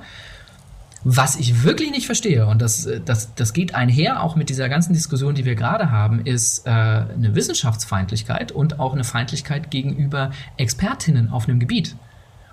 was 1.07 1.37
ich 1.37 1.65
wirklich 1.65 1.91
nicht 1.91 2.07
verstehe, 2.07 2.47
und 2.47 2.63
das, 2.63 2.89
das, 3.05 3.35
das 3.35 3.53
geht 3.53 3.75
einher 3.75 4.23
auch 4.23 4.37
mit 4.37 4.49
dieser 4.49 4.71
ganzen 4.71 4.95
Diskussion, 4.95 5.35
die 5.35 5.45
wir 5.45 5.55
gerade 5.55 5.91
haben, 5.91 6.25
ist 6.25 6.67
äh, 6.67 6.71
eine 6.71 7.35
Wissenschaftsfeindlichkeit 7.35 8.53
und 8.53 8.81
auch 8.81 8.95
eine 8.95 9.05
Feindlichkeit 9.05 9.71
gegenüber 9.71 10.31
Expertinnen 10.57 11.29
auf 11.29 11.47
einem 11.47 11.61
Gebiet. 11.61 11.95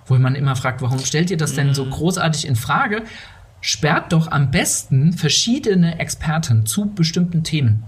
Wo 0.04 0.18
man 0.18 0.34
immer 0.34 0.54
fragt, 0.54 0.82
warum 0.82 0.98
stellt 0.98 1.30
ihr 1.30 1.38
das 1.38 1.54
denn 1.54 1.72
so 1.72 1.86
großartig 1.86 2.46
in 2.46 2.56
Frage? 2.56 3.04
Sperrt 3.62 4.12
doch 4.12 4.30
am 4.30 4.50
besten 4.50 5.14
verschiedene 5.14 5.98
Experten 5.98 6.66
zu 6.66 6.92
bestimmten 6.92 7.44
Themen 7.44 7.84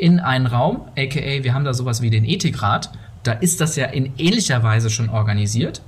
in 0.00 0.18
einen 0.18 0.46
Raum, 0.46 0.82
aka 0.96 1.42
wir 1.42 1.54
haben 1.54 1.64
da 1.64 1.74
sowas 1.74 2.02
wie 2.02 2.10
den 2.10 2.24
Ethikrat, 2.24 2.90
da 3.22 3.32
ist 3.32 3.60
das 3.60 3.76
ja 3.76 3.86
in 3.86 4.12
ähnlicher 4.18 4.62
Weise 4.62 4.90
schon 4.90 5.10
organisiert 5.10 5.82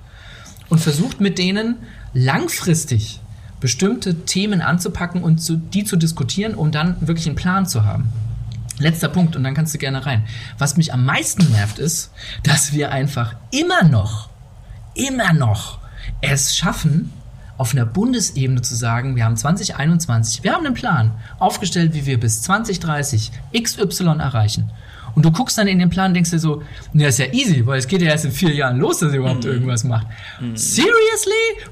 und 0.68 0.81
versucht 0.81 1.20
mit 1.20 1.38
denen 1.38 1.77
langfristig 2.12 3.20
bestimmte 3.61 4.25
Themen 4.25 4.61
anzupacken 4.61 5.22
und 5.22 5.38
zu, 5.38 5.57
die 5.57 5.85
zu 5.85 5.96
diskutieren, 5.96 6.55
um 6.55 6.72
dann 6.72 6.96
wirklich 7.01 7.27
einen 7.27 7.37
Plan 7.37 7.64
zu 7.64 7.85
haben. 7.85 8.12
Letzter 8.79 9.09
Punkt 9.09 9.37
und 9.37 9.44
dann 9.44 9.55
kannst 9.55 9.72
du 9.72 9.79
gerne 9.79 10.05
rein. 10.05 10.25
Was 10.59 10.77
mich 10.77 10.92
am 10.92 11.05
meisten 11.05 11.51
nervt 11.53 11.79
ist, 11.79 12.11
dass 12.42 12.72
wir 12.72 12.90
einfach 12.90 13.37
immer 13.51 13.85
noch, 13.85 14.31
immer 14.94 15.33
noch 15.33 15.79
es 16.20 16.57
schaffen, 16.57 17.12
auf 17.62 17.75
einer 17.75 17.87
Bundesebene 17.87 18.61
zu 18.61 18.75
sagen, 18.75 19.14
wir 19.14 19.25
haben 19.25 19.37
2021, 19.37 20.42
wir 20.42 20.53
haben 20.53 20.66
einen 20.66 20.75
Plan 20.75 21.12
aufgestellt, 21.38 21.94
wie 21.94 22.07
wir 22.07 22.18
bis 22.18 22.42
2030 22.42 23.31
XY 23.57 24.18
erreichen. 24.18 24.72
Und 25.14 25.25
du 25.25 25.31
guckst 25.31 25.57
dann 25.59 25.68
in 25.68 25.79
den 25.79 25.88
Plan 25.88 26.09
und 26.11 26.14
denkst 26.14 26.31
dir 26.31 26.40
so, 26.40 26.64
ne, 26.92 27.07
ist 27.07 27.20
ja 27.20 27.27
easy, 27.27 27.64
weil 27.64 27.79
es 27.79 27.87
geht 27.87 28.03
ja 28.03 28.11
erst 28.11 28.25
in 28.25 28.33
vier 28.33 28.53
Jahren 28.53 28.79
los, 28.79 28.98
dass 28.98 29.12
ihr 29.12 29.20
überhaupt 29.20 29.44
irgendwas 29.44 29.85
macht. 29.85 30.09
Seriously? 30.55 30.90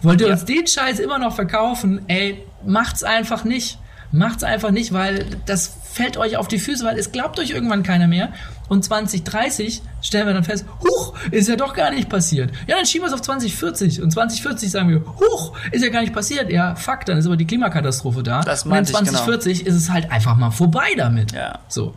Wollt 0.03 0.21
ihr 0.21 0.29
uns 0.29 0.45
den 0.45 0.65
Scheiß 0.65 1.01
immer 1.01 1.19
noch 1.19 1.35
verkaufen? 1.35 2.03
Ey, 2.07 2.41
macht's 2.65 3.03
einfach 3.03 3.43
nicht. 3.43 3.77
Macht's 4.13 4.45
einfach 4.45 4.71
nicht, 4.71 4.93
weil 4.93 5.27
das 5.45 5.73
fällt 6.01 6.17
euch 6.17 6.37
auf 6.39 6.49
die 6.49 6.59
Füße, 6.59 6.85
weil 6.85 6.99
es 6.99 7.13
glaubt 7.13 7.39
euch 7.39 7.51
irgendwann 7.51 7.83
keiner 7.83 8.09
mehr. 8.09 8.33
Und 8.69 8.85
2030 8.85 9.83
stellen 10.01 10.27
wir 10.27 10.33
dann 10.33 10.45
fest, 10.45 10.65
huch, 10.83 11.15
ist 11.31 11.49
ja 11.49 11.57
doch 11.57 11.75
gar 11.75 11.91
nicht 11.91 12.09
passiert. 12.09 12.51
Ja, 12.67 12.77
dann 12.77 12.87
schieben 12.87 13.05
wir 13.05 13.09
es 13.09 13.13
auf 13.13 13.21
2040. 13.21 14.01
Und 14.01 14.11
2040 14.11 14.71
sagen 14.71 14.89
wir, 14.89 15.05
huch, 15.05 15.57
ist 15.73 15.85
ja 15.85 15.91
gar 15.91 16.01
nicht 16.01 16.15
passiert. 16.15 16.51
Ja, 16.51 16.75
fuck, 16.75 17.05
dann 17.05 17.19
ist 17.19 17.27
aber 17.27 17.37
die 17.37 17.47
Klimakatastrophe 17.47 18.23
da. 18.23 18.41
Das 18.41 18.63
und 18.63 18.71
in 18.71 18.77
meinte 18.77 18.93
ich, 18.93 18.99
genau. 18.99 19.11
2040 19.11 19.67
ist 19.67 19.75
es 19.75 19.91
halt 19.91 20.11
einfach 20.11 20.37
mal 20.37 20.51
vorbei 20.51 20.95
damit. 20.97 21.33
Ja. 21.33 21.59
So. 21.69 21.95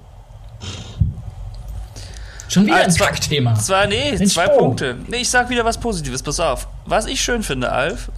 Schon 2.49 2.65
wieder 2.65 2.75
Ah, 2.75 2.79
ein 2.81 2.93
Kackthema. 2.93 3.55
Zwei, 3.55 3.87
nee, 3.87 4.15
Mensch, 4.17 4.33
zwei 4.33 4.47
oh. 4.49 4.57
Punkte. 4.57 4.97
Nee, 5.07 5.17
ich 5.17 5.29
sag 5.29 5.49
wieder 5.49 5.63
was 5.63 5.77
Positives, 5.79 6.21
pass 6.21 6.39
auf. 6.41 6.67
Was 6.85 7.05
ich 7.05 7.21
schön 7.21 7.41
finde, 7.41 7.71
Alf, 7.71 8.11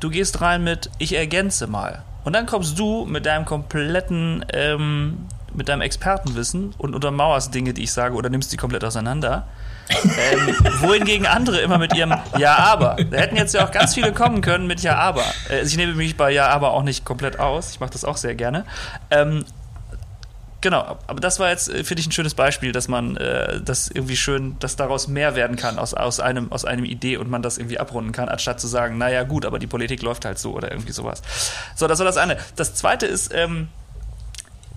du 0.00 0.10
gehst 0.10 0.40
rein 0.40 0.64
mit, 0.64 0.90
ich 0.98 1.14
ergänze 1.14 1.68
mal. 1.68 2.02
Und 2.24 2.32
dann 2.34 2.46
kommst 2.46 2.78
du 2.78 3.04
mit 3.04 3.26
deinem 3.26 3.44
kompletten, 3.44 4.44
ähm, 4.52 5.26
mit 5.52 5.68
deinem 5.68 5.82
Expertenwissen 5.82 6.74
und 6.78 6.94
untermauerst 6.94 7.54
Dinge, 7.54 7.74
die 7.74 7.84
ich 7.84 7.92
sage, 7.92 8.14
oder 8.16 8.28
nimmst 8.28 8.52
die 8.52 8.56
komplett 8.56 8.84
auseinander. 8.84 9.46
ähm, 9.90 10.56
wohingegen 10.80 11.26
andere 11.26 11.60
immer 11.60 11.78
mit 11.78 11.94
ihrem 11.94 12.14
Ja, 12.38 12.56
aber. 12.56 12.96
Da 13.10 13.18
hätten 13.18 13.36
jetzt 13.36 13.54
ja 13.54 13.64
auch 13.66 13.70
ganz 13.70 13.94
viele 13.94 14.12
kommen 14.12 14.40
können 14.40 14.66
mit 14.66 14.80
Ja, 14.80 14.96
aber. 14.96 15.24
Äh, 15.50 15.62
ich 15.62 15.76
nehme 15.76 15.94
mich 15.94 16.16
bei 16.16 16.30
Ja, 16.30 16.48
aber 16.48 16.72
auch 16.72 16.82
nicht 16.82 17.04
komplett 17.04 17.38
aus. 17.38 17.70
Ich 17.72 17.80
mache 17.80 17.90
das 17.90 18.04
auch 18.04 18.16
sehr 18.16 18.34
gerne. 18.34 18.64
Ähm, 19.10 19.44
Genau, 20.64 20.96
aber 21.08 21.20
das 21.20 21.40
war 21.40 21.50
jetzt, 21.50 21.68
äh, 21.68 21.84
finde 21.84 22.00
ich, 22.00 22.06
ein 22.06 22.12
schönes 22.12 22.32
Beispiel, 22.32 22.72
dass 22.72 22.88
man 22.88 23.18
äh, 23.18 23.60
das 23.60 23.88
irgendwie 23.88 24.16
schön, 24.16 24.58
dass 24.60 24.76
daraus 24.76 25.08
mehr 25.08 25.36
werden 25.36 25.56
kann 25.56 25.78
aus, 25.78 25.92
aus, 25.92 26.20
einem, 26.20 26.50
aus 26.50 26.64
einem 26.64 26.86
Idee 26.86 27.18
und 27.18 27.28
man 27.28 27.42
das 27.42 27.58
irgendwie 27.58 27.78
abrunden 27.78 28.12
kann, 28.12 28.30
anstatt 28.30 28.62
zu 28.62 28.66
sagen, 28.66 28.96
naja 28.96 29.24
gut, 29.24 29.44
aber 29.44 29.58
die 29.58 29.66
Politik 29.66 30.00
läuft 30.00 30.24
halt 30.24 30.38
so 30.38 30.54
oder 30.54 30.72
irgendwie 30.72 30.92
sowas. 30.92 31.20
So, 31.76 31.86
das 31.86 31.98
war 31.98 32.06
das 32.06 32.16
eine. 32.16 32.38
Das 32.56 32.74
zweite 32.74 33.04
ist, 33.04 33.30
ähm, 33.34 33.68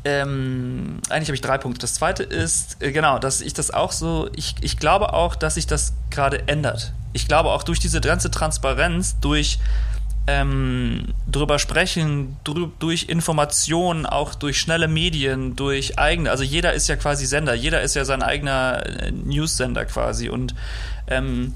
ähm, 0.04 1.00
eigentlich 1.10 1.30
habe 1.30 1.36
ich 1.36 1.42
drei 1.42 1.58
Punkte. 1.58 1.80
Das 1.80 1.94
zweite 1.94 2.24
ist, 2.24 2.84
äh, 2.84 2.92
genau, 2.92 3.18
dass 3.18 3.40
ich 3.40 3.54
das 3.54 3.72
auch 3.72 3.94
so, 3.94 4.30
ich, 4.36 4.56
ich 4.60 4.80
glaube 4.80 5.14
auch, 5.14 5.38
dass 5.38 5.54
sich 5.54 5.68
das 5.68 5.94
gerade 6.10 6.50
ändert. 6.50 6.92
Ich 7.14 7.30
glaube 7.30 7.48
auch 7.52 7.64
durch 7.64 7.80
diese 7.80 8.02
ganze 8.02 8.30
Transparenz, 8.30 9.22
durch 9.22 9.58
ähm, 10.28 11.14
drüber 11.32 11.58
sprechen, 11.58 12.38
drü 12.44 12.68
durch 12.80 13.04
Informationen, 13.04 14.06
auch 14.06 14.36
durch 14.36 14.60
schnelle 14.60 14.90
Medien, 14.90 15.56
durch 15.56 15.98
eigene, 15.98 16.30
also 16.30 16.44
jeder 16.44 16.74
ist 16.74 16.90
ja 16.90 16.98
quasi 16.98 17.26
Sender, 17.26 17.54
jeder 17.54 17.82
ist 17.82 17.96
ja 17.96 18.04
sein 18.04 18.22
eigener 18.22 18.86
äh, 18.86 19.12
News-Sender 19.12 19.86
quasi 19.86 20.28
und 20.30 20.54
ähm, 21.08 21.54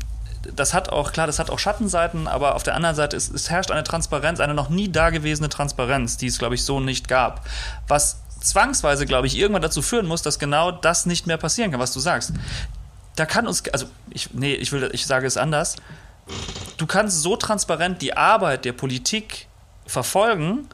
das 0.55 0.73
hat 0.73 0.89
auch, 0.89 1.11
klar, 1.11 1.27
das 1.27 1.37
hat 1.37 1.49
auch 1.49 1.59
Schattenseiten, 1.59 2.27
aber 2.27 2.55
auf 2.55 2.63
der 2.63 2.75
anderen 2.75 2.95
Seite, 2.95 3.17
es, 3.17 3.29
es 3.29 3.49
herrscht 3.49 3.71
eine 3.71 3.83
Transparenz, 3.83 4.39
eine 4.39 4.53
noch 4.53 4.69
nie 4.69 4.89
dagewesene 4.89 5.49
Transparenz, 5.49 6.17
die 6.17 6.27
es, 6.27 6.39
glaube 6.39 6.55
ich, 6.55 6.63
so 6.63 6.79
nicht 6.79 7.07
gab. 7.07 7.45
Was 7.87 8.21
zwangsweise, 8.39 9.05
glaube 9.05 9.27
ich, 9.27 9.37
irgendwann 9.37 9.61
dazu 9.61 9.83
führen 9.83 10.07
muss, 10.07 10.23
dass 10.23 10.39
genau 10.39 10.71
das 10.71 11.05
nicht 11.05 11.27
mehr 11.27 11.37
passieren 11.37 11.69
kann, 11.69 11.79
was 11.79 11.93
du 11.93 11.99
sagst. 11.99 12.33
Da 13.15 13.27
kann 13.27 13.45
uns, 13.45 13.67
also, 13.69 13.85
ich, 14.09 14.33
nee, 14.33 14.53
ich 14.53 14.71
will, 14.71 14.89
ich 14.93 15.05
sage 15.05 15.27
es 15.27 15.37
anders 15.37 15.75
du 16.77 16.85
kannst 16.85 17.21
so 17.21 17.35
transparent 17.35 18.01
die 18.01 18.15
Arbeit 18.15 18.65
der 18.65 18.73
Politik 18.73 19.47
verfolgen, 19.85 20.67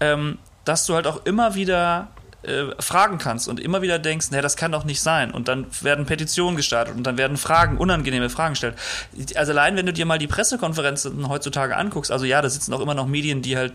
ähm, 0.00 0.38
dass 0.64 0.86
du 0.86 0.94
halt 0.94 1.06
auch 1.06 1.24
immer 1.24 1.54
wieder 1.54 2.08
äh, 2.42 2.66
fragen 2.80 3.18
kannst 3.18 3.48
und 3.48 3.60
immer 3.60 3.82
wieder 3.82 3.98
denkst, 3.98 4.28
nee, 4.30 4.40
das 4.40 4.56
kann 4.56 4.72
doch 4.72 4.84
nicht 4.84 5.00
sein. 5.00 5.30
Und 5.30 5.48
dann 5.48 5.66
werden 5.82 6.06
Petitionen 6.06 6.56
gestartet 6.56 6.96
und 6.96 7.04
dann 7.04 7.18
werden 7.18 7.36
Fragen, 7.36 7.76
unangenehme 7.76 8.30
Fragen 8.30 8.54
gestellt. 8.54 8.76
Also 9.34 9.52
allein, 9.52 9.76
wenn 9.76 9.86
du 9.86 9.92
dir 9.92 10.06
mal 10.06 10.18
die 10.18 10.26
Pressekonferenzen 10.26 11.28
heutzutage 11.28 11.76
anguckst, 11.76 12.10
also 12.10 12.24
ja, 12.24 12.42
da 12.42 12.48
sitzen 12.48 12.72
auch 12.72 12.80
immer 12.80 12.94
noch 12.94 13.06
Medien, 13.06 13.42
die 13.42 13.56
halt 13.56 13.72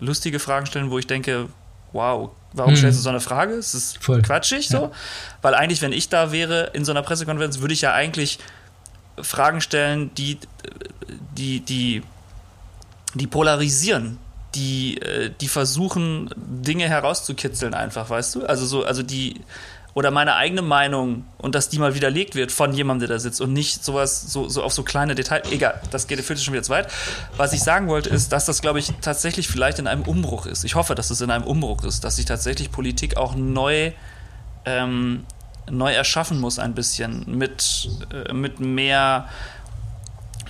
lustige 0.00 0.38
Fragen 0.38 0.66
stellen, 0.66 0.90
wo 0.90 0.98
ich 0.98 1.06
denke, 1.06 1.48
wow, 1.92 2.30
warum 2.52 2.72
hm. 2.72 2.78
stellst 2.78 2.98
du 2.98 3.02
so 3.02 3.10
eine 3.10 3.20
Frage? 3.20 3.54
Es 3.54 3.74
ist 3.74 4.02
Voll. 4.02 4.22
quatschig 4.22 4.68
so. 4.68 4.76
Ja. 4.76 4.90
Weil 5.42 5.54
eigentlich, 5.54 5.82
wenn 5.82 5.92
ich 5.92 6.08
da 6.08 6.32
wäre 6.32 6.70
in 6.72 6.84
so 6.84 6.92
einer 6.92 7.02
Pressekonferenz, 7.02 7.60
würde 7.60 7.74
ich 7.74 7.82
ja 7.82 7.92
eigentlich 7.92 8.38
Fragen 9.22 9.60
stellen, 9.60 10.14
die, 10.14 10.38
die, 11.36 11.60
die, 11.60 12.02
die 13.14 13.26
polarisieren, 13.26 14.18
die, 14.54 15.00
äh, 15.00 15.30
die 15.40 15.48
versuchen, 15.48 16.30
Dinge 16.36 16.88
herauszukitzeln, 16.88 17.74
einfach, 17.74 18.10
weißt 18.10 18.34
du? 18.34 18.46
Also 18.46 18.66
so, 18.66 18.84
also 18.84 19.02
die, 19.02 19.40
oder 19.94 20.10
meine 20.10 20.36
eigene 20.36 20.62
Meinung 20.62 21.24
und 21.38 21.54
dass 21.54 21.68
die 21.68 21.78
mal 21.78 21.94
widerlegt 21.94 22.34
wird 22.34 22.52
von 22.52 22.72
jemandem, 22.72 23.08
der 23.08 23.16
da 23.16 23.20
sitzt 23.20 23.40
und 23.40 23.52
nicht 23.52 23.84
sowas, 23.84 24.32
so, 24.32 24.48
so 24.48 24.62
auf 24.62 24.72
so 24.72 24.82
kleine 24.82 25.14
Details. 25.14 25.50
Egal, 25.50 25.80
das 25.90 26.06
geht 26.06 26.20
führt 26.20 26.38
schon 26.38 26.54
wieder 26.54 26.62
zu 26.62 26.70
weit. 26.70 26.88
Was 27.36 27.52
ich 27.52 27.62
sagen 27.62 27.88
wollte, 27.88 28.10
ist, 28.10 28.32
dass 28.32 28.46
das, 28.46 28.60
glaube 28.60 28.78
ich, 28.78 28.92
tatsächlich 29.00 29.48
vielleicht 29.48 29.78
in 29.78 29.86
einem 29.86 30.02
Umbruch 30.02 30.46
ist. 30.46 30.64
Ich 30.64 30.74
hoffe, 30.74 30.94
dass 30.94 31.10
es 31.10 31.20
in 31.20 31.30
einem 31.30 31.44
Umbruch 31.44 31.82
ist, 31.84 32.04
dass 32.04 32.16
sich 32.16 32.24
tatsächlich 32.24 32.70
Politik 32.70 33.16
auch 33.16 33.34
neu 33.34 33.92
ähm, 34.64 35.24
neu 35.70 35.92
erschaffen 35.92 36.40
muss 36.40 36.58
ein 36.58 36.74
bisschen 36.74 37.24
mit, 37.26 37.88
äh, 38.12 38.32
mit 38.32 38.60
mehr 38.60 39.28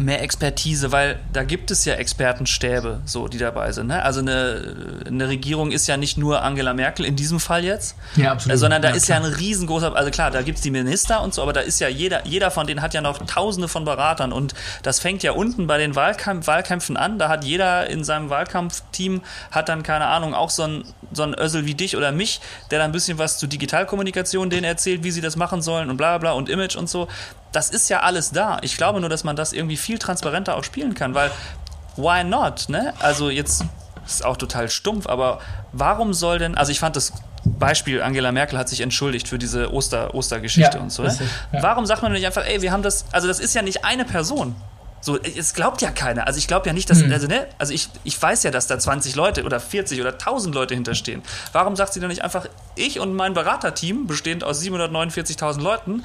mehr 0.00 0.22
Expertise, 0.22 0.92
weil 0.92 1.18
da 1.32 1.44
gibt 1.44 1.70
es 1.70 1.84
ja 1.84 1.94
Expertenstäbe, 1.94 3.00
so 3.04 3.28
die 3.28 3.38
dabei 3.38 3.72
sind. 3.72 3.88
Ne? 3.88 4.02
Also 4.02 4.20
eine, 4.20 5.02
eine 5.06 5.28
Regierung 5.28 5.70
ist 5.70 5.86
ja 5.86 5.96
nicht 5.96 6.18
nur 6.18 6.42
Angela 6.42 6.74
Merkel 6.74 7.04
in 7.04 7.16
diesem 7.16 7.40
Fall 7.40 7.64
jetzt, 7.64 7.96
ja, 8.16 8.32
absolut. 8.32 8.58
Sondern 8.58 8.82
da 8.82 8.90
ja, 8.90 8.94
ist 8.94 9.06
klar. 9.06 9.20
ja 9.20 9.26
ein 9.26 9.32
riesengroßer, 9.32 9.94
also 9.94 10.10
klar, 10.10 10.30
da 10.30 10.42
gibt 10.42 10.58
es 10.58 10.62
die 10.62 10.70
Minister 10.70 11.22
und 11.22 11.34
so, 11.34 11.42
aber 11.42 11.52
da 11.52 11.60
ist 11.60 11.80
ja 11.80 11.88
jeder, 11.88 12.26
jeder 12.26 12.50
von 12.50 12.66
denen 12.66 12.82
hat 12.82 12.94
ja 12.94 13.00
noch 13.00 13.18
Tausende 13.26 13.68
von 13.68 13.84
Beratern 13.84 14.32
und 14.32 14.54
das 14.82 14.98
fängt 14.98 15.22
ja 15.22 15.32
unten 15.32 15.66
bei 15.66 15.78
den 15.78 15.94
Wahlkämpf, 15.94 16.46
Wahlkämpfen 16.46 16.96
an. 16.96 17.18
Da 17.18 17.28
hat 17.28 17.44
jeder 17.44 17.88
in 17.88 18.02
seinem 18.02 18.30
Wahlkampfteam 18.30 19.20
hat 19.50 19.68
dann 19.68 19.82
keine 19.82 20.06
Ahnung 20.06 20.34
auch 20.34 20.50
so 20.50 20.62
ein 20.64 20.84
so 21.12 21.22
ein 21.24 21.34
Össel 21.34 21.66
wie 21.66 21.74
dich 21.74 21.96
oder 21.96 22.12
mich, 22.12 22.40
der 22.70 22.78
dann 22.78 22.90
ein 22.90 22.92
bisschen 22.92 23.18
was 23.18 23.38
zu 23.38 23.46
Digitalkommunikation 23.46 24.48
denen 24.48 24.64
erzählt, 24.64 25.02
wie 25.02 25.10
sie 25.10 25.20
das 25.20 25.36
machen 25.36 25.60
sollen 25.60 25.90
und 25.90 25.96
bla 25.96 26.18
bla 26.18 26.32
und 26.32 26.48
Image 26.48 26.76
und 26.76 26.88
so 26.88 27.08
das 27.52 27.70
ist 27.70 27.88
ja 27.88 28.00
alles 28.00 28.30
da. 28.30 28.58
Ich 28.62 28.76
glaube 28.76 29.00
nur, 29.00 29.08
dass 29.08 29.24
man 29.24 29.36
das 29.36 29.52
irgendwie 29.52 29.76
viel 29.76 29.98
transparenter 29.98 30.56
auch 30.56 30.64
spielen 30.64 30.94
kann, 30.94 31.14
weil 31.14 31.30
why 31.96 32.24
not, 32.24 32.68
ne? 32.68 32.94
Also 33.00 33.30
jetzt 33.30 33.64
ist 34.06 34.24
auch 34.24 34.36
total 34.36 34.68
stumpf, 34.68 35.06
aber 35.06 35.40
warum 35.72 36.14
soll 36.14 36.38
denn, 36.38 36.56
also 36.56 36.72
ich 36.72 36.80
fand 36.80 36.96
das 36.96 37.12
Beispiel, 37.44 38.02
Angela 38.02 38.32
Merkel 38.32 38.58
hat 38.58 38.68
sich 38.68 38.80
entschuldigt 38.80 39.28
für 39.28 39.38
diese 39.38 39.72
Oster, 39.72 40.14
Ostergeschichte 40.14 40.76
ja, 40.76 40.82
und 40.82 40.90
so. 40.90 41.02
Ne? 41.02 41.16
Ja. 41.52 41.62
Warum 41.62 41.86
sagt 41.86 42.02
man 42.02 42.12
nicht 42.12 42.26
einfach, 42.26 42.44
ey, 42.46 42.60
wir 42.60 42.70
haben 42.70 42.82
das, 42.82 43.06
also 43.12 43.28
das 43.28 43.40
ist 43.40 43.54
ja 43.54 43.62
nicht 43.62 43.84
eine 43.84 44.04
Person. 44.04 44.54
So, 45.02 45.18
es 45.18 45.54
glaubt 45.54 45.80
ja 45.80 45.90
keiner. 45.90 46.26
Also 46.26 46.38
ich 46.38 46.46
glaube 46.46 46.66
ja 46.66 46.74
nicht, 46.74 46.90
dass, 46.90 47.00
hm. 47.00 47.10
also 47.10 47.26
ne, 47.26 47.46
also 47.58 47.72
ich, 47.72 47.88
ich 48.04 48.20
weiß 48.20 48.42
ja, 48.42 48.50
dass 48.50 48.66
da 48.66 48.78
20 48.78 49.14
Leute 49.14 49.44
oder 49.44 49.58
40 49.58 49.98
oder 50.00 50.12
1000 50.12 50.54
Leute 50.54 50.74
hinterstehen. 50.74 51.22
Warum 51.52 51.74
sagt 51.74 51.94
sie 51.94 52.00
dann 52.00 52.10
nicht 52.10 52.22
einfach, 52.22 52.46
ich 52.74 53.00
und 53.00 53.14
mein 53.14 53.32
Beraterteam, 53.32 54.06
bestehend 54.06 54.44
aus 54.44 54.60
749.000 54.60 55.62
Leuten, 55.62 56.04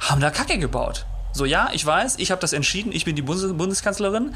haben 0.00 0.20
da 0.20 0.30
Kacke 0.30 0.58
gebaut. 0.58 1.06
So, 1.32 1.44
ja, 1.44 1.68
ich 1.72 1.84
weiß, 1.84 2.16
ich 2.18 2.30
habe 2.30 2.40
das 2.40 2.54
entschieden, 2.54 2.92
ich 2.92 3.04
bin 3.04 3.14
die 3.14 3.22
Bundes 3.22 3.52
Bundeskanzlerin, 3.52 4.34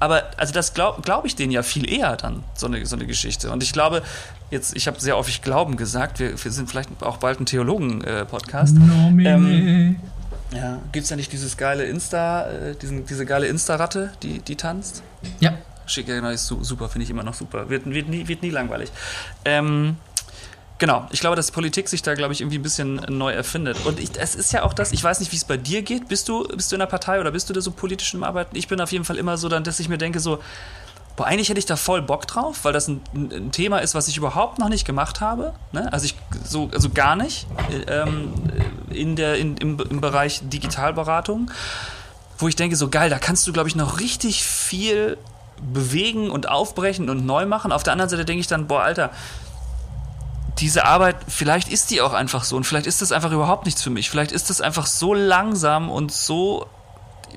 aber 0.00 0.24
also 0.36 0.52
das 0.52 0.74
glaube 0.74 1.02
glaub 1.02 1.24
ich 1.24 1.36
denen 1.36 1.52
ja 1.52 1.62
viel 1.62 1.88
eher 1.88 2.16
dann, 2.16 2.42
so 2.54 2.66
eine, 2.66 2.84
so 2.86 2.96
eine 2.96 3.06
Geschichte. 3.06 3.52
Und 3.52 3.62
ich 3.62 3.72
glaube, 3.72 4.02
jetzt, 4.50 4.76
ich 4.76 4.88
habe 4.88 4.98
sehr 4.98 5.16
häufig 5.16 5.42
Glauben 5.42 5.76
gesagt, 5.76 6.18
wir, 6.18 6.42
wir 6.42 6.50
sind 6.50 6.68
vielleicht 6.68 7.02
auch 7.02 7.18
bald 7.18 7.38
ein 7.38 7.46
Theologen-Podcast. 7.46 8.76
Äh, 8.76 9.24
ähm, 9.24 9.96
ja, 10.52 10.80
gibt 10.90 11.04
es 11.04 11.10
ja 11.10 11.16
nicht 11.16 11.32
dieses 11.32 11.56
geile 11.56 11.84
Insta, 11.84 12.50
äh, 12.50 12.74
diesen, 12.74 13.06
diese 13.06 13.26
geile 13.26 13.46
Insta-Ratte, 13.46 14.12
die, 14.22 14.40
die 14.40 14.56
tanzt? 14.56 15.02
Ja. 15.38 15.52
Schick, 15.86 16.08
ja, 16.08 16.14
genau, 16.16 16.30
ist 16.30 16.46
super, 16.46 16.88
finde 16.88 17.04
ich 17.04 17.10
immer 17.10 17.22
noch 17.22 17.34
super. 17.34 17.68
Wird, 17.68 17.86
wird, 17.86 18.08
nie, 18.08 18.26
wird 18.26 18.42
nie 18.42 18.50
langweilig. 18.50 18.90
Ähm, 19.44 19.96
Genau, 20.80 21.06
ich 21.10 21.20
glaube, 21.20 21.36
dass 21.36 21.50
Politik 21.50 21.90
sich 21.90 22.00
da, 22.00 22.14
glaube 22.14 22.32
ich, 22.32 22.40
irgendwie 22.40 22.58
ein 22.58 22.62
bisschen 22.62 23.02
neu 23.10 23.32
erfindet. 23.32 23.84
Und 23.84 24.00
ich, 24.00 24.12
es 24.18 24.34
ist 24.34 24.50
ja 24.54 24.62
auch 24.62 24.72
das, 24.72 24.92
ich 24.92 25.04
weiß 25.04 25.20
nicht, 25.20 25.30
wie 25.30 25.36
es 25.36 25.44
bei 25.44 25.58
dir 25.58 25.82
geht. 25.82 26.08
Bist 26.08 26.26
du, 26.26 26.48
bist 26.48 26.72
du 26.72 26.76
in 26.76 26.80
der 26.80 26.86
Partei 26.86 27.20
oder 27.20 27.30
bist 27.32 27.50
du 27.50 27.52
da 27.52 27.60
so 27.60 27.70
politisch 27.70 28.14
im 28.14 28.24
Arbeiten? 28.24 28.56
Ich 28.56 28.66
bin 28.66 28.80
auf 28.80 28.90
jeden 28.90 29.04
Fall 29.04 29.18
immer 29.18 29.36
so, 29.36 29.50
dann, 29.50 29.62
dass 29.62 29.78
ich 29.78 29.90
mir 29.90 29.98
denke, 29.98 30.20
so, 30.20 30.38
boah, 31.16 31.26
eigentlich 31.26 31.50
hätte 31.50 31.58
ich 31.58 31.66
da 31.66 31.76
voll 31.76 32.00
Bock 32.00 32.26
drauf, 32.26 32.60
weil 32.62 32.72
das 32.72 32.88
ein, 32.88 33.02
ein 33.12 33.52
Thema 33.52 33.80
ist, 33.80 33.94
was 33.94 34.08
ich 34.08 34.16
überhaupt 34.16 34.58
noch 34.58 34.70
nicht 34.70 34.86
gemacht 34.86 35.20
habe. 35.20 35.52
Ne? 35.72 35.92
Also 35.92 36.06
ich 36.06 36.14
so, 36.44 36.70
also 36.72 36.88
gar 36.88 37.14
nicht 37.14 37.46
ähm, 37.86 38.32
in 38.88 39.16
der, 39.16 39.36
in, 39.36 39.58
im, 39.58 39.78
im 39.80 40.00
Bereich 40.00 40.40
Digitalberatung, 40.44 41.50
wo 42.38 42.48
ich 42.48 42.56
denke, 42.56 42.76
so 42.76 42.88
geil, 42.88 43.10
da 43.10 43.18
kannst 43.18 43.46
du, 43.46 43.52
glaube 43.52 43.68
ich, 43.68 43.76
noch 43.76 44.00
richtig 44.00 44.44
viel 44.44 45.18
bewegen 45.60 46.30
und 46.30 46.48
aufbrechen 46.48 47.10
und 47.10 47.26
neu 47.26 47.44
machen. 47.44 47.70
Auf 47.70 47.82
der 47.82 47.92
anderen 47.92 48.08
Seite 48.08 48.24
denke 48.24 48.40
ich 48.40 48.46
dann, 48.46 48.66
boah, 48.66 48.80
Alter, 48.80 49.10
diese 50.60 50.84
Arbeit, 50.84 51.16
vielleicht 51.28 51.68
ist 51.68 51.90
die 51.90 52.00
auch 52.00 52.12
einfach 52.12 52.44
so 52.44 52.56
und 52.56 52.64
vielleicht 52.64 52.86
ist 52.86 53.00
das 53.02 53.12
einfach 53.12 53.32
überhaupt 53.32 53.64
nichts 53.64 53.82
für 53.82 53.90
mich. 53.90 54.10
Vielleicht 54.10 54.32
ist 54.32 54.50
das 54.50 54.60
einfach 54.60 54.86
so 54.86 55.14
langsam 55.14 55.90
und 55.90 56.12
so. 56.12 56.66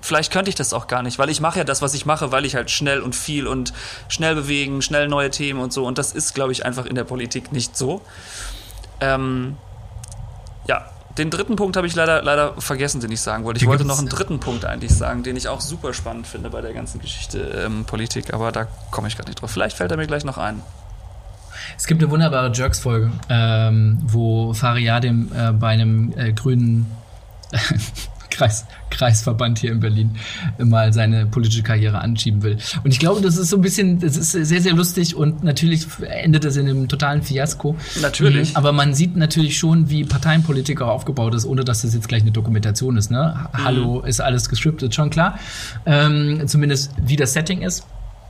Vielleicht 0.01 0.31
könnte 0.31 0.49
ich 0.49 0.55
das 0.55 0.73
auch 0.73 0.87
gar 0.87 1.01
nicht, 1.03 1.19
weil 1.19 1.29
ich 1.29 1.39
mache 1.39 1.59
ja 1.59 1.63
das, 1.63 1.81
was 1.81 1.93
ich 1.93 2.05
mache, 2.05 2.31
weil 2.31 2.45
ich 2.45 2.55
halt 2.55 2.69
schnell 2.69 2.99
und 2.99 3.15
viel 3.15 3.47
und 3.47 3.73
schnell 4.09 4.35
bewegen, 4.35 4.81
schnell 4.81 5.07
neue 5.07 5.29
Themen 5.29 5.61
und 5.61 5.71
so. 5.71 5.85
Und 5.85 5.97
das 5.97 6.11
ist, 6.11 6.33
glaube 6.35 6.51
ich, 6.51 6.65
einfach 6.65 6.85
in 6.85 6.95
der 6.95 7.05
Politik 7.05 7.51
nicht 7.51 7.77
so. 7.77 8.01
Ähm, 8.99 9.55
ja, 10.67 10.85
den 11.17 11.29
dritten 11.29 11.55
Punkt 11.55 11.77
habe 11.77 11.87
ich 11.87 11.95
leider, 11.95 12.21
leider 12.23 12.59
vergessen, 12.59 12.99
den 12.99 13.11
ich 13.11 13.21
sagen 13.21 13.45
wollte. 13.45 13.59
Ich 13.59 13.67
wollte 13.67 13.85
noch 13.85 13.99
einen 13.99 14.09
dritten 14.09 14.39
Punkt 14.39 14.65
eigentlich 14.65 14.93
sagen, 14.93 15.23
den 15.23 15.37
ich 15.37 15.47
auch 15.47 15.61
super 15.61 15.93
spannend 15.93 16.27
finde 16.27 16.49
bei 16.49 16.61
der 16.61 16.73
ganzen 16.73 16.99
Geschichte 16.99 17.39
ähm, 17.39 17.85
Politik, 17.85 18.33
aber 18.33 18.51
da 18.51 18.67
komme 18.91 19.07
ich 19.07 19.15
gerade 19.15 19.29
nicht 19.29 19.41
drauf. 19.41 19.51
Vielleicht 19.51 19.77
fällt 19.77 19.91
er 19.91 19.97
mir 19.97 20.07
gleich 20.07 20.25
noch 20.25 20.37
ein. 20.37 20.61
Es 21.77 21.87
gibt 21.87 22.01
eine 22.01 22.11
wunderbare 22.11 22.51
Jerks-Folge, 22.53 23.11
ähm, 23.29 23.97
wo 24.03 24.53
Fariadim 24.53 25.31
äh, 25.35 25.51
bei 25.51 25.69
einem 25.69 26.13
äh, 26.17 26.33
grünen 26.33 26.85
Kreis, 28.33 28.65
Kreisverband 28.89 29.59
hier 29.59 29.71
in 29.71 29.79
Berlin 29.79 30.17
mal 30.57 30.91
seine 30.91 31.25
politische 31.25 31.63
Karriere 31.63 31.99
anschieben 31.99 32.41
will. 32.41 32.57
Und 32.83 32.91
ich 32.91 32.99
glaube, 32.99 33.21
das 33.21 33.37
ist 33.37 33.49
so 33.49 33.57
ein 33.57 33.61
bisschen, 33.61 33.99
das 33.99 34.17
ist 34.17 34.31
sehr, 34.31 34.61
sehr 34.61 34.73
lustig 34.73 35.15
und 35.15 35.43
natürlich 35.43 35.85
endet 36.01 36.43
das 36.43 36.57
in 36.57 36.67
einem 36.67 36.87
totalen 36.87 37.21
Fiasko. 37.21 37.75
Natürlich. 38.01 38.51
Mhm, 38.51 38.57
aber 38.57 38.71
man 38.71 38.93
sieht 38.93 39.15
natürlich 39.15 39.57
schon, 39.57 39.89
wie 39.89 40.03
Parteienpolitik 40.03 40.81
auch 40.81 40.89
aufgebaut 40.89 41.35
ist, 41.35 41.45
ohne 41.45 41.63
dass 41.63 41.83
das 41.83 41.93
jetzt 41.93 42.07
gleich 42.07 42.23
eine 42.23 42.31
Dokumentation 42.31 42.97
ist. 42.97 43.11
Ne? 43.11 43.35
Mhm. 43.53 43.63
Hallo, 43.63 43.99
ist 44.01 44.19
alles 44.19 44.49
gescriptet, 44.49 44.95
schon 44.95 45.09
klar. 45.09 45.37
Ähm, 45.85 46.47
zumindest 46.47 46.91
wie 46.97 47.15
das 47.15 47.33
Setting 47.33 47.61
ist. 47.61 47.85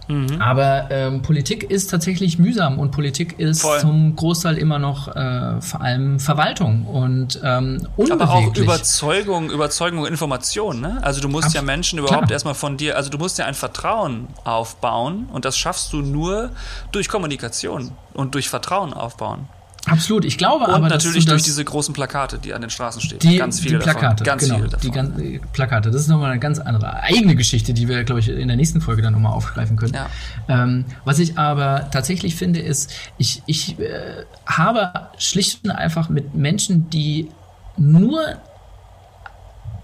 Mhm. 0.08 0.41
Aber 0.41 0.88
ähm, 0.91 1.22
Politik 1.22 1.64
ist 1.70 1.89
tatsächlich 1.89 2.38
mühsam 2.39 2.80
und 2.80 2.91
Politik 2.91 3.39
ist 3.39 3.62
Voll. 3.62 3.80
zum 3.80 4.16
Großteil 4.16 4.58
immer 4.58 4.80
noch 4.80 5.08
äh, 5.16 5.62
vor 5.62 5.82
allem 5.82 6.20
Verwaltung 6.20 6.86
und 6.86 7.39
ähm, 7.43 7.88
Aber 8.12 8.30
auch. 8.30 8.56
Überzeugung, 8.56 9.49
Überzeugung 9.49 9.99
und 9.99 10.08
Information. 10.08 10.82
Ne? 10.82 10.99
Also 11.01 11.22
du 11.22 11.30
musst 11.30 11.45
Abs- 11.45 11.54
ja 11.54 11.62
Menschen 11.62 11.99
überhaupt 11.99 12.24
klar. 12.24 12.32
erstmal 12.32 12.56
von 12.56 12.78
dir, 12.78 12.97
also 12.97 13.10
du 13.10 13.18
musst 13.18 13.38
ja 13.39 13.45
ein 13.45 13.54
Vertrauen 13.54 14.28
aufbauen 14.43 15.28
und 15.32 15.45
das 15.45 15.58
schaffst 15.58 15.93
du 15.93 16.01
nur 16.01 16.49
durch 16.91 17.08
Kommunikation 17.10 17.91
und 18.14 18.36
durch 18.36 18.49
Vertrauen 18.49 18.93
aufbauen. 18.93 19.47
Absolut. 19.86 20.23
Ich 20.23 20.38
glaube 20.38 20.65
Und 20.65 20.71
aber, 20.71 20.88
natürlich 20.88 21.25
du 21.25 21.31
durch 21.31 21.43
diese 21.43 21.63
großen 21.63 21.93
Plakate, 21.93 22.38
die 22.38 22.53
an 22.53 22.61
den 22.61 22.69
Straßen 22.69 23.01
stehen. 23.01 23.19
die, 23.19 23.38
ganz 23.38 23.57
die 23.57 23.63
viele 23.63 23.79
Plakate, 23.79 24.23
davon. 24.23 24.25
Ganz 24.25 24.43
genau, 24.43 24.55
viele 24.55 24.69
davon. 24.69 24.81
die 24.81 24.91
gan 24.91 25.19
äh, 25.19 25.39
Plakate. 25.51 25.91
Das 25.91 26.01
ist 26.01 26.07
nochmal 26.07 26.31
eine 26.31 26.39
ganz 26.39 26.59
andere 26.59 27.01
eigene 27.01 27.36
Geschichte, 27.36 27.73
die 27.73 27.89
wir, 27.89 28.03
glaube 28.05 28.21
ich, 28.21 28.29
in 28.29 28.47
der 28.47 28.55
nächsten 28.55 28.79
Folge 28.79 29.01
dann 29.01 29.13
nochmal 29.13 29.34
aufgreifen 29.34 29.75
können. 29.75 29.93
Ja. 29.93 30.09
Ähm, 30.47 30.86
was 31.03 31.19
ich 31.19 31.38
aber 31.38 31.89
tatsächlich 31.91 32.36
finde, 32.36 32.61
ist, 32.61 32.93
ich, 33.17 33.43
ich 33.45 33.77
äh, 33.79 34.23
habe 34.45 35.09
schlicht 35.17 35.65
und 35.65 35.71
einfach 35.71 36.07
mit 36.07 36.34
Menschen, 36.34 36.89
die 36.89 37.29
nur 37.75 38.21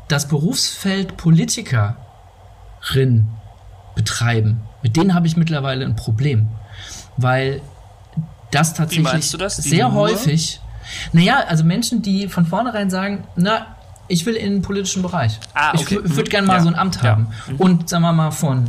das 0.07 0.27
Berufsfeld 0.27 1.17
Politikerin 1.17 1.95
betreiben, 3.95 4.61
mit 4.81 4.95
denen 4.95 5.13
habe 5.13 5.27
ich 5.27 5.35
mittlerweile 5.35 5.85
ein 5.85 5.97
Problem. 5.97 6.47
Weil 7.17 7.61
das 8.51 8.73
tatsächlich 8.73 9.31
das? 9.37 9.57
Sehr 9.57 9.93
häufig. 9.93 10.59
Naja, 11.13 11.43
also 11.47 11.63
Menschen, 11.63 12.01
die 12.01 12.27
von 12.27 12.45
vornherein 12.45 12.89
sagen, 12.89 13.23
na, 13.35 13.67
ich 14.07 14.25
will 14.25 14.33
in 14.35 14.53
den 14.53 14.61
politischen 14.63 15.03
Bereich. 15.03 15.39
Ah, 15.53 15.71
Ich 15.75 15.81
okay. 15.81 15.97
w- 15.97 16.09
würde 16.15 16.21
Mhm. 16.23 16.29
gerne 16.31 16.47
mal 16.47 16.53
Ja. 16.55 16.61
so 16.61 16.67
ein 16.69 16.75
Amt 16.75 16.95
Ja. 16.97 17.01
haben. 17.11 17.27
Und 17.59 17.89
sagen 17.89 18.01
wir 18.03 18.11
mal 18.13 18.31
von 18.31 18.65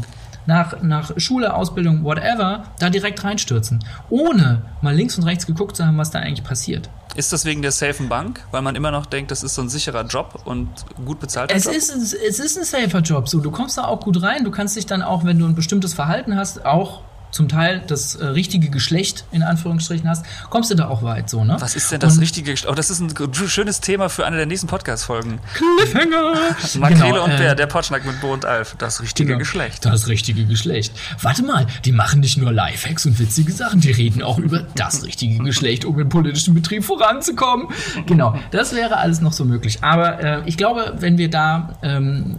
nach, 0.46 0.82
nach 0.82 1.12
Schule, 1.16 1.54
Ausbildung, 1.54 2.04
whatever, 2.04 2.64
da 2.78 2.90
direkt 2.90 3.22
reinstürzen. 3.24 3.82
Ohne 4.10 4.62
mal 4.82 4.94
links 4.94 5.16
und 5.16 5.24
rechts 5.24 5.46
geguckt 5.46 5.76
zu 5.76 5.86
haben, 5.86 5.96
was 5.96 6.10
da 6.10 6.18
eigentlich 6.18 6.44
passiert. 6.44 6.90
Ist 7.14 7.32
das 7.32 7.44
wegen 7.44 7.62
der 7.62 7.72
safen 7.72 8.08
Bank? 8.08 8.44
Weil 8.50 8.62
man 8.62 8.76
immer 8.76 8.90
noch 8.90 9.06
denkt, 9.06 9.30
das 9.30 9.42
ist 9.42 9.54
so 9.54 9.62
ein 9.62 9.68
sicherer 9.68 10.04
Job 10.06 10.42
und 10.44 10.68
gut 11.04 11.20
bezahlter 11.20 11.54
Es 11.54 11.64
Job? 11.64 11.74
ist, 11.74 11.90
es 12.14 12.38
ist 12.38 12.58
ein 12.58 12.64
safer 12.64 13.00
Job. 13.00 13.28
So, 13.28 13.40
du 13.40 13.50
kommst 13.50 13.78
da 13.78 13.84
auch 13.84 14.00
gut 14.00 14.22
rein. 14.22 14.44
Du 14.44 14.50
kannst 14.50 14.76
dich 14.76 14.86
dann 14.86 15.02
auch, 15.02 15.24
wenn 15.24 15.38
du 15.38 15.46
ein 15.46 15.54
bestimmtes 15.54 15.94
Verhalten 15.94 16.36
hast, 16.36 16.64
auch 16.66 17.00
zum 17.30 17.48
Teil 17.48 17.82
das 17.86 18.14
äh, 18.16 18.26
richtige 18.26 18.70
Geschlecht 18.70 19.24
in 19.30 19.42
Anführungsstrichen 19.42 20.08
hast, 20.08 20.24
kommst 20.50 20.70
du 20.70 20.74
da 20.74 20.88
auch 20.88 21.02
weit. 21.02 21.30
So, 21.30 21.44
ne? 21.44 21.56
Was 21.60 21.76
ist 21.76 21.90
denn 21.92 22.00
das 22.00 22.14
Und- 22.14 22.20
richtige 22.20 22.52
Gest- 22.52 22.66
Oh, 22.68 22.74
das 22.74 22.90
ist 22.90 23.00
ein 23.00 23.12
schönes 23.48 23.80
Thema 23.80 24.08
für 24.08 24.26
eine 24.26 24.36
der 24.36 24.46
nächsten 24.46 24.66
Podcast-Folgen. 24.66 25.38
Cliffhanger! 25.54 26.34
Makrele 26.78 27.04
Genau, 27.12 27.24
und 27.24 27.30
äh, 27.32 27.36
Bär, 27.38 27.54
der 27.54 27.66
Potschnack 27.66 28.04
mit 28.04 28.20
Bo 28.20 28.32
und 28.32 28.44
Alf. 28.44 28.74
Das 28.78 29.00
richtige 29.00 29.28
Genau. 29.28 29.38
Geschlecht. 29.38 29.84
Das 29.84 30.08
richtige 30.08 30.44
Geschlecht. 30.44 30.92
Warte 31.22 31.42
mal, 31.44 31.66
die 31.84 31.92
machen 31.92 32.20
nicht 32.20 32.36
nur 32.36 32.52
Lifehacks 32.52 33.06
und 33.06 33.18
witzige 33.18 33.52
Sachen, 33.52 33.80
die 33.80 33.90
reden 33.92 34.22
auch 34.22 34.38
über 34.38 34.60
das 34.74 35.04
richtige 35.04 35.38
Geschlecht, 35.42 35.84
um 35.84 35.98
im 35.98 36.08
politischen 36.08 36.54
Betrieb 36.54 36.84
voranzukommen. 36.84 37.68
Genau, 38.06 38.34
das 38.50 38.74
wäre 38.74 38.96
alles 38.96 39.20
noch 39.20 39.32
so 39.32 39.44
möglich. 39.44 39.78
Aber 39.82 40.22
äh, 40.22 40.42
ich 40.46 40.56
glaube, 40.56 40.94
wenn 40.98 41.16
wir 41.18 41.30
da 41.30 41.74
ähm, 41.82 42.38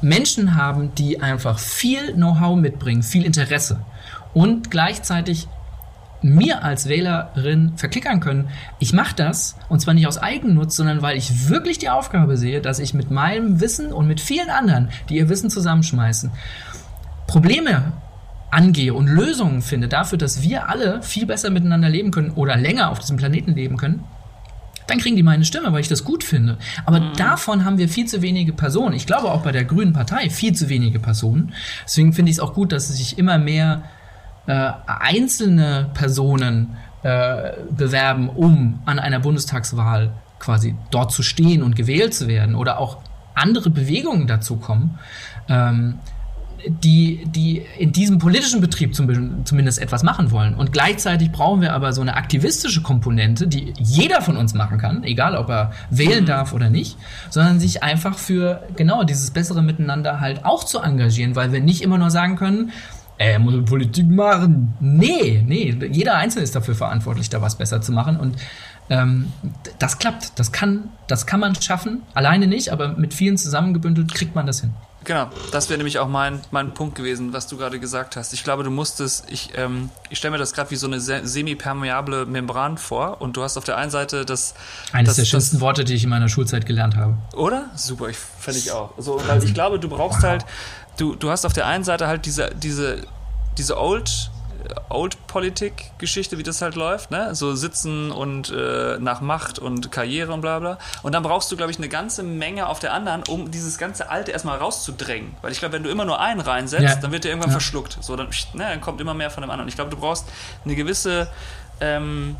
Menschen 0.00 0.54
haben, 0.54 0.94
die 0.94 1.20
einfach 1.20 1.58
viel 1.58 2.12
Know-how 2.14 2.56
mitbringen, 2.56 3.02
viel 3.02 3.24
Interesse 3.24 3.80
und 4.38 4.70
gleichzeitig 4.70 5.48
mir 6.22 6.62
als 6.62 6.88
Wählerin 6.88 7.72
verklickern 7.74 8.20
können, 8.20 8.50
ich 8.78 8.92
mache 8.92 9.16
das 9.16 9.56
und 9.68 9.80
zwar 9.80 9.94
nicht 9.94 10.06
aus 10.06 10.16
Eigennutz, 10.16 10.76
sondern 10.76 11.02
weil 11.02 11.16
ich 11.16 11.48
wirklich 11.48 11.78
die 11.78 11.90
Aufgabe 11.90 12.36
sehe, 12.36 12.60
dass 12.60 12.78
ich 12.78 12.94
mit 12.94 13.10
meinem 13.10 13.60
Wissen 13.60 13.92
und 13.92 14.06
mit 14.06 14.20
vielen 14.20 14.48
anderen, 14.48 14.90
die 15.08 15.16
ihr 15.16 15.28
Wissen 15.28 15.50
zusammenschmeißen, 15.50 16.30
Probleme 17.26 17.94
angehe 18.52 18.94
und 18.94 19.08
Lösungen 19.08 19.60
finde 19.60 19.88
dafür, 19.88 20.18
dass 20.18 20.40
wir 20.40 20.68
alle 20.68 21.02
viel 21.02 21.26
besser 21.26 21.50
miteinander 21.50 21.88
leben 21.88 22.12
können 22.12 22.30
oder 22.30 22.56
länger 22.56 22.90
auf 22.90 23.00
diesem 23.00 23.16
Planeten 23.16 23.56
leben 23.56 23.76
können, 23.76 24.04
dann 24.86 24.98
kriegen 24.98 25.16
die 25.16 25.24
meine 25.24 25.44
Stimme, 25.44 25.72
weil 25.72 25.80
ich 25.80 25.88
das 25.88 26.04
gut 26.04 26.22
finde. 26.22 26.58
Aber 26.86 27.00
davon 27.16 27.64
haben 27.64 27.76
wir 27.76 27.88
viel 27.88 28.06
zu 28.06 28.22
wenige 28.22 28.52
Personen. 28.52 28.94
Ich 28.94 29.06
glaube 29.06 29.32
auch 29.32 29.42
bei 29.42 29.50
der 29.50 29.64
Grünen 29.64 29.92
Partei 29.92 30.30
viel 30.30 30.54
zu 30.54 30.68
wenige 30.68 31.00
Personen. 31.00 31.52
Deswegen 31.84 32.12
finde 32.12 32.30
ich 32.30 32.36
es 32.36 32.40
auch 32.40 32.54
gut, 32.54 32.70
dass 32.70 32.88
sich 32.88 33.18
immer 33.18 33.36
mehr 33.38 33.82
äh, 34.48 34.72
einzelne 34.86 35.90
Personen 35.94 36.76
äh, 37.02 37.52
bewerben, 37.70 38.28
um 38.28 38.80
an 38.86 38.98
einer 38.98 39.20
Bundestagswahl 39.20 40.10
quasi 40.38 40.74
dort 40.90 41.12
zu 41.12 41.22
stehen 41.22 41.62
und 41.62 41.76
gewählt 41.76 42.14
zu 42.14 42.28
werden 42.28 42.54
oder 42.54 42.78
auch 42.78 42.98
andere 43.34 43.70
Bewegungen 43.70 44.26
dazu 44.26 44.56
kommen, 44.56 44.98
ähm, 45.48 45.98
die, 46.66 47.24
die 47.26 47.62
in 47.78 47.92
diesem 47.92 48.18
politischen 48.18 48.60
Betrieb 48.60 48.94
zum, 48.94 49.44
zumindest 49.44 49.80
etwas 49.80 50.02
machen 50.02 50.30
wollen. 50.30 50.54
Und 50.54 50.72
gleichzeitig 50.72 51.30
brauchen 51.30 51.60
wir 51.60 51.72
aber 51.72 51.92
so 51.92 52.00
eine 52.00 52.16
aktivistische 52.16 52.82
Komponente, 52.82 53.46
die 53.46 53.74
jeder 53.78 54.22
von 54.22 54.36
uns 54.36 54.54
machen 54.54 54.78
kann, 54.78 55.04
egal 55.04 55.36
ob 55.36 55.50
er 55.50 55.72
wählen 55.90 56.26
darf 56.26 56.52
oder 56.52 56.70
nicht, 56.70 56.96
sondern 57.30 57.60
sich 57.60 57.82
einfach 57.82 58.18
für 58.18 58.62
genau 58.76 59.04
dieses 59.04 59.30
bessere 59.30 59.62
Miteinander 59.62 60.20
halt 60.20 60.44
auch 60.44 60.64
zu 60.64 60.80
engagieren, 60.80 61.36
weil 61.36 61.52
wir 61.52 61.60
nicht 61.60 61.82
immer 61.82 61.98
nur 61.98 62.10
sagen 62.10 62.36
können, 62.36 62.72
er 63.18 63.38
muss 63.38 63.64
Politik 63.64 64.08
machen. 64.08 64.74
Nee, 64.80 65.42
nee, 65.46 65.76
jeder 65.90 66.14
Einzelne 66.16 66.44
ist 66.44 66.54
dafür 66.54 66.74
verantwortlich, 66.74 67.28
da 67.28 67.42
was 67.42 67.56
besser 67.56 67.80
zu 67.80 67.92
machen. 67.92 68.16
Und 68.18 68.36
ähm, 68.90 69.32
das 69.78 69.98
klappt. 69.98 70.38
Das 70.38 70.52
kann, 70.52 70.88
das 71.08 71.26
kann 71.26 71.40
man 71.40 71.54
schaffen. 71.60 72.02
Alleine 72.14 72.46
nicht, 72.46 72.70
aber 72.70 72.88
mit 72.96 73.12
vielen 73.12 73.36
zusammengebündelt 73.36 74.14
kriegt 74.14 74.34
man 74.34 74.46
das 74.46 74.60
hin. 74.60 74.72
Genau, 75.04 75.28
das 75.52 75.70
wäre 75.70 75.78
nämlich 75.78 76.00
auch 76.00 76.08
mein, 76.08 76.40
mein 76.50 76.74
Punkt 76.74 76.94
gewesen, 76.96 77.32
was 77.32 77.46
du 77.46 77.56
gerade 77.56 77.78
gesagt 77.80 78.16
hast. 78.16 78.34
Ich 78.34 78.44
glaube, 78.44 78.62
du 78.64 78.70
musstest, 78.70 79.30
ich, 79.30 79.50
ähm, 79.56 79.90
ich 80.10 80.18
stelle 80.18 80.32
mir 80.32 80.38
das 80.38 80.52
gerade 80.52 80.70
wie 80.70 80.76
so 80.76 80.86
eine 80.86 81.00
se- 81.00 81.26
semipermeable 81.26 82.26
Membran 82.26 82.76
vor 82.78 83.20
und 83.22 83.36
du 83.36 83.42
hast 83.42 83.56
auf 83.56 83.64
der 83.64 83.78
einen 83.78 83.90
Seite 83.90 84.26
das. 84.26 84.54
Eines 84.92 85.10
das, 85.10 85.16
der 85.16 85.24
schönsten 85.24 85.60
Worte, 85.60 85.84
die 85.84 85.94
ich 85.94 86.04
in 86.04 86.10
meiner 86.10 86.28
Schulzeit 86.28 86.66
gelernt 86.66 86.96
habe. 86.96 87.14
Oder? 87.34 87.70
Super, 87.74 88.08
ich 88.08 88.18
fände 88.18 88.58
ich 88.58 88.70
auch. 88.72 88.92
So, 88.98 89.22
weil 89.26 89.42
ich 89.42 89.54
glaube, 89.54 89.78
du 89.78 89.88
brauchst 89.88 90.22
halt, 90.24 90.44
du, 90.98 91.14
du 91.14 91.30
hast 91.30 91.46
auf 91.46 91.52
der 91.54 91.66
einen 91.66 91.84
Seite 91.84 92.06
halt 92.06 92.26
diese, 92.26 92.50
diese, 92.54 92.98
diese 93.56 93.80
Old, 93.80 94.30
Old-Politik-Geschichte, 94.90 96.36
wie 96.38 96.42
das 96.42 96.60
halt 96.62 96.74
läuft, 96.74 97.10
ne? 97.10 97.34
So 97.34 97.54
sitzen 97.54 98.10
und 98.10 98.50
äh, 98.50 98.98
nach 98.98 99.20
Macht 99.20 99.58
und 99.58 99.90
Karriere 99.92 100.32
und 100.32 100.40
bla 100.40 100.58
bla. 100.58 100.78
Und 101.02 101.14
dann 101.14 101.22
brauchst 101.22 101.50
du, 101.50 101.56
glaube 101.56 101.70
ich, 101.70 101.78
eine 101.78 101.88
ganze 101.88 102.22
Menge 102.22 102.66
auf 102.68 102.78
der 102.78 102.92
anderen, 102.92 103.22
um 103.28 103.50
dieses 103.50 103.78
ganze 103.78 104.10
Alte 104.10 104.32
erstmal 104.32 104.58
rauszudrängen. 104.58 105.34
Weil 105.42 105.52
ich 105.52 105.58
glaube, 105.60 105.74
wenn 105.74 105.82
du 105.84 105.90
immer 105.90 106.04
nur 106.04 106.20
einen 106.20 106.40
reinsetzt, 106.40 106.82
Ja. 106.82 106.96
dann 106.96 107.12
wird 107.12 107.24
der 107.24 107.30
irgendwann 107.32 107.50
Ja. 107.50 107.58
verschluckt. 107.58 107.98
So, 108.00 108.16
dann, 108.16 108.28
ne, 108.54 108.64
dann 108.68 108.80
kommt 108.80 109.00
immer 109.00 109.14
mehr 109.14 109.30
von 109.30 109.42
dem 109.42 109.50
anderen. 109.50 109.68
Ich 109.68 109.74
glaube, 109.76 109.90
du 109.90 109.96
brauchst 109.96 110.26
eine 110.64 110.74
gewisse 110.74 111.28
ähm, 111.80 112.36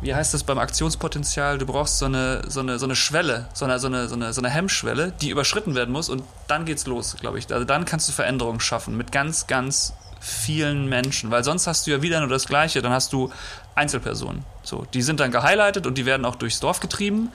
wie 0.00 0.14
heißt 0.14 0.34
das 0.34 0.44
beim 0.44 0.58
Aktionspotenzial? 0.58 1.58
Du 1.58 1.66
brauchst 1.66 1.98
so 1.98 2.06
eine, 2.06 2.42
so 2.48 2.60
eine, 2.60 2.78
so 2.78 2.86
eine 2.86 2.94
Schwelle, 2.94 3.48
so 3.52 3.64
eine, 3.64 3.78
so, 3.78 3.88
eine, 3.88 4.08
so, 4.08 4.14
eine, 4.14 4.32
so 4.32 4.40
eine 4.40 4.50
Hemmschwelle, 4.50 5.12
die 5.20 5.30
überschritten 5.30 5.74
werden 5.74 5.92
muss 5.92 6.08
und 6.08 6.22
dann 6.46 6.64
geht's 6.64 6.86
los, 6.86 7.16
glaube 7.20 7.38
ich. 7.38 7.52
Also 7.52 7.64
dann 7.64 7.84
kannst 7.84 8.08
du 8.08 8.12
Veränderungen 8.12 8.60
schaffen 8.60 8.96
mit 8.96 9.12
ganz, 9.12 9.46
ganz 9.46 9.94
vielen 10.20 10.88
Menschen, 10.88 11.30
weil 11.30 11.44
sonst 11.44 11.66
hast 11.66 11.86
du 11.86 11.90
ja 11.90 12.02
wieder 12.02 12.20
nur 12.20 12.28
das 12.28 12.46
Gleiche, 12.46 12.82
dann 12.82 12.92
hast 12.92 13.12
du 13.12 13.30
Einzelpersonen. 13.74 14.44
So, 14.62 14.86
die 14.92 15.02
sind 15.02 15.20
dann 15.20 15.30
gehighlightet 15.30 15.86
und 15.86 15.96
die 15.96 16.06
werden 16.06 16.24
auch 16.24 16.34
durchs 16.34 16.60
Dorf 16.60 16.80
getrieben. 16.80 17.30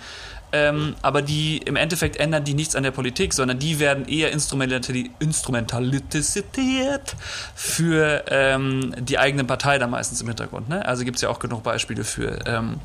Ähm, 0.54 0.95
aber 1.01 1.24
die 1.24 1.58
im 1.58 1.76
Endeffekt 1.76 2.18
ändern 2.18 2.43
die 2.43 2.54
nichts 2.54 2.76
an 2.76 2.84
der 2.84 2.91
Politik, 2.91 3.34
sondern 3.34 3.58
die 3.58 3.80
werden 3.80 4.08
eher 4.08 4.32
instrumentali 4.32 5.10
instrumentalisiert 5.18 7.16
für 7.56 8.24
ähm, 8.30 8.93
die 8.99 9.18
eigene 9.18 9.45
Partei 9.45 9.80
da 9.80 9.88
meistens 9.88 10.22
im 10.22 10.28
Hintergrund. 10.28 10.70
Ne? 10.70 10.86
Also 10.86 11.06
gibt 11.06 11.16
es 11.16 11.24
ja 11.24 11.30
auch 11.30 11.39
genug 11.39 11.64
Beispiele 11.64 12.04
für. 12.04 12.45
Ähm, 12.45 12.80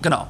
genau. 0.00 0.28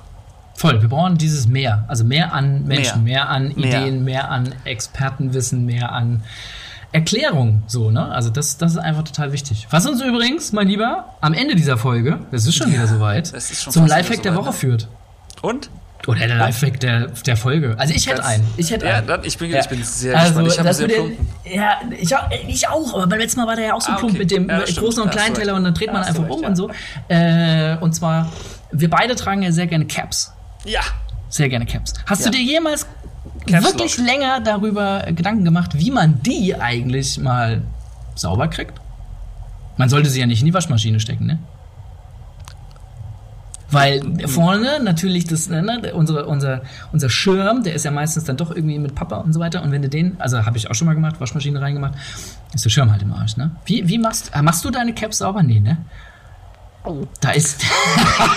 Voll, 0.56 0.82
wir 0.82 0.88
brauchen 0.88 1.16
dieses 1.16 1.46
mehr. 1.46 1.84
Also 1.86 2.02
mehr 2.02 2.32
an 2.32 2.64
Menschen, 2.64 3.04
Mehr. 3.04 3.26
mehr, 3.26 3.28
an 3.28 3.52
Mehr. 3.54 3.82
Ideen, 3.82 4.04
mehr 4.04 4.30
an 4.30 4.52
Expertenwissen, 4.64 5.64
mehr 5.64 5.92
an 5.92 6.24
Erklärung. 6.90 7.62
So, 7.68 7.90
ne? 7.90 8.08
Also 8.08 8.30
das, 8.30 8.56
das 8.58 8.72
ist 8.72 8.78
einfach 8.78 9.04
total 9.04 9.32
wichtig. 9.32 9.68
Was 9.70 9.86
uns 9.86 10.00
übrigens, 10.02 10.52
mein 10.52 10.66
Lieber, 10.66 11.04
am 11.20 11.34
Ende 11.34 11.54
dieser 11.54 11.76
Folge, 11.76 12.18
es 12.32 12.46
ist 12.46 12.56
schon 12.56 12.72
wieder 12.72 12.88
soweit, 12.88 13.26
zum 13.26 13.86
Lifehack 13.86 14.22
der 14.22 14.32
soweit, 14.32 14.44
Woche 14.44 14.50
ne? 14.50 14.56
führt. 14.56 14.88
Und? 15.42 15.70
Oder 16.06 16.26
der 16.28 16.36
Lifehack 16.36 16.78
der, 16.80 17.06
der 17.08 17.36
Folge. 17.36 17.74
Also 17.78 17.92
ich 17.94 18.06
hätte 18.06 18.24
einen. 18.24 18.46
Ich 18.56 18.70
hätte 18.70 18.86
Ja, 18.86 18.96
einen. 18.98 19.06
dann, 19.08 19.24
ich, 19.24 19.36
bin, 19.38 19.52
ich 19.52 19.66
bin 19.68 19.82
sehr 19.82 20.16
also, 20.16 20.42
gespannt. 20.44 20.52
Ich 20.52 20.58
habe 20.58 20.74
sehr 20.74 20.88
den, 20.88 21.18
Ja, 21.44 21.80
ich 21.98 22.14
auch, 22.16 22.30
ich 22.46 22.68
auch, 22.68 22.94
aber 22.94 23.06
beim 23.08 23.18
letzten 23.18 23.40
Mal 23.40 23.46
war 23.48 23.56
der 23.56 23.66
ja 23.66 23.74
auch 23.74 23.80
so 23.80 23.90
Ah, 23.90 23.96
plump 23.96 24.12
okay. 24.12 24.18
mit 24.20 24.30
dem 24.30 24.48
Ja, 24.48 24.60
stimmt. 24.66 24.78
großen 24.78 25.02
und 25.02 25.10
kleinen 25.10 25.34
Teller 25.34 25.54
und 25.54 25.64
dann 25.64 25.74
dreht 25.74 25.92
man 25.92 26.02
einfach 26.04 26.28
um 26.28 26.44
und 26.44 26.54
so. 26.56 26.70
Äh, 27.08 27.76
und 27.78 27.92
zwar, 27.94 28.30
wir 28.70 28.88
beide 28.90 29.16
tragen 29.16 29.42
ja 29.42 29.50
sehr 29.50 29.66
gerne 29.66 29.86
Caps. 29.86 30.32
Ja. 30.64 30.80
Sehr 31.28 31.48
gerne 31.48 31.66
Caps. 31.66 31.94
Hast 32.06 32.24
Ja. 32.24 32.30
du 32.30 32.36
dir 32.38 32.44
jemals 32.44 32.86
Caps 33.46 33.64
wirklich 33.64 33.98
Lock. 33.98 34.06
länger 34.06 34.40
darüber 34.40 35.02
Gedanken 35.12 35.44
gemacht, 35.44 35.70
wie 35.74 35.90
man 35.90 36.22
die 36.22 36.54
eigentlich 36.54 37.18
mal 37.18 37.62
sauber 38.14 38.46
kriegt? 38.48 38.78
Man 39.76 39.88
sollte 39.88 40.08
sie 40.08 40.20
ja 40.20 40.26
nicht 40.26 40.40
in 40.40 40.46
die 40.46 40.54
Waschmaschine 40.54 41.00
stecken, 41.00 41.26
ne? 41.26 41.38
Weil 43.70 44.00
vorne 44.28 44.80
natürlich 44.80 45.24
das, 45.26 45.48
ne, 45.48 45.92
unsere, 45.92 46.26
unser, 46.26 46.62
unser 46.92 47.08
Schirm, 47.10 47.64
der 47.64 47.74
ist 47.74 47.84
ja 47.84 47.90
meistens 47.90 48.24
dann 48.24 48.36
doch 48.36 48.50
irgendwie 48.54 48.78
mit 48.78 48.94
Papa 48.94 49.16
und 49.16 49.32
so 49.32 49.40
weiter. 49.40 49.62
Und 49.62 49.72
wenn 49.72 49.82
du 49.82 49.88
den, 49.88 50.20
also 50.20 50.46
habe 50.46 50.56
ich 50.56 50.70
auch 50.70 50.74
schon 50.74 50.86
mal 50.86 50.94
gemacht, 50.94 51.20
Waschmaschine 51.20 51.60
reingemacht, 51.60 51.94
ist 52.54 52.64
der 52.64 52.70
Schirm 52.70 52.92
halt 52.92 53.02
im 53.02 53.12
Arsch, 53.12 53.36
ne? 53.36 53.50
Wie, 53.64 53.88
wie 53.88 53.98
machst, 53.98 54.30
ah, 54.32 54.42
machst 54.42 54.64
du 54.64 54.70
deine 54.70 54.94
Caps 54.94 55.18
sauber? 55.18 55.42
Nee, 55.42 55.58
ne? 55.60 55.78
Da 57.20 57.30
ist 57.30 57.64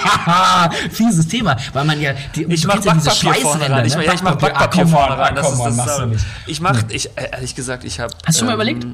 fieses 0.91 1.27
Thema, 1.27 1.55
weil 1.73 1.85
man 1.85 2.01
ja 2.01 2.13
die 2.35 2.45
Ich 2.45 2.65
mach 2.65 2.83
ja 2.83 2.93
diese 2.95 3.11
Schweißränder, 3.11 3.69
rein. 3.77 3.85
Ich, 3.85 3.95
ne? 3.95 4.03
mach- 4.07 4.13
ich 4.15 4.23
mach 4.23 4.35
Backpapier, 4.35 4.83
ah, 4.83 4.87
vorne 4.87 5.17
rein. 5.19 5.35
Das 5.35 5.51
ist 5.51 5.59
das. 5.63 6.25
Ich 6.47 6.59
mach, 6.59 6.83
ich, 6.89 7.15
äh, 7.15 7.29
ehrlich 7.31 7.53
gesagt, 7.53 7.83
ich 7.83 7.99
habe. 7.99 8.11
Hast 8.25 8.37
du 8.37 8.39
schon 8.39 8.47
mal 8.47 8.55
überlegt? 8.55 8.87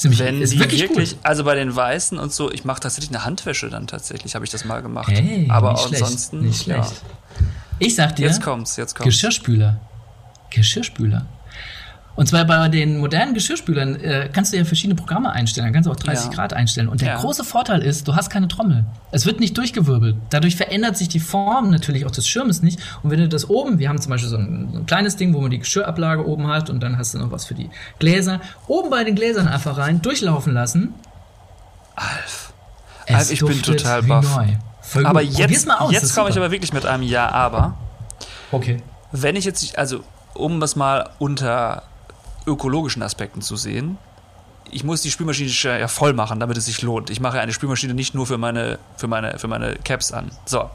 Ist 0.00 0.04
nämlich- 0.04 0.20
Wenn 0.20 0.40
ist 0.42 0.52
die 0.54 0.58
wirklich 0.58 0.80
wirklich, 0.82 1.16
also 1.22 1.44
bei 1.44 1.54
den 1.54 1.76
Weißen 1.76 2.18
und 2.18 2.32
so, 2.32 2.50
ich 2.50 2.64
mache 2.64 2.80
tatsächlich 2.80 3.10
eine 3.14 3.24
Handwäsche 3.26 3.68
dann 3.68 3.86
tatsächlich, 3.86 4.34
habe 4.34 4.44
ich 4.46 4.50
das 4.50 4.64
mal 4.64 4.80
gemacht. 4.80 5.10
Hey, 5.12 5.46
Aber 5.50 5.72
nicht 5.72 5.82
schlecht, 5.88 6.02
ansonsten, 6.02 6.40
nicht 6.40 6.66
ja. 6.66 6.82
schlecht. 6.82 7.02
Ich 7.78 7.94
sag 7.94 8.16
dir, 8.16 8.26
Jetzt 8.26 8.40
kommt's, 8.42 8.76
jetzt 8.76 8.94
kommt's. 8.94 9.04
Geschirrspüler. 9.14 9.78
Geschirrspüler. 10.50 11.26
Und 12.16 12.26
zwar 12.26 12.44
bei 12.44 12.68
den 12.68 12.98
modernen 12.98 13.34
Geschirrspülern 13.34 13.96
äh, 13.96 14.28
kannst 14.32 14.52
du 14.52 14.56
ja 14.58 14.64
verschiedene 14.64 14.94
Programme 14.94 15.30
einstellen. 15.32 15.66
Dann 15.66 15.72
kannst 15.74 15.86
du 15.86 15.90
auch 15.92 15.96
30 15.96 16.26
Ja. 16.26 16.32
Grad 16.32 16.52
einstellen. 16.52 16.88
Und 16.88 17.00
der 17.00 17.08
Ja. 17.08 17.16
große 17.20 17.44
Vorteil 17.44 17.80
ist, 17.82 18.06
du 18.08 18.14
hast 18.16 18.28
keine 18.30 18.48
Trommel. 18.48 18.84
Es 19.10 19.26
wird 19.26 19.40
nicht 19.40 19.56
durchgewirbelt. 19.56 20.16
Dadurch 20.30 20.56
verändert 20.56 20.96
sich 20.96 21.08
die 21.08 21.20
Form 21.20 21.70
natürlich 21.70 22.04
auch 22.06 22.10
des 22.10 22.28
Schirmes 22.28 22.62
nicht. 22.62 22.78
Und 23.02 23.10
wenn 23.10 23.20
du 23.20 23.28
das 23.28 23.48
oben, 23.48 23.78
wir 23.78 23.88
haben 23.88 24.00
zum 24.00 24.10
Beispiel 24.10 24.28
so 24.28 24.36
ein, 24.36 24.68
so 24.72 24.78
ein 24.80 24.86
kleines 24.86 25.16
Ding, 25.16 25.32
wo 25.34 25.40
man 25.40 25.50
die 25.50 25.58
Geschirrablage 25.60 26.26
oben 26.26 26.48
hat 26.48 26.68
und 26.68 26.80
dann 26.80 26.98
hast 26.98 27.14
du 27.14 27.18
noch 27.18 27.30
was 27.30 27.46
für 27.46 27.54
die 27.54 27.70
Gläser. 27.98 28.40
Oben 28.66 28.90
bei 28.90 29.04
den 29.04 29.14
Gläsern 29.14 29.48
einfach 29.48 29.78
rein, 29.78 30.02
durchlaufen 30.02 30.52
lassen. 30.52 30.94
Alf. 31.96 32.52
Es 33.06 33.14
Alf, 33.14 33.30
ich 33.32 33.44
bin 33.44 33.62
total 33.62 34.02
baff. 34.02 34.38
Aber 35.04 35.22
jetzt, 35.22 35.70
aus, 35.70 35.92
jetzt 35.92 36.14
komme 36.14 36.30
ich 36.30 36.36
aber 36.36 36.50
wirklich 36.50 36.72
mit 36.72 36.84
einem 36.86 37.02
Ja, 37.02 37.30
aber. 37.30 37.74
Okay. 38.52 38.82
Wenn 39.12 39.36
ich 39.36 39.44
jetzt, 39.44 39.78
also 39.78 40.00
um 40.34 40.60
es 40.62 40.76
mal 40.76 41.10
unter 41.18 41.82
ökologischen 42.50 43.02
Aspekten 43.02 43.42
zu 43.42 43.56
sehen, 43.56 43.98
ich 44.72 44.84
muss 44.84 45.02
die 45.02 45.10
Spülmaschine 45.10 45.50
ja 45.80 45.88
voll 45.88 46.12
machen, 46.12 46.38
damit 46.38 46.56
es 46.56 46.66
sich 46.66 46.80
lohnt. 46.82 47.10
Ich 47.10 47.18
mache 47.20 47.40
eine 47.40 47.52
Spülmaschine 47.52 47.92
nicht 47.94 48.14
nur 48.14 48.26
für 48.26 48.38
meine, 48.38 48.78
für 48.96 49.08
meine, 49.08 49.38
für 49.38 49.48
meine 49.48 49.74
Caps 49.76 50.12
an. 50.12 50.30
So. 50.44 50.70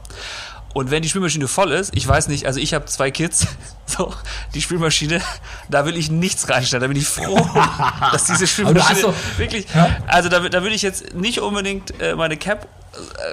Und 0.74 0.90
wenn 0.90 1.02
die 1.02 1.08
Spülmaschine 1.08 1.48
voll 1.48 1.72
ist, 1.72 1.96
ich 1.96 2.06
weiß 2.06 2.28
nicht, 2.28 2.44
also 2.44 2.60
ich 2.60 2.74
habe 2.74 2.84
zwei 2.84 3.10
Kids, 3.10 3.46
so, 3.86 4.12
die 4.54 4.60
Spülmaschine, 4.60 5.22
da 5.70 5.86
will 5.86 5.96
ich 5.96 6.10
nichts 6.10 6.50
reinstellen. 6.50 6.82
Da 6.82 6.88
bin 6.88 6.98
ich 6.98 7.08
froh, 7.08 7.40
dass 8.12 8.24
diese 8.26 8.46
Spülmaschine 8.46 9.00
doch- 9.00 9.14
wirklich, 9.38 9.66
Ja? 9.74 9.88
also 10.06 10.28
da, 10.28 10.40
da 10.40 10.62
würde 10.62 10.74
ich 10.74 10.82
jetzt 10.82 11.14
nicht 11.14 11.40
unbedingt 11.40 11.98
äh, 12.02 12.14
meine 12.14 12.36
Cap 12.36 12.68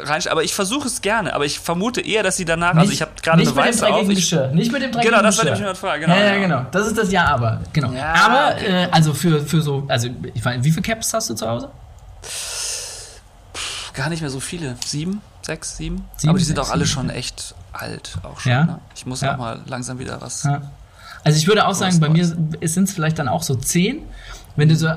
reinstellen, 0.04 0.32
aber 0.34 0.44
ich 0.44 0.54
versuche 0.54 0.88
es 0.88 1.02
gerne, 1.02 1.34
aber 1.34 1.46
ich 1.46 1.60
vermute 1.60 2.02
eher, 2.02 2.24
dass 2.24 2.38
sie 2.38 2.46
danach, 2.46 2.76
also 2.76 2.92
ich 2.92 3.02
habe 3.02 3.12
gerade 3.22 3.40
nicht 3.40 3.48
eine 3.50 3.56
mit 3.56 3.66
dem 3.66 3.82
weiße 3.82 3.88
auf, 3.94 4.10
ich, 4.10 4.16
Geschirr. 4.16 4.48
Nicht 4.48 4.72
mit 4.72 4.82
dem 4.82 4.92
dreckigen 4.92 5.12
Genau, 5.12 5.24
das 5.24 5.38
war 5.38 5.46
nämlich 5.46 5.62
meine 5.62 5.76
Frage, 5.76 6.02
genau, 6.02 6.16
ja, 6.16 6.22
ja, 6.24 6.34
ja. 6.34 6.40
genau. 6.40 6.66
Das 6.72 6.88
ist 6.88 6.98
das 6.98 7.12
Ja, 7.12 7.28
aber. 7.28 7.62
Genau. 7.74 7.92
Ja, 7.94 8.14
aber, 8.26 8.56
okay. 8.56 8.84
äh, 8.86 8.88
also 8.92 9.14
für, 9.14 9.42
für 9.46 9.62
so, 9.62 9.86
also 9.88 10.10
ich 10.34 10.44
weiß, 10.44 10.64
wie 10.64 10.72
viele 10.72 10.82
Caps 10.82 11.14
hast 11.14 11.30
du 11.30 11.34
zu 11.36 11.48
Hause? 11.48 11.70
Gar 13.94 14.10
nicht 14.10 14.22
mehr 14.22 14.30
so 14.32 14.40
viele. 14.40 14.76
Sieben, 14.86 15.22
sechs, 15.44 15.78
sieben. 15.78 16.06
Sieben, 16.18 16.30
Aber 16.30 16.40
die 16.40 16.46
sind 16.46 16.56
sechs, 16.56 16.68
auch 16.68 16.72
alle 16.74 16.86
sieben. 16.86 16.94
schon 16.96 17.10
echt 17.12 17.54
alt. 17.74 18.18
Auch 18.24 18.40
schon. 18.40 18.52
Ja. 18.52 18.64
Ne? 18.64 18.80
Ich 18.96 19.06
muss 19.06 19.22
Ja. 19.22 19.34
auch 19.34 19.38
mal 19.38 19.60
langsam 19.68 20.00
wieder 20.00 20.20
was. 20.20 20.44
Ja. 20.44 20.62
Also 21.24 21.38
ich 21.38 21.48
würde 21.48 21.68
auch 21.68 21.74
sagen, 21.76 22.00
bei 22.00 22.10
mir 22.10 22.26
sind 22.26 22.66
es 22.90 22.94
vielleicht 22.94 23.20
dann 23.20 23.28
auch 23.28 23.44
so 23.44 23.56
zehn. 23.56 24.04
Wenn 24.56 24.70
du 24.70 24.76
so 24.76 24.90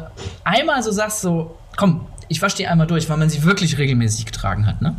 einmal 0.44 0.82
so 0.82 0.90
sagst, 0.92 1.20
so, 1.20 1.56
komm, 1.76 2.06
ich 2.28 2.42
wasche 2.42 2.56
die 2.56 2.66
einmal 2.66 2.86
durch, 2.86 3.08
weil 3.08 3.16
man 3.16 3.30
sie 3.30 3.42
wirklich 3.42 3.78
regelmäßig 3.78 4.26
getragen 4.26 4.66
hat, 4.66 4.82
ne? 4.82 4.94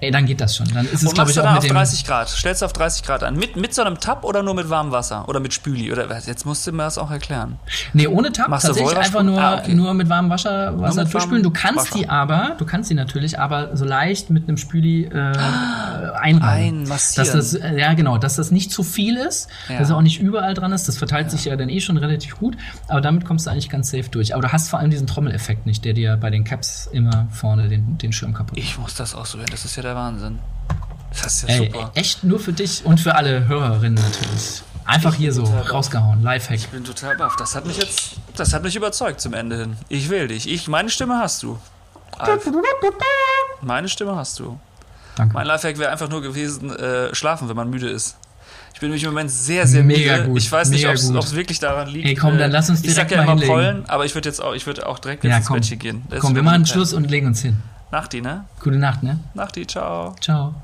Ey, 0.00 0.10
dann 0.10 0.26
geht 0.26 0.40
das 0.42 0.54
schon. 0.56 0.66
Dann 0.74 0.84
ist 0.86 1.02
es, 1.02 1.14
glaube 1.14 1.30
ich, 1.30 1.36
du 1.36 1.42
auch 1.42 1.48
mit 1.50 1.58
auf 1.58 1.64
dem. 1.64 1.74
30 1.74 2.04
Grad? 2.04 2.28
Stellst 2.28 2.60
du 2.60 2.66
auf 2.66 2.72
30 2.74 3.02
Grad 3.02 3.22
an? 3.24 3.34
Mit, 3.36 3.56
mit 3.56 3.74
so 3.74 3.82
einem 3.82 3.98
Tab 3.98 4.24
oder 4.24 4.42
nur 4.42 4.52
mit 4.54 4.68
warmem 4.68 4.92
Wasser? 4.92 5.26
Oder 5.28 5.40
mit 5.40 5.54
Spüli? 5.54 5.90
Oder 5.90 6.10
was? 6.10 6.26
jetzt 6.26 6.44
musst 6.44 6.66
du 6.66 6.72
mir 6.72 6.82
das 6.84 6.98
auch 6.98 7.10
erklären. 7.10 7.58
Nee, 7.94 8.06
ohne 8.06 8.30
Tab. 8.30 8.48
Machst 8.48 8.64
du 8.64 8.68
tatsächlich 8.68 8.96
einfach 8.98 9.20
Wollwaschspül- 9.20 9.22
nur, 9.22 9.40
Ah, 9.40 9.58
okay. 9.58 9.74
nur 9.74 9.94
mit 9.94 10.08
warmem 10.10 10.30
Wasser, 10.30 10.78
Wasser 10.80 11.04
durchspülen. 11.06 11.42
Du 11.42 11.50
kannst 11.50 11.86
Wasser. 11.92 11.98
die 11.98 12.08
aber, 12.10 12.56
du 12.58 12.66
kannst 12.66 12.90
die 12.90 12.94
natürlich, 12.94 13.38
aber 13.40 13.74
so 13.76 13.84
leicht 13.86 14.28
mit 14.28 14.46
einem 14.48 14.58
Spüli 14.58 15.04
äh, 15.04 15.32
einreiben. 16.14 16.80
Einmassieren. 16.82 17.32
Dass 17.38 17.50
das, 17.52 17.54
äh, 17.54 17.78
ja 17.78 17.94
genau, 17.94 18.18
dass 18.18 18.36
das 18.36 18.50
nicht 18.50 18.70
zu 18.70 18.82
viel 18.82 19.16
ist, 19.16 19.48
Ja. 19.68 19.78
dass 19.78 19.90
er 19.90 19.96
auch 19.96 20.02
nicht 20.02 20.20
überall 20.20 20.54
dran 20.54 20.72
ist. 20.72 20.88
Das 20.88 20.98
verteilt 20.98 21.30
sich 21.30 21.44
ja 21.46 21.56
dann 21.56 21.68
eh 21.68 21.80
schon 21.80 21.96
relativ 21.96 22.36
gut, 22.38 22.56
aber 22.88 23.00
damit 23.00 23.24
kommst 23.24 23.46
du 23.46 23.50
eigentlich 23.50 23.68
ganz 23.70 23.90
safe 23.90 24.08
durch. 24.10 24.34
Aber 24.34 24.42
du 24.42 24.52
hast 24.52 24.68
vor 24.68 24.78
allem 24.78 24.90
diesen 24.90 25.06
Trommeleffekt 25.06 25.66
nicht, 25.66 25.84
der 25.84 25.92
dir 25.94 26.16
bei 26.16 26.30
den 26.30 26.44
Caps 26.44 26.88
immer 26.92 27.28
vorne 27.30 27.68
den, 27.68 27.98
den 27.98 28.12
Schirm 28.12 28.34
kaputt 28.34 28.56
macht. 28.58 28.66
Ich 28.66 28.78
muss 28.78 28.94
das 28.94 29.14
ausprobieren. 29.14 29.48
Das 29.50 29.64
ist 29.64 29.76
ja 29.76 29.82
der 29.86 29.94
Wahnsinn. 29.96 30.38
Das 31.22 31.42
ist 31.42 31.48
ja 31.48 31.56
Ey, 31.56 31.70
super. 31.72 31.90
echt 31.94 32.24
nur 32.24 32.38
für 32.38 32.52
dich 32.52 32.84
und 32.84 33.00
für 33.00 33.14
alle 33.14 33.48
Hörerinnen 33.48 33.94
natürlich. 34.02 34.62
Einfach 34.84 35.14
hier 35.14 35.32
so 35.32 35.42
rausgehauen, 35.44 36.22
Lifehack. 36.22 36.56
Ich 36.58 36.68
bin 36.68 36.84
total 36.84 37.16
baff. 37.16 37.34
Das 37.36 37.56
hat 37.56 37.66
mich 37.66 37.76
jetzt, 37.78 38.12
das 38.36 38.52
hat 38.52 38.62
mich 38.62 38.76
überzeugt 38.76 39.20
zum 39.20 39.32
Ende 39.34 39.56
hin. 39.58 39.76
Ich 39.88 40.10
will 40.10 40.28
dich. 40.28 40.48
Ich, 40.48 40.68
meine 40.68 40.90
Stimme 40.90 41.18
hast 41.18 41.42
du. 41.42 41.58
Alf. 42.18 42.48
Meine 43.62 43.88
Stimme 43.88 44.14
hast 44.14 44.38
du. 44.38 44.58
Danke. 45.16 45.34
Mein 45.34 45.46
Lifehack 45.46 45.78
wäre 45.78 45.90
einfach 45.90 46.08
nur 46.08 46.22
gewesen, 46.22 46.70
äh, 46.76 47.14
schlafen, 47.14 47.48
wenn 47.48 47.56
man 47.56 47.70
müde 47.70 47.88
ist. 47.88 48.16
Ich 48.74 48.80
bin 48.80 48.90
nämlich 48.90 49.02
im 49.04 49.10
Moment 49.10 49.30
sehr, 49.30 49.66
sehr 49.66 49.82
Mega 49.82 50.18
müde. 50.18 50.28
gut, 50.28 50.38
Ich 50.38 50.52
weiß 50.52 50.68
mega 50.68 50.92
nicht, 50.92 51.08
ob 51.10 51.24
es 51.24 51.34
wirklich 51.34 51.58
daran 51.58 51.88
liegt. 51.88 52.06
Ey, 52.06 52.14
komm, 52.14 52.36
dann 52.36 52.50
lass 52.50 52.68
uns 52.68 52.84
Ich 52.84 52.94
sag 52.94 53.08
direkt 53.08 53.12
ja 53.12 53.16
mal 53.18 53.22
immer 53.22 53.32
hinlegen. 53.32 53.52
Pollen, 53.54 53.88
aber 53.88 54.04
ich 54.04 54.14
würde 54.14 54.28
jetzt 54.28 54.40
auch, 54.42 54.52
ich 54.54 54.66
würde 54.66 54.86
auch 54.86 54.98
direkt 54.98 55.24
Ja, 55.24 55.38
ins 55.38 55.46
komm. 55.46 55.56
Bettchen 55.56 55.78
gehen. 55.78 56.02
Das 56.10 56.20
Komm, 56.20 56.34
wir 56.34 56.42
machen 56.42 56.66
Schluss 56.66 56.92
und 56.92 57.10
legen 57.10 57.26
uns 57.26 57.40
hin. 57.40 57.60
Nachti, 57.90 58.20
ne? 58.20 58.44
Gute 58.62 58.78
Nacht, 58.78 59.02
ne? 59.02 59.18
Nachti, 59.34 59.66
ciao. 59.66 60.14
Ciao. 60.20 60.54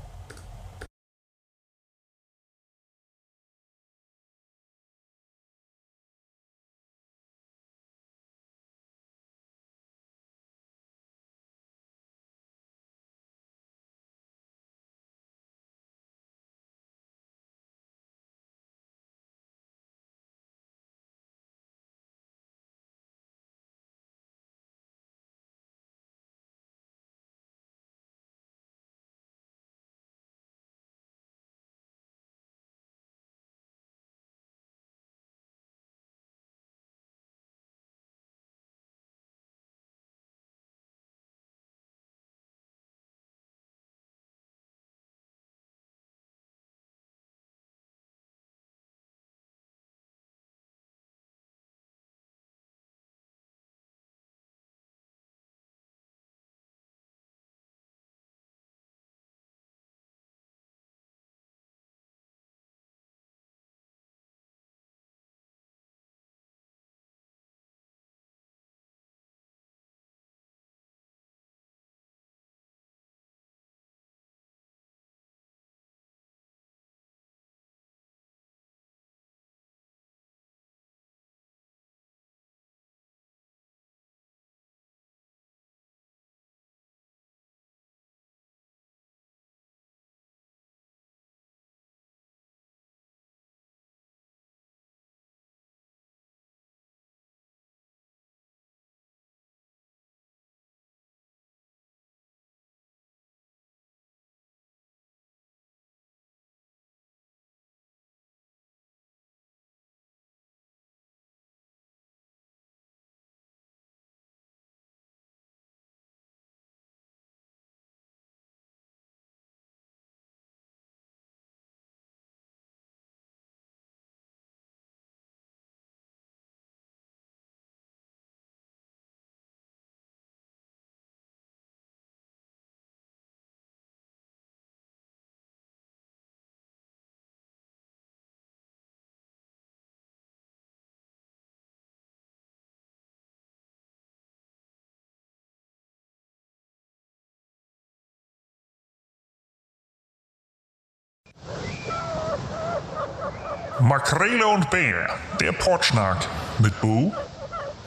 Makrele 153.83 154.47
und 154.47 154.69
Bär, 154.69 155.09
der 155.41 155.51
Potschnack 155.51 156.25
mit 156.57 156.79
Bo 156.79 157.13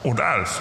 und 0.03 0.21
Alf. 0.21 0.61